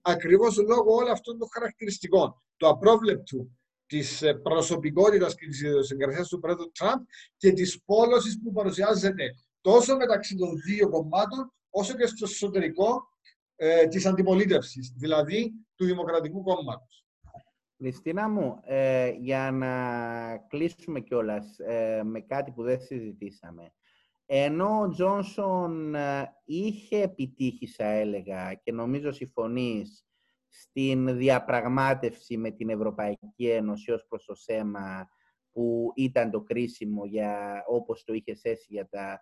ακριβώς 0.00 0.56
λόγω 0.56 0.94
όλων 0.94 1.10
αυτών 1.10 1.38
των 1.38 1.48
χαρακτηριστικών. 1.52 2.42
Του 2.56 2.68
απρόβλεπτου, 2.68 3.58
της 3.86 4.22
ε, 4.22 4.34
προσωπικότητας 4.34 5.34
και 5.34 5.46
της 5.46 5.62
ιδιοσυγκρασίας 5.62 6.28
του 6.28 6.38
πρόεδρου 6.38 6.70
Τραμπ 6.70 7.00
και 7.36 7.52
της 7.52 7.82
πόλωσης 7.84 8.40
που 8.42 8.52
παρουσιάζεται 8.52 9.34
τόσο 9.60 9.96
μεταξύ 9.96 10.36
των 10.36 10.48
δύο 10.66 10.88
κομμάτων, 10.88 11.52
όσο 11.70 11.94
και 11.96 12.06
στο 12.06 12.24
εσωτερικό 12.24 13.08
ε, 13.56 13.86
της 13.86 14.06
αντιπολίτευσης, 14.06 14.92
δηλαδή 14.96 15.52
του 15.74 15.84
Δημοκρατικού 15.84 16.42
Κόμματος. 16.42 17.04
Χριστίνα 17.76 18.28
μου, 18.28 18.60
ε, 18.62 19.10
για 19.10 19.50
να 19.50 19.74
κλείσουμε 20.48 21.00
κιόλας 21.00 21.58
ε, 21.58 22.02
με 22.04 22.20
κάτι 22.20 22.50
που 22.50 22.62
δεν 22.62 22.80
συζητήσαμε. 22.80 23.72
Ενώ 24.26 24.80
ο 24.80 24.88
Τζόνσον 24.88 25.94
ε, 25.94 26.32
είχε 26.44 27.02
επιτύχει, 27.02 27.66
θα 27.66 27.84
έλεγα, 27.84 28.54
και 28.54 28.72
νομίζω 28.72 29.12
συμφωνείς, 29.12 30.03
στην 30.56 31.16
διαπραγμάτευση 31.16 32.36
με 32.36 32.50
την 32.50 32.68
Ευρωπαϊκή 32.68 33.48
Ένωση 33.48 33.92
ως 33.92 34.06
προς 34.08 34.24
το 34.24 34.34
θέμα 34.36 35.08
που 35.52 35.92
ήταν 35.94 36.30
το 36.30 36.40
κρίσιμο 36.40 37.04
για, 37.04 37.64
όπως 37.66 38.04
το 38.04 38.12
είχε 38.12 38.34
θέσει 38.34 38.66
για 38.68 38.88
τα 38.88 39.20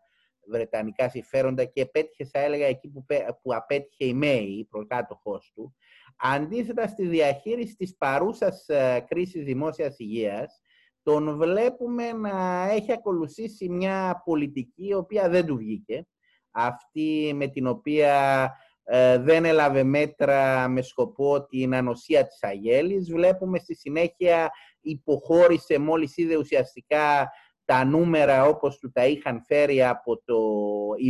βρετανικά 0.49 1.09
συμφέροντα 1.09 1.65
και 1.65 1.81
επέτυχε, 1.81 2.25
θα 2.25 2.39
έλεγα, 2.39 2.67
εκεί 2.67 2.89
που, 2.89 3.05
που 3.43 3.55
απέτυχε 3.55 4.05
η 4.05 4.15
ΜΕΗ, 4.15 4.59
η 4.59 4.65
προκάτοχός 4.65 5.53
του. 5.55 5.75
Αντίθετα, 6.17 6.87
στη 6.87 7.07
διαχείριση 7.07 7.77
της 7.77 7.97
παρούσας 7.97 8.69
ε, 8.69 9.05
κρίσης 9.09 9.45
δημόσιας 9.45 9.99
υγείας, 9.99 10.61
τον 11.03 11.37
βλέπουμε 11.37 12.13
να 12.13 12.69
έχει 12.71 12.93
ακολουθήσει 12.93 13.69
μια 13.69 14.23
πολιτική 14.25 14.87
η 14.87 14.95
οποία 14.95 15.29
δεν 15.29 15.47
του 15.47 15.57
βγήκε. 15.57 16.07
Αυτή 16.51 17.33
με 17.35 17.47
την 17.47 17.67
οποία 17.67 18.43
ε, 18.45 18.72
δεν 19.21 19.45
έλαβε 19.45 19.83
μέτρα 19.83 20.69
με 20.69 20.83
σκοπό 20.83 21.47
την 21.47 21.75
ανοσία 21.75 22.27
της 22.27 22.43
αγέλης. 22.43 23.11
Βλέπουμε 23.11 23.59
στη 23.59 23.75
συνέχεια 23.75 24.51
υποχώρησε 24.81 25.79
μόλις 25.79 26.17
είδε 26.17 26.37
ουσιαστικά 26.37 27.31
τα 27.65 27.85
νούμερα 27.85 28.45
όπως 28.47 28.79
του 28.79 28.91
τα 28.93 29.07
είχαν 29.07 29.43
φέρει 29.47 29.85
από 29.85 30.23
το 30.25 30.37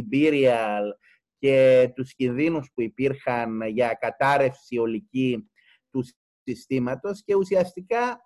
Imperial 0.01 0.83
και 1.39 1.89
τους 1.95 2.15
κινδύνους 2.15 2.71
που 2.75 2.83
υπήρχαν 2.83 3.63
για 3.63 3.97
κατάρρευση 4.01 4.79
ολική 4.79 5.51
του 5.91 6.05
συστήματος 6.45 7.23
και 7.25 7.35
ουσιαστικά 7.35 8.21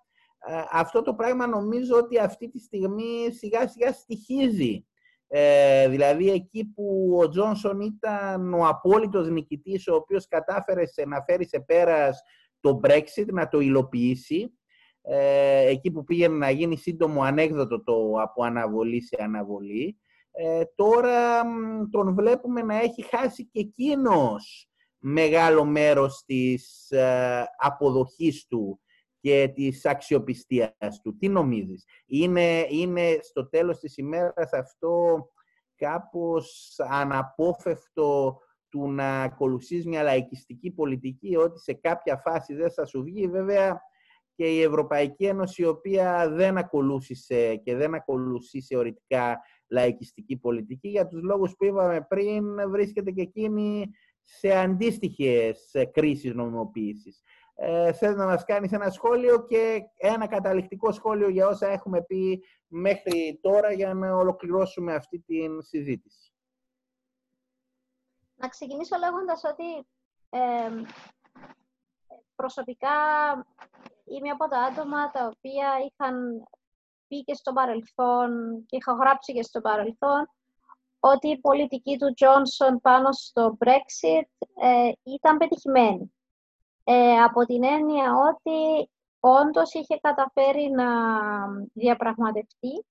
αυτό 0.71 1.01
το 1.01 1.13
πράγμα 1.13 1.47
νομίζω 1.47 1.95
ότι 1.97 2.19
αυτή 2.19 2.49
τη 2.49 2.59
στιγμή 2.59 3.31
σιγά 3.31 3.67
σιγά 3.67 3.91
στοιχίζει. 3.93 4.87
Ε, 5.27 5.89
δηλαδή 5.89 6.29
εκεί 6.31 6.65
που 6.65 7.17
ο 7.21 7.29
Τζόνσον 7.29 7.79
ήταν 7.79 8.53
ο 8.53 8.65
απόλυτος 8.67 9.29
νικητής 9.29 9.87
ο 9.87 9.95
οποίος 9.95 10.27
κατάφερε 10.27 10.83
να 11.07 11.23
φέρει 11.23 11.47
σε 11.47 11.59
πέρας 11.59 12.21
το 12.59 12.79
Brexit, 12.83 13.25
να 13.25 13.47
το 13.47 13.59
υλοποιήσει 13.59 14.57
ε, 15.01 15.67
εκεί 15.67 15.91
που 15.91 16.03
πήγαινε 16.03 16.35
να 16.35 16.49
γίνει 16.49 16.77
σύντομο 16.77 17.21
ανέκδοτο 17.21 17.83
το 17.83 18.13
από 18.21 18.43
αναβολή 18.43 19.01
σε 19.01 19.15
αναβολή 19.19 19.97
ε, 20.31 20.61
τώρα 20.75 21.43
τον 21.91 22.13
βλέπουμε 22.13 22.61
να 22.61 22.75
έχει 22.75 23.01
χάσει 23.01 23.45
και 23.45 23.59
εκείνος 23.59 24.69
μεγάλο 24.97 25.65
μέρος 25.65 26.23
της 26.25 26.91
ε, 26.91 27.45
αποδοχής 27.57 28.47
του 28.47 28.79
και 29.19 29.51
της 29.55 29.85
αξιοπιστίας 29.85 31.01
του. 31.03 31.17
Τι 31.17 31.27
νομίζεις; 31.27 31.85
Είναι, 32.05 32.65
είναι 32.69 33.17
στο 33.21 33.49
τέλος 33.49 33.79
της 33.79 33.97
ημέρας 33.97 34.53
αυτό 34.53 35.25
κάπως 35.75 36.75
αναπόφευκτο 36.77 38.39
του 38.69 38.91
να 38.91 39.21
ακολουθείς 39.21 39.85
μια 39.85 40.03
λαϊκιστική 40.03 40.71
πολιτική, 40.71 41.35
ότι 41.35 41.59
σε 41.59 41.73
κάποια 41.73 42.17
φάση 42.17 42.53
δεν 42.53 42.71
θα 42.71 42.85
σου 42.85 43.03
βγει. 43.03 43.27
Βέβαια, 43.27 43.81
και 44.35 44.45
η 44.45 44.61
Ευρωπαϊκή 44.61 45.25
Ένωση, 45.25 45.61
η 45.61 45.65
οποία 45.65 46.29
δεν 46.29 46.57
ακολούθησε 46.57 47.55
και 47.55 47.75
δεν 47.75 47.93
ακολουθεί 47.93 48.61
θεωρητικά 48.61 49.39
λαϊκιστική 49.67 50.37
πολιτική, 50.37 50.89
για 50.89 51.07
τους 51.07 51.21
λόγους 51.21 51.55
που 51.57 51.65
είπαμε 51.65 52.05
πριν, 52.09 52.69
βρίσκεται 52.69 53.11
και 53.11 53.21
εκείνη 53.21 53.85
σε 54.21 54.51
αντίστοιχες 54.57 55.71
κρίσεις 55.91 56.33
νομιμοποίησης. 56.33 57.21
Ε, 57.59 57.93
θες 57.93 58.15
να 58.15 58.25
μας 58.25 58.43
κάνεις 58.43 58.71
ένα 58.71 58.89
σχόλιο 58.89 59.45
και 59.45 59.81
ένα 59.97 60.27
καταληκτικό 60.27 60.91
σχόλιο 60.91 61.29
για 61.29 61.47
όσα 61.47 61.67
έχουμε 61.67 62.03
πει 62.03 62.43
μέχρι 62.67 63.39
τώρα 63.41 63.71
για 63.71 63.93
να 63.93 64.15
ολοκληρώσουμε 64.15 64.93
αυτή 64.93 65.19
την 65.19 65.61
συζήτηση. 65.61 66.31
Να 68.35 68.47
ξεκινήσω 68.47 68.97
λέγοντας 68.97 69.43
ότι 69.43 69.87
ε, 70.29 70.83
προσωπικά 72.35 72.89
είμαι 74.05 74.29
από 74.29 74.47
τα 74.47 74.59
άτομα 74.59 75.11
τα 75.11 75.31
οποία 75.35 75.67
είχαν 75.77 76.43
πει 77.07 77.23
και 77.23 77.33
στο 77.33 77.53
παρελθόν 77.53 78.29
και 78.65 78.75
είχα 78.77 78.93
γράψει 78.93 79.33
και 79.33 79.43
στο 79.43 79.61
παρελθόν 79.61 80.29
ότι 80.99 81.27
η 81.29 81.39
πολιτική 81.39 81.97
του 81.97 82.13
Τζόνσον 82.13 82.81
πάνω 82.81 83.11
στο 83.11 83.57
Brexit 83.65 84.47
ε, 84.61 84.91
ήταν 85.03 85.37
πετυχημένη. 85.37 86.11
Ε, 86.89 87.21
από 87.23 87.45
την 87.45 87.63
έννοια 87.63 88.13
ότι 88.29 88.89
όντως 89.19 89.73
είχε 89.73 89.99
καταφέρει 90.01 90.69
να 90.69 90.85
διαπραγματευτεί 91.73 92.85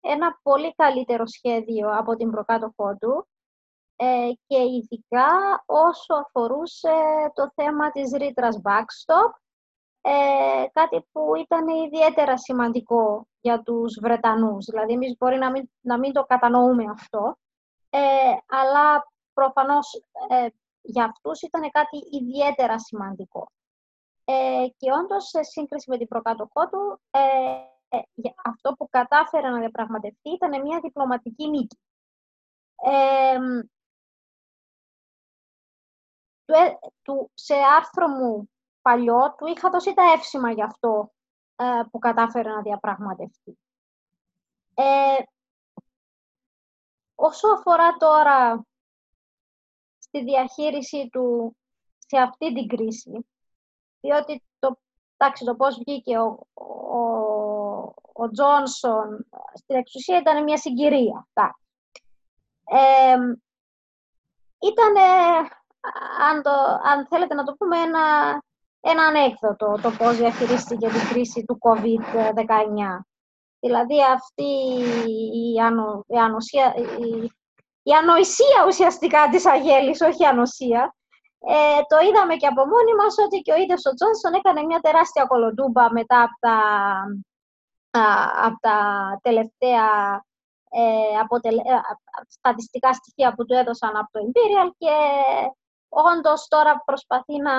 ένα 0.00 0.38
πολύ 0.42 0.74
καλύτερο 0.74 1.26
σχέδιο 1.26 1.98
από 1.98 2.16
την 2.16 2.30
προκάτοχό 2.30 2.96
του 3.00 3.28
ε, 3.96 4.30
και 4.46 4.58
ειδικά 4.58 5.28
όσο 5.66 6.14
αφορούσε 6.14 6.94
το 7.34 7.50
θέμα 7.54 7.90
της 7.90 8.12
ρήτρας 8.12 8.60
backstop, 8.64 9.30
ε, 10.00 10.64
κάτι 10.72 11.08
που 11.12 11.34
ήταν 11.34 11.68
ιδιαίτερα 11.68 12.38
σημαντικό 12.38 13.26
για 13.40 13.62
τους 13.62 13.98
Βρετανούς. 14.02 14.64
Δηλαδή, 14.64 14.92
εμείς 14.92 15.16
μπορεί 15.18 15.38
να 15.38 15.50
μην, 15.50 15.70
να 15.80 15.98
μην 15.98 16.12
το 16.12 16.24
κατανοούμε 16.24 16.84
αυτό, 16.90 17.36
ε, 17.90 18.00
αλλά 18.46 19.12
προφανώς 19.32 20.02
ε, 20.28 20.46
για 20.84 21.04
αυτούς 21.04 21.42
ήταν 21.42 21.70
κάτι 21.70 21.98
ιδιαίτερα 22.10 22.78
σημαντικό. 22.78 23.48
Ε, 24.24 24.66
και 24.76 24.92
όντως, 24.92 25.28
σε 25.28 25.42
σύγκριση 25.42 25.90
με 25.90 25.98
την 25.98 26.08
προκάτοχό 26.08 26.68
του, 26.68 27.00
ε, 27.10 27.18
ε 27.88 28.00
αυτό 28.44 28.72
που 28.72 28.88
κατάφερε 28.88 29.48
να 29.48 29.58
διαπραγματευτεί 29.58 30.30
ήταν 30.30 30.60
μια 30.62 30.80
διπλωματική 30.80 31.48
νίκη. 31.48 31.78
Ε, 32.76 33.38
του, 37.02 37.30
σε 37.34 37.54
άρθρο 37.54 38.08
μου 38.08 38.50
παλιό 38.82 39.34
του 39.36 39.46
είχα 39.46 39.70
δώσει 39.70 39.94
τα 39.94 40.02
εύσημα 40.02 40.52
για 40.52 40.64
αυτό 40.64 41.12
που 41.90 41.98
κατάφερε 41.98 42.50
να 42.50 42.62
διαπραγματευτεί. 42.62 43.58
όσο 47.14 47.48
αφορά 47.48 47.96
τώρα 47.96 48.66
στη 50.14 50.24
διαχείριση 50.24 51.08
του 51.12 51.56
σε 51.98 52.18
αυτή 52.18 52.54
την 52.54 52.68
κρίση, 52.68 53.26
διότι 54.00 54.42
το, 54.58 54.78
εντάξει, 55.16 55.44
το 55.44 55.54
πώς 55.54 55.76
βγήκε 55.76 56.18
ο, 56.18 56.46
ο, 56.54 57.00
ο 58.12 58.30
Τζόνσον 58.30 59.26
στην 59.54 59.76
εξουσία 59.76 60.18
ήταν 60.18 60.42
μια 60.42 60.56
συγκυρία. 60.56 61.26
Ε, 62.64 63.16
ήταν, 64.58 64.96
αν, 66.30 66.42
το, 66.42 66.50
αν 66.84 67.06
θέλετε 67.06 67.34
να 67.34 67.44
το 67.44 67.54
πούμε, 67.58 67.78
ένα, 67.78 68.00
ένα 68.80 69.04
ανέκδοτο 69.04 69.78
το 69.82 69.90
πώς 69.90 70.16
διαχειρίστηκε 70.16 70.88
την 70.88 71.08
κρίση 71.08 71.44
του 71.44 71.58
COVID-19. 71.60 73.04
Δηλαδή 73.60 74.02
αυτή 74.14 74.50
η, 75.52 75.60
ανο, 75.60 76.04
η, 76.06 76.16
ανοσία, 76.16 76.74
η, 76.76 77.30
η 77.86 77.92
ανοησία 77.92 78.60
ουσιαστικά 78.66 79.28
της 79.28 79.46
Αγέλης, 79.46 80.00
όχι 80.00 80.22
η 80.22 80.26
ανοσία, 80.26 80.94
ε, 81.46 81.80
το 81.88 81.96
είδαμε 82.06 82.34
και 82.36 82.46
από 82.46 82.62
μόνοι 82.66 82.94
μας 82.94 83.14
ότι 83.24 83.38
και 83.40 83.52
ο 83.52 83.56
ίδιος 83.56 83.82
ο 83.86 83.94
Τζόνσον 83.94 84.34
έκανε 84.34 84.62
μια 84.62 84.80
τεράστια 84.80 85.24
κολοτούμπα 85.24 85.92
μετά 85.92 86.22
από 86.22 86.36
τα, 86.40 86.58
από 88.46 88.56
τα 88.60 88.78
τελευταία 89.22 89.86
ε, 90.70 91.18
αποτελε... 91.20 91.60
Ε, 91.60 91.80
στατιστικά 92.28 92.92
στοιχεία 92.92 93.34
που 93.34 93.44
του 93.44 93.54
έδωσαν 93.54 93.96
από 93.96 94.10
το 94.10 94.20
Imperial 94.26 94.70
και 94.78 94.94
όντως 95.88 96.48
τώρα 96.48 96.82
προσπαθεί 96.84 97.36
να, 97.36 97.56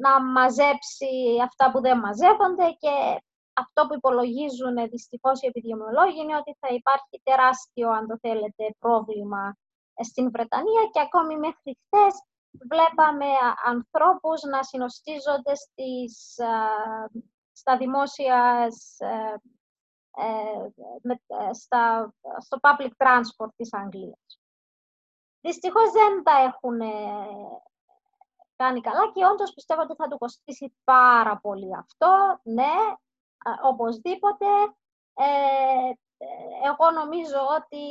να 0.00 0.22
μαζέψει 0.24 1.10
αυτά 1.44 1.70
που 1.70 1.80
δεν 1.80 1.98
μαζεύονται 1.98 2.68
και 2.78 3.22
αυτό 3.52 3.86
που 3.86 3.94
υπολογίζουν 3.94 4.88
δυστυχώς 4.90 5.42
οι 5.42 5.46
επιδημιολόγοι 5.46 6.20
είναι 6.20 6.36
ότι 6.36 6.56
θα 6.60 6.68
υπάρχει 6.74 7.20
τεράστιο, 7.22 7.90
αν 7.90 8.06
το 8.06 8.18
θέλετε, 8.20 8.74
πρόβλημα 8.78 9.56
στην 10.02 10.30
Βρετανία 10.30 10.82
και 10.92 11.00
ακόμη 11.00 11.36
μέχρι 11.36 11.78
χθες 11.84 12.14
βλέπαμε 12.70 13.26
ανθρώπους 13.64 14.42
να 14.42 14.62
συνοστίζονται 14.62 15.54
στις, 15.54 16.34
στα 17.52 17.76
δημόσιας, 17.76 18.96
ε, 18.98 19.34
ε, 20.16 21.52
στα, 21.52 22.14
στο 22.38 22.58
public 22.60 22.90
transport 22.96 23.50
της 23.56 23.74
Αγγλίας. 23.74 24.40
Δυστυχώς 25.40 25.90
δεν 25.90 26.22
τα 26.22 26.32
έχουν 26.32 26.80
ε, 26.80 26.88
κάνει 28.56 28.80
καλά 28.80 29.12
και 29.12 29.26
όντως 29.26 29.52
πιστεύω 29.54 29.82
ότι 29.82 29.94
θα 29.94 30.08
του 30.08 30.18
κοστίσει 30.18 30.76
πάρα 30.84 31.38
πολύ 31.38 31.76
αυτό. 31.76 32.40
Ναι, 32.42 32.74
οπωσδήποτε. 33.62 34.46
Ε, 35.14 35.92
εγώ 36.64 36.90
νομίζω 36.90 37.40
ότι 37.58 37.84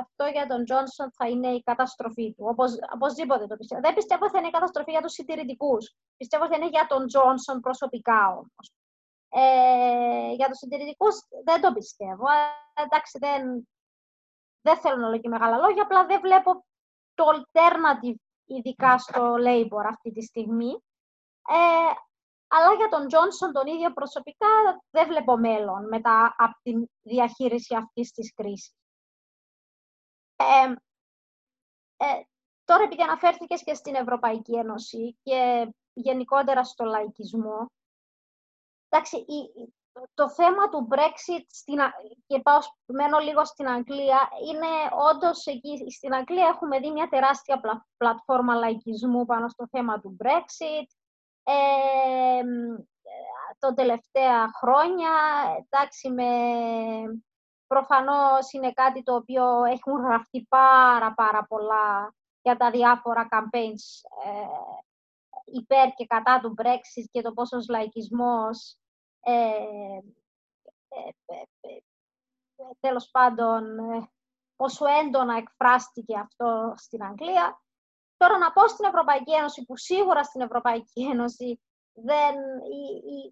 αυτό 0.00 0.24
για 0.24 0.46
τον 0.46 0.64
Τζόνσον 0.64 1.12
θα 1.12 1.28
είναι 1.28 1.48
η 1.48 1.62
καταστροφή 1.62 2.34
του. 2.34 2.44
Όπως, 2.48 2.70
οπωσδήποτε 2.94 3.46
το 3.46 3.56
πιστεύω. 3.56 3.80
Δεν 3.80 3.94
πιστεύω 3.94 4.24
ότι 4.24 4.32
θα 4.32 4.38
είναι 4.38 4.48
η 4.48 4.50
καταστροφή 4.58 4.90
για 4.90 5.02
τους 5.02 5.12
συντηρητικούς. 5.12 5.94
Πιστεύω 6.16 6.44
ότι 6.44 6.52
θα 6.52 6.58
είναι 6.58 6.68
για 6.68 6.86
τον 6.86 7.06
Τζόνσον 7.06 7.60
προσωπικά 7.60 8.28
όμως. 8.28 8.72
Ε, 9.28 10.32
για 10.32 10.48
τους 10.48 10.58
συντηρητικούς 10.58 11.14
δεν 11.44 11.60
το 11.60 11.72
πιστεύω. 11.72 12.26
Ε, 12.30 12.82
εντάξει, 12.82 13.18
δεν, 13.18 13.68
δεν 14.60 14.76
θέλω 14.76 14.96
να 14.96 15.08
λέω 15.08 15.20
και 15.20 15.28
μεγάλα 15.28 15.56
λόγια, 15.56 15.82
απλά 15.82 16.06
δεν 16.06 16.20
βλέπω 16.20 16.64
το 17.14 17.24
alternative 17.36 18.14
ειδικά 18.44 18.98
στο 18.98 19.34
Labour 19.46 19.84
αυτή 19.88 20.12
τη 20.12 20.22
στιγμή. 20.22 20.70
Ε, 21.48 21.92
αλλά 22.48 22.74
για 22.74 22.88
τον 22.88 23.06
Τζόνσον 23.06 23.52
τον 23.52 23.66
ίδιο 23.66 23.92
προσωπικά 23.92 24.46
δεν 24.90 25.08
βλέπω 25.08 25.36
μέλλον 25.36 25.88
μετά 25.88 26.34
από 26.38 26.54
τη 26.62 26.72
διαχείριση 27.02 27.74
αυτής 27.74 28.10
της 28.10 28.34
κρίσης. 28.34 28.74
Ε, 30.36 30.74
ε, 31.96 32.22
τώρα, 32.64 32.82
επειδή 32.82 33.02
αναφέρθηκες 33.02 33.64
και 33.64 33.74
στην 33.74 33.94
Ευρωπαϊκή 33.94 34.54
Ένωση 34.54 35.18
και 35.22 35.68
γενικότερα 35.92 36.64
στο 36.64 36.84
λαϊκισμό, 36.84 37.66
εντάξει, 38.88 39.24
το 40.14 40.30
θέμα 40.30 40.68
του 40.68 40.88
Brexit, 40.90 41.44
στην, 41.48 41.78
και 42.26 42.40
πάω, 42.40 42.58
μένω 42.86 43.18
λίγο 43.18 43.44
στην 43.44 43.68
Αγγλία, 43.68 44.28
είναι 44.48 44.66
όντως 45.10 45.46
εκεί, 45.46 45.90
στην 45.90 46.14
Αγγλία 46.14 46.46
έχουμε 46.46 46.78
δει 46.78 46.90
μια 46.90 47.08
τεράστια 47.08 47.60
πλατφόρμα 47.96 48.54
λαϊκισμού 48.54 49.24
πάνω 49.24 49.48
στο 49.48 49.66
θέμα 49.70 50.00
του 50.00 50.16
Brexit. 50.24 50.97
Ε, 51.50 52.42
το 53.58 53.74
τελευταία 53.74 54.48
χρόνια, 54.60 55.10
εντάξει, 55.58 56.10
με, 56.10 56.30
προφανώς 57.66 58.52
είναι 58.52 58.72
κάτι 58.72 59.02
το 59.02 59.14
οποίο 59.14 59.64
έχουν 59.64 60.02
γραφτεί 60.02 60.46
πάρα 60.48 61.14
πάρα 61.14 61.44
πολλά 61.44 62.14
για 62.42 62.56
τα 62.56 62.70
διάφορα 62.70 63.28
campaigns 63.30 64.08
ε, 64.24 64.46
υπέρ 65.44 65.90
και 65.94 66.06
κατά 66.06 66.40
του 66.40 66.54
Brexit 66.62 67.04
και 67.10 67.22
το 67.22 67.32
πόσος 67.32 67.68
λαϊκισμός 67.68 68.78
ε, 69.20 69.32
ε, 70.88 71.42
ε, 71.60 71.78
τέλος 72.80 73.10
πάντων 73.10 73.64
πόσο 74.56 74.86
έντονα 74.86 75.36
εκφράστηκε 75.36 76.18
αυτό 76.18 76.74
στην 76.76 77.04
Αγγλία. 77.04 77.62
Τώρα 78.18 78.38
να 78.38 78.52
πω 78.52 78.68
στην 78.68 78.84
Ευρωπαϊκή 78.84 79.32
Ένωση, 79.32 79.64
που 79.64 79.76
σίγουρα 79.76 80.22
στην 80.22 80.40
Ευρωπαϊκή 80.40 81.02
Ένωση 81.12 81.60
δεν, 81.92 82.34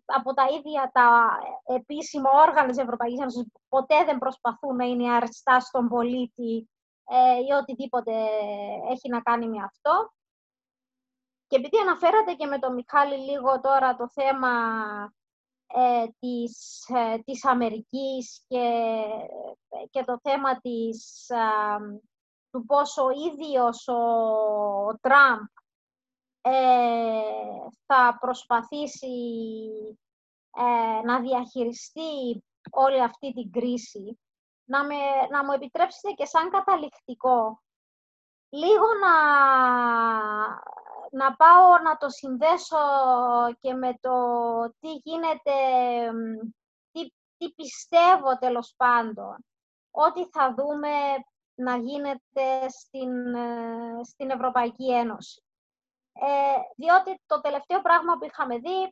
από 0.04 0.34
τα 0.34 0.44
ίδια 0.58 0.90
τα 0.92 1.38
επίσημα 1.74 2.30
όργανα 2.30 2.68
της 2.68 2.78
Ευρωπαϊκής 2.78 3.20
Ένωσης 3.20 3.46
ποτέ 3.68 4.04
δεν 4.04 4.18
προσπαθούν 4.18 4.76
να 4.76 4.84
είναι 4.84 5.12
αριστά 5.12 5.60
στον 5.60 5.88
πολίτη 5.88 6.70
ε, 7.08 7.38
ή 7.48 7.52
οτιδήποτε 7.60 8.12
έχει 8.90 9.08
να 9.08 9.20
κάνει 9.20 9.48
με 9.48 9.62
αυτό. 9.64 10.12
Και 11.46 11.56
επειδή 11.56 11.78
αναφέρατε 11.78 12.32
και 12.32 12.46
με 12.46 12.58
τον 12.58 12.74
Μιχάλη 12.74 13.16
λίγο 13.16 13.60
τώρα 13.60 13.96
το 13.96 14.08
θέμα 14.08 14.50
ε, 15.66 16.06
της, 16.18 16.84
ε, 16.88 17.18
της 17.24 17.44
Αμερικής 17.44 18.44
και, 18.48 19.04
και 19.90 20.04
το 20.04 20.18
θέμα 20.22 20.60
της, 20.60 21.26
του 22.56 22.64
πόσο 22.66 23.04
ο 23.04 23.10
ίδιος 23.10 23.88
ο 23.88 24.98
Τραμπ 25.00 25.40
ε, 26.40 26.50
θα 27.86 28.16
προσπαθήσει 28.20 29.08
να 31.04 31.20
διαχειριστεί 31.20 32.44
όλη 32.70 33.02
αυτή 33.02 33.32
την 33.32 33.50
κρίση, 33.50 34.20
να, 34.64 34.84
με, 34.84 34.94
να 35.30 35.44
μου 35.44 35.52
επιτρέψετε 35.52 36.12
και 36.12 36.24
σαν 36.24 36.50
καταληκτικό 36.50 37.62
λίγο 38.48 38.86
να, 39.02 39.16
να 41.10 41.36
πάω 41.36 41.78
να 41.84 41.96
το 41.96 42.08
συνδέσω 42.08 42.76
και 43.60 43.74
με 43.74 43.98
το 44.00 44.12
τι 44.78 44.92
γίνεται, 44.92 45.52
τι, 46.92 47.12
τι 47.36 47.52
πιστεύω 47.52 48.38
τέλος 48.38 48.74
πάντων, 48.76 49.36
ότι 49.90 50.28
θα 50.32 50.54
δούμε 50.54 50.88
να 51.56 51.76
γίνεται 51.76 52.68
στην, 52.68 53.34
ε, 53.34 54.04
στην 54.04 54.30
Ευρωπαϊκή 54.30 54.92
Ένωση. 54.92 55.40
Ε, 56.12 56.58
διότι 56.76 57.22
το 57.26 57.40
τελευταίο 57.40 57.82
πράγμα 57.82 58.18
που 58.18 58.24
είχαμε 58.24 58.58
δει, 58.58 58.82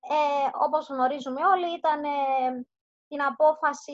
ε, 0.00 0.50
όπως 0.52 0.88
γνωρίζουμε 0.88 1.46
όλοι, 1.46 1.74
ήταν 1.74 2.04
ε, 2.04 2.66
την 3.08 3.22
απόφαση 3.22 3.92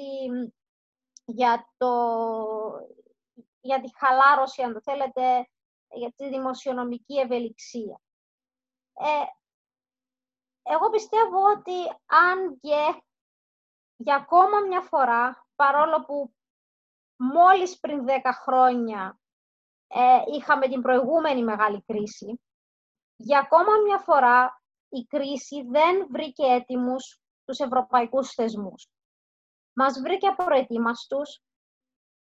για, 1.25 1.73
το, 1.77 1.93
για 3.61 3.81
τη 3.81 3.89
χαλάρωση, 3.99 4.62
αν 4.62 4.73
το 4.73 4.81
θέλετε, 4.81 5.49
για 5.89 6.12
τη 6.16 6.29
δημοσιονομική 6.29 7.19
ευελιξία. 7.19 8.01
Ε, 8.93 9.25
εγώ 10.62 10.91
πιστεύω 10.91 11.43
ότι 11.57 11.87
αν 12.07 12.59
και 12.61 13.03
για 13.97 14.14
ακόμα 14.14 14.61
μια 14.61 14.81
φορά, 14.81 15.47
παρόλο 15.57 16.05
που 16.05 16.33
μόλις 17.19 17.79
πριν 17.79 18.05
10 18.07 18.11
χρόνια 18.43 19.21
ε, 19.87 20.37
είχαμε 20.37 20.69
την 20.69 20.83
προηγούμενη 20.83 21.45
μεγάλη 21.45 21.83
κρίση, 21.83 22.41
για 23.16 23.39
ακόμα 23.39 23.77
μια 23.87 23.99
φορά 23.99 24.62
η 24.89 25.05
κρίση 25.05 25.62
δεν 25.62 26.07
βρήκε 26.11 26.45
έτοιμους 26.45 27.21
τους 27.45 27.59
ευρωπαϊκούς 27.59 28.31
θεσμούς. 28.31 28.89
Μας 29.73 30.01
βρήκε 30.01 30.27
απροετοίμαστους, 30.27 31.41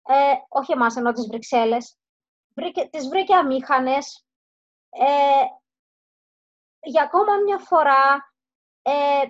ε, 0.03 0.35
όχι 0.49 0.73
εμάς 0.73 0.97
ενώ 0.97 1.13
τις 1.13 1.27
Βρυξέλλες, 1.27 1.99
βρήκε, 2.55 2.89
τις 2.89 3.09
βρήκε 3.09 3.35
αμήχανες. 3.35 4.27
Ε, 4.91 5.45
για 6.83 7.03
ακόμα 7.03 7.37
μια 7.45 7.59
φορά 7.59 8.33
ε, 8.83 9.23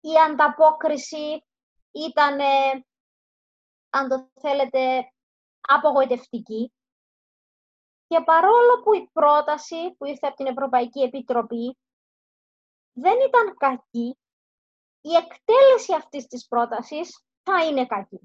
η 0.00 0.18
ανταπόκριση 0.28 1.44
ήταν, 1.92 2.38
αν 3.96 4.08
το 4.08 4.30
θέλετε, 4.40 5.12
απογοητευτική. 5.60 6.72
Και 8.06 8.20
παρόλο 8.24 8.82
που 8.82 8.94
η 8.94 9.10
πρόταση 9.12 9.94
που 9.98 10.04
ήρθε 10.04 10.26
από 10.26 10.36
την 10.36 10.46
Ευρωπαϊκή 10.46 11.00
Επιτροπή 11.00 11.78
δεν 12.92 13.18
ήταν 13.28 13.56
κακή, 13.56 14.18
η 15.00 15.14
εκτέλεση 15.14 15.94
αυτής 15.94 16.26
της 16.26 16.46
πρότασης 16.46 17.24
θα 17.42 17.64
είναι 17.64 17.86
κακή. 17.86 18.20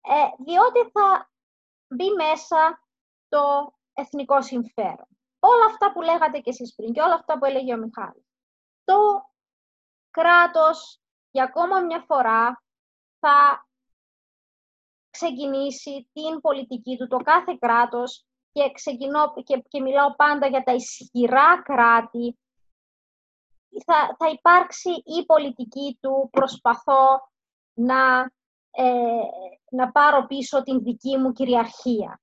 Ε, 0.00 0.44
διότι 0.44 0.90
θα 0.90 1.30
μπει 1.88 2.10
μέσα 2.10 2.82
το 3.28 3.74
εθνικό 3.92 4.42
συμφέρον. 4.42 5.08
Όλα 5.40 5.64
αυτά 5.64 5.92
που 5.92 6.02
λέγατε 6.02 6.38
και 6.38 6.50
εσείς 6.50 6.74
πριν 6.74 6.92
και 6.92 7.00
όλα 7.00 7.14
αυτά 7.14 7.38
που 7.38 7.44
έλεγε 7.44 7.74
ο 7.74 7.76
Μιχάλης. 7.76 8.24
Το 8.84 9.30
κράτος 10.10 11.00
για 11.30 11.44
ακόμα 11.44 11.80
μια 11.80 12.00
φορά 12.00 12.62
θα 13.18 13.68
ξεκινήσει 15.10 16.08
την 16.12 16.40
πολιτική 16.40 16.96
του, 16.96 17.06
το 17.06 17.16
κάθε 17.16 17.56
κράτος 17.60 18.24
και, 18.52 18.70
ξεκινώ, 18.72 19.32
και, 19.44 19.62
και 19.68 19.80
μιλάω 19.80 20.14
πάντα 20.14 20.46
για 20.46 20.62
τα 20.62 20.72
ισχυρά 20.72 21.62
κράτη, 21.62 22.38
θα, 23.84 24.16
θα 24.18 24.30
υπάρξει 24.30 24.90
η 24.90 25.24
πολιτική 25.26 25.98
του 26.00 26.28
προσπαθώ 26.32 27.30
να 27.72 28.30
ε, 28.70 29.22
να 29.70 29.92
πάρω 29.92 30.26
πίσω 30.26 30.62
την 30.62 30.82
δική 30.82 31.16
μου 31.16 31.32
κυριαρχία 31.32 32.20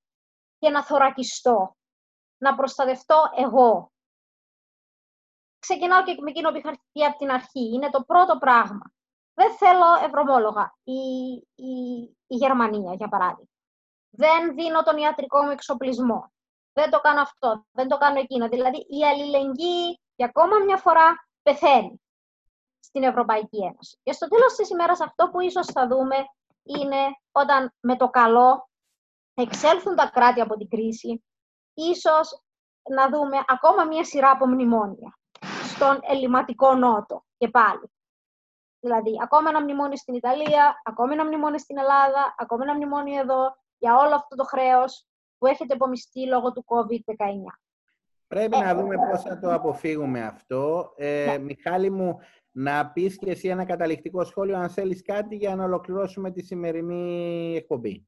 και 0.58 0.70
να 0.70 0.84
θωρακιστώ, 0.84 1.76
να 2.38 2.54
προστατευτώ 2.54 3.22
εγώ. 3.36 3.92
Ξεκινάω 5.58 6.02
και 6.02 6.16
με 6.20 6.30
εκείνο 6.30 6.50
που 6.50 6.56
είχα 6.56 6.80
πει 6.92 7.04
από 7.04 7.18
την 7.18 7.30
αρχή. 7.30 7.74
Είναι 7.74 7.90
το 7.90 8.04
πρώτο 8.04 8.38
πράγμα. 8.38 8.92
Δεν 9.38 9.56
θέλω 9.56 10.04
ευρωμόλογα. 10.04 10.74
Η, 10.84 11.00
η, 11.54 11.72
η 12.26 12.36
Γερμανία, 12.36 12.94
για 12.94 13.08
παράδειγμα. 13.08 13.50
Δεν 14.10 14.54
δίνω 14.54 14.82
τον 14.82 14.96
ιατρικό 14.96 15.42
μου 15.42 15.50
εξοπλισμό. 15.50 16.32
Δεν 16.72 16.90
το 16.90 17.00
κάνω 17.00 17.20
αυτό. 17.20 17.64
Δεν 17.72 17.88
το 17.88 17.96
κάνω 17.98 18.18
εκείνο. 18.18 18.48
Δηλαδή, 18.48 18.86
η 18.88 19.04
αλληλεγγύη 19.04 20.00
για 20.14 20.26
ακόμα 20.26 20.58
μια 20.58 20.76
φορά 20.76 21.28
πεθαίνει 21.42 22.02
στην 22.80 23.02
Ευρωπαϊκή 23.02 23.56
Ένωση. 23.56 23.98
Και 24.02 24.12
στο 24.12 24.28
τέλος 24.28 24.54
της 24.54 24.70
ημέρας 24.70 25.00
αυτό 25.00 25.28
που 25.28 25.40
ίσως 25.40 25.66
θα 25.66 25.86
δούμε 25.86 26.16
είναι 26.62 27.02
όταν 27.32 27.74
με 27.80 27.96
το 27.96 28.08
καλό 28.08 28.68
εξέλθουν 29.34 29.96
τα 29.96 30.10
κράτη 30.10 30.40
από 30.40 30.56
την 30.56 30.68
κρίση, 30.68 31.24
ίσως 31.74 32.42
να 32.90 33.08
δούμε 33.08 33.44
ακόμα 33.46 33.84
μία 33.84 34.04
σειρά 34.04 34.30
από 34.30 34.46
μνημόνια 34.46 35.18
στον 35.62 35.98
ελληματικό 36.02 36.74
νότο 36.74 37.24
και 37.38 37.48
πάλι. 37.48 37.90
Δηλαδή, 38.80 39.10
ακόμα 39.22 39.48
ένα 39.48 39.62
μνημόνιο 39.62 39.96
στην 39.96 40.14
Ιταλία, 40.14 40.80
ακόμα 40.84 41.12
ένα 41.12 41.24
μνημόνιο 41.24 41.58
στην 41.58 41.78
Ελλάδα, 41.78 42.34
ακόμα 42.38 42.62
ένα 42.62 42.74
μνημόνιο 42.74 43.20
εδώ, 43.20 43.56
για 43.78 43.96
όλο 43.96 44.14
αυτό 44.14 44.36
το 44.36 44.44
χρέος 44.44 45.06
που 45.38 45.46
έχετε 45.46 45.74
απομιστεί 45.74 46.26
λόγω 46.26 46.52
του 46.52 46.64
COVID-19. 46.66 47.58
Πρέπει 48.26 48.56
να 48.56 48.74
δούμε 48.74 48.96
πώς 49.10 49.22
θα 49.22 49.38
το 49.38 49.52
αποφύγουμε 49.52 50.24
αυτό. 50.24 50.92
Ε, 50.96 51.26
ναι. 51.26 51.38
Μιχάλη 51.38 51.90
μου, 51.90 52.18
να 52.50 52.90
πεις 52.90 53.18
και 53.18 53.30
εσύ 53.30 53.48
ένα 53.48 53.64
καταληκτικό 53.64 54.24
σχόλιο 54.24 54.56
αν 54.56 54.70
θέλεις 54.70 55.02
κάτι 55.02 55.36
για 55.36 55.56
να 55.56 55.64
ολοκληρώσουμε 55.64 56.30
τη 56.30 56.42
σημερινή 56.42 57.54
εκπομπή. 57.56 58.06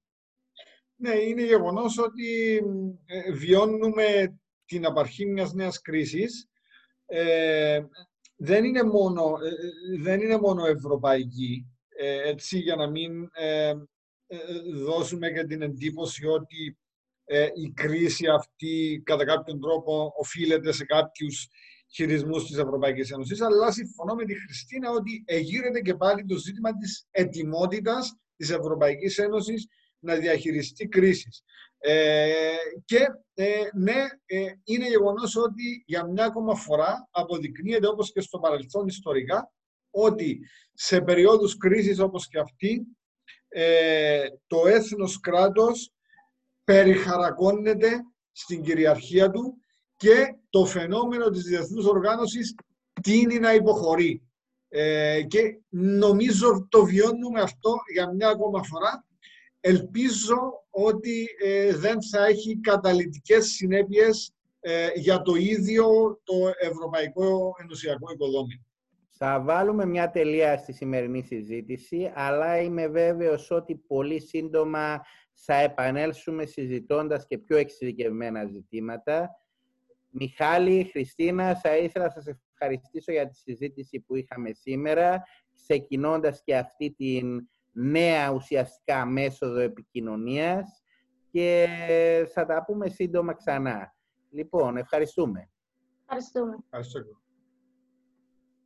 Ναι, 0.94 1.14
είναι 1.14 1.42
γεγονός 1.42 1.98
ότι 1.98 2.56
ε, 3.06 3.32
βιώνουμε 3.32 4.38
την 4.64 4.86
απαρχή 4.86 5.26
μιας 5.26 5.52
νέας 5.52 5.80
κρίσης. 5.80 6.50
Ε, 7.06 7.80
δεν, 8.42 8.64
είναι 8.64 8.82
μόνο, 8.82 9.22
ε, 9.22 10.02
δεν 10.02 10.20
είναι 10.20 10.38
μόνο 10.38 10.66
ευρωπαϊκή, 10.66 11.66
έτσι 12.24 12.58
για 12.58 12.76
να 12.76 12.90
μην 12.90 13.28
δώσουμε 14.74 15.30
και 15.30 15.44
την 15.44 15.62
εντύπωση 15.62 16.26
ότι 16.26 16.78
η 17.54 17.72
κρίση 17.74 18.26
αυτή 18.26 19.02
κατά 19.04 19.24
κάποιον 19.24 19.60
τρόπο 19.60 20.12
οφείλεται 20.16 20.72
σε 20.72 20.84
κάποιους 20.84 21.48
χειρισμούς 21.92 22.46
της 22.46 22.56
Ευρωπαϊκής 22.56 23.10
Ένωσης, 23.10 23.40
αλλά 23.40 23.72
συμφωνώ 23.72 24.14
με 24.14 24.24
τη 24.24 24.34
Χριστίνα 24.34 24.90
ότι 24.90 25.22
εγείρεται 25.26 25.80
και 25.80 25.94
πάλι 25.94 26.24
το 26.24 26.36
ζήτημα 26.36 26.76
της 26.76 27.06
ετοιμότητας 27.10 28.14
της 28.36 28.50
Ευρωπαϊκής 28.50 29.18
Ένωσης 29.18 29.66
να 29.98 30.14
διαχειριστεί 30.14 30.88
κρίσεις. 30.88 31.42
Ε, 31.82 32.32
και 32.84 33.06
ε, 33.34 33.68
ναι, 33.74 34.06
ε, 34.26 34.46
είναι 34.64 34.88
γεγονός 34.88 35.36
ότι 35.36 35.82
για 35.86 36.04
μια 36.04 36.24
ακόμα 36.24 36.54
φορά 36.54 37.08
αποδεικνύεται 37.10 37.86
όπως 37.88 38.12
και 38.12 38.20
στο 38.20 38.38
παρελθόν 38.38 38.86
ιστορικά 38.86 39.52
ότι 39.90 40.40
σε 40.72 41.00
περιόδους 41.00 41.56
κρίσης 41.56 41.98
όπως 41.98 42.28
και 42.28 42.38
αυτή 42.38 42.86
το 44.46 44.66
έθνος 44.66 45.20
κράτος 45.20 45.92
περιχαρακώνεται 46.64 47.90
στην 48.32 48.62
κυριαρχία 48.62 49.30
του 49.30 49.56
και 49.96 50.34
το 50.50 50.64
φαινόμενο 50.66 51.30
της 51.30 51.42
διεθνούς 51.42 51.84
οργάνωσης 51.84 52.54
τίνει 53.02 53.38
να 53.38 53.54
υποχωρεί. 53.54 54.22
και 55.28 55.60
νομίζω 55.68 56.66
το 56.70 56.84
βιώνουμε 56.84 57.40
αυτό 57.40 57.74
για 57.92 58.12
μια 58.12 58.28
ακόμα 58.28 58.62
φορά 58.62 59.04
ελπίζω 59.60 60.64
ότι 60.70 61.28
ε, 61.44 61.74
δεν 61.74 62.02
θα 62.02 62.24
έχει 62.24 62.60
καταλητικές 62.60 63.46
συνέπειες 63.46 64.34
ε, 64.60 64.88
για 64.94 65.22
το 65.22 65.34
ίδιο 65.34 65.86
το 66.24 66.34
ευρωπαϊκό 66.58 67.54
ενωσιακό 67.62 68.12
οικοδόμημα. 68.12 68.64
Θα 69.22 69.40
βάλουμε 69.40 69.86
μια 69.86 70.10
τελεία 70.10 70.56
στη 70.56 70.72
σημερινή 70.72 71.22
συζήτηση, 71.22 72.12
αλλά 72.14 72.60
είμαι 72.60 72.88
βέβαιος 72.88 73.50
ότι 73.50 73.76
πολύ 73.76 74.20
σύντομα 74.20 75.00
θα 75.32 75.54
επανέλθουμε 75.54 76.46
συζητώντας 76.46 77.26
και 77.26 77.38
πιο 77.38 77.56
εξειδικευμένα 77.56 78.44
ζητήματα. 78.44 79.30
Μιχάλη, 80.10 80.88
Χριστίνα, 80.92 81.56
θα 81.56 81.76
ήθελα 81.76 82.04
να 82.04 82.10
σας 82.10 82.26
ευχαριστήσω 82.52 83.12
για 83.12 83.28
τη 83.28 83.36
συζήτηση 83.36 84.00
που 84.00 84.16
είχαμε 84.16 84.50
σήμερα, 84.52 85.22
ξεκινώντας 85.54 86.42
και 86.44 86.56
αυτή 86.56 86.90
την 86.90 87.48
νέα 87.72 88.30
ουσιαστικά 88.30 89.06
μέσοδο 89.06 89.58
επικοινωνίας 89.58 90.82
και 91.30 91.66
θα 92.34 92.46
τα 92.46 92.64
πούμε 92.64 92.88
σύντομα 92.88 93.34
ξανά. 93.34 93.94
Λοιπόν, 94.30 94.76
ευχαριστούμε. 94.76 95.50
Ευχαριστούμε. 96.02 96.56
Ευχαριστώ. 96.64 97.00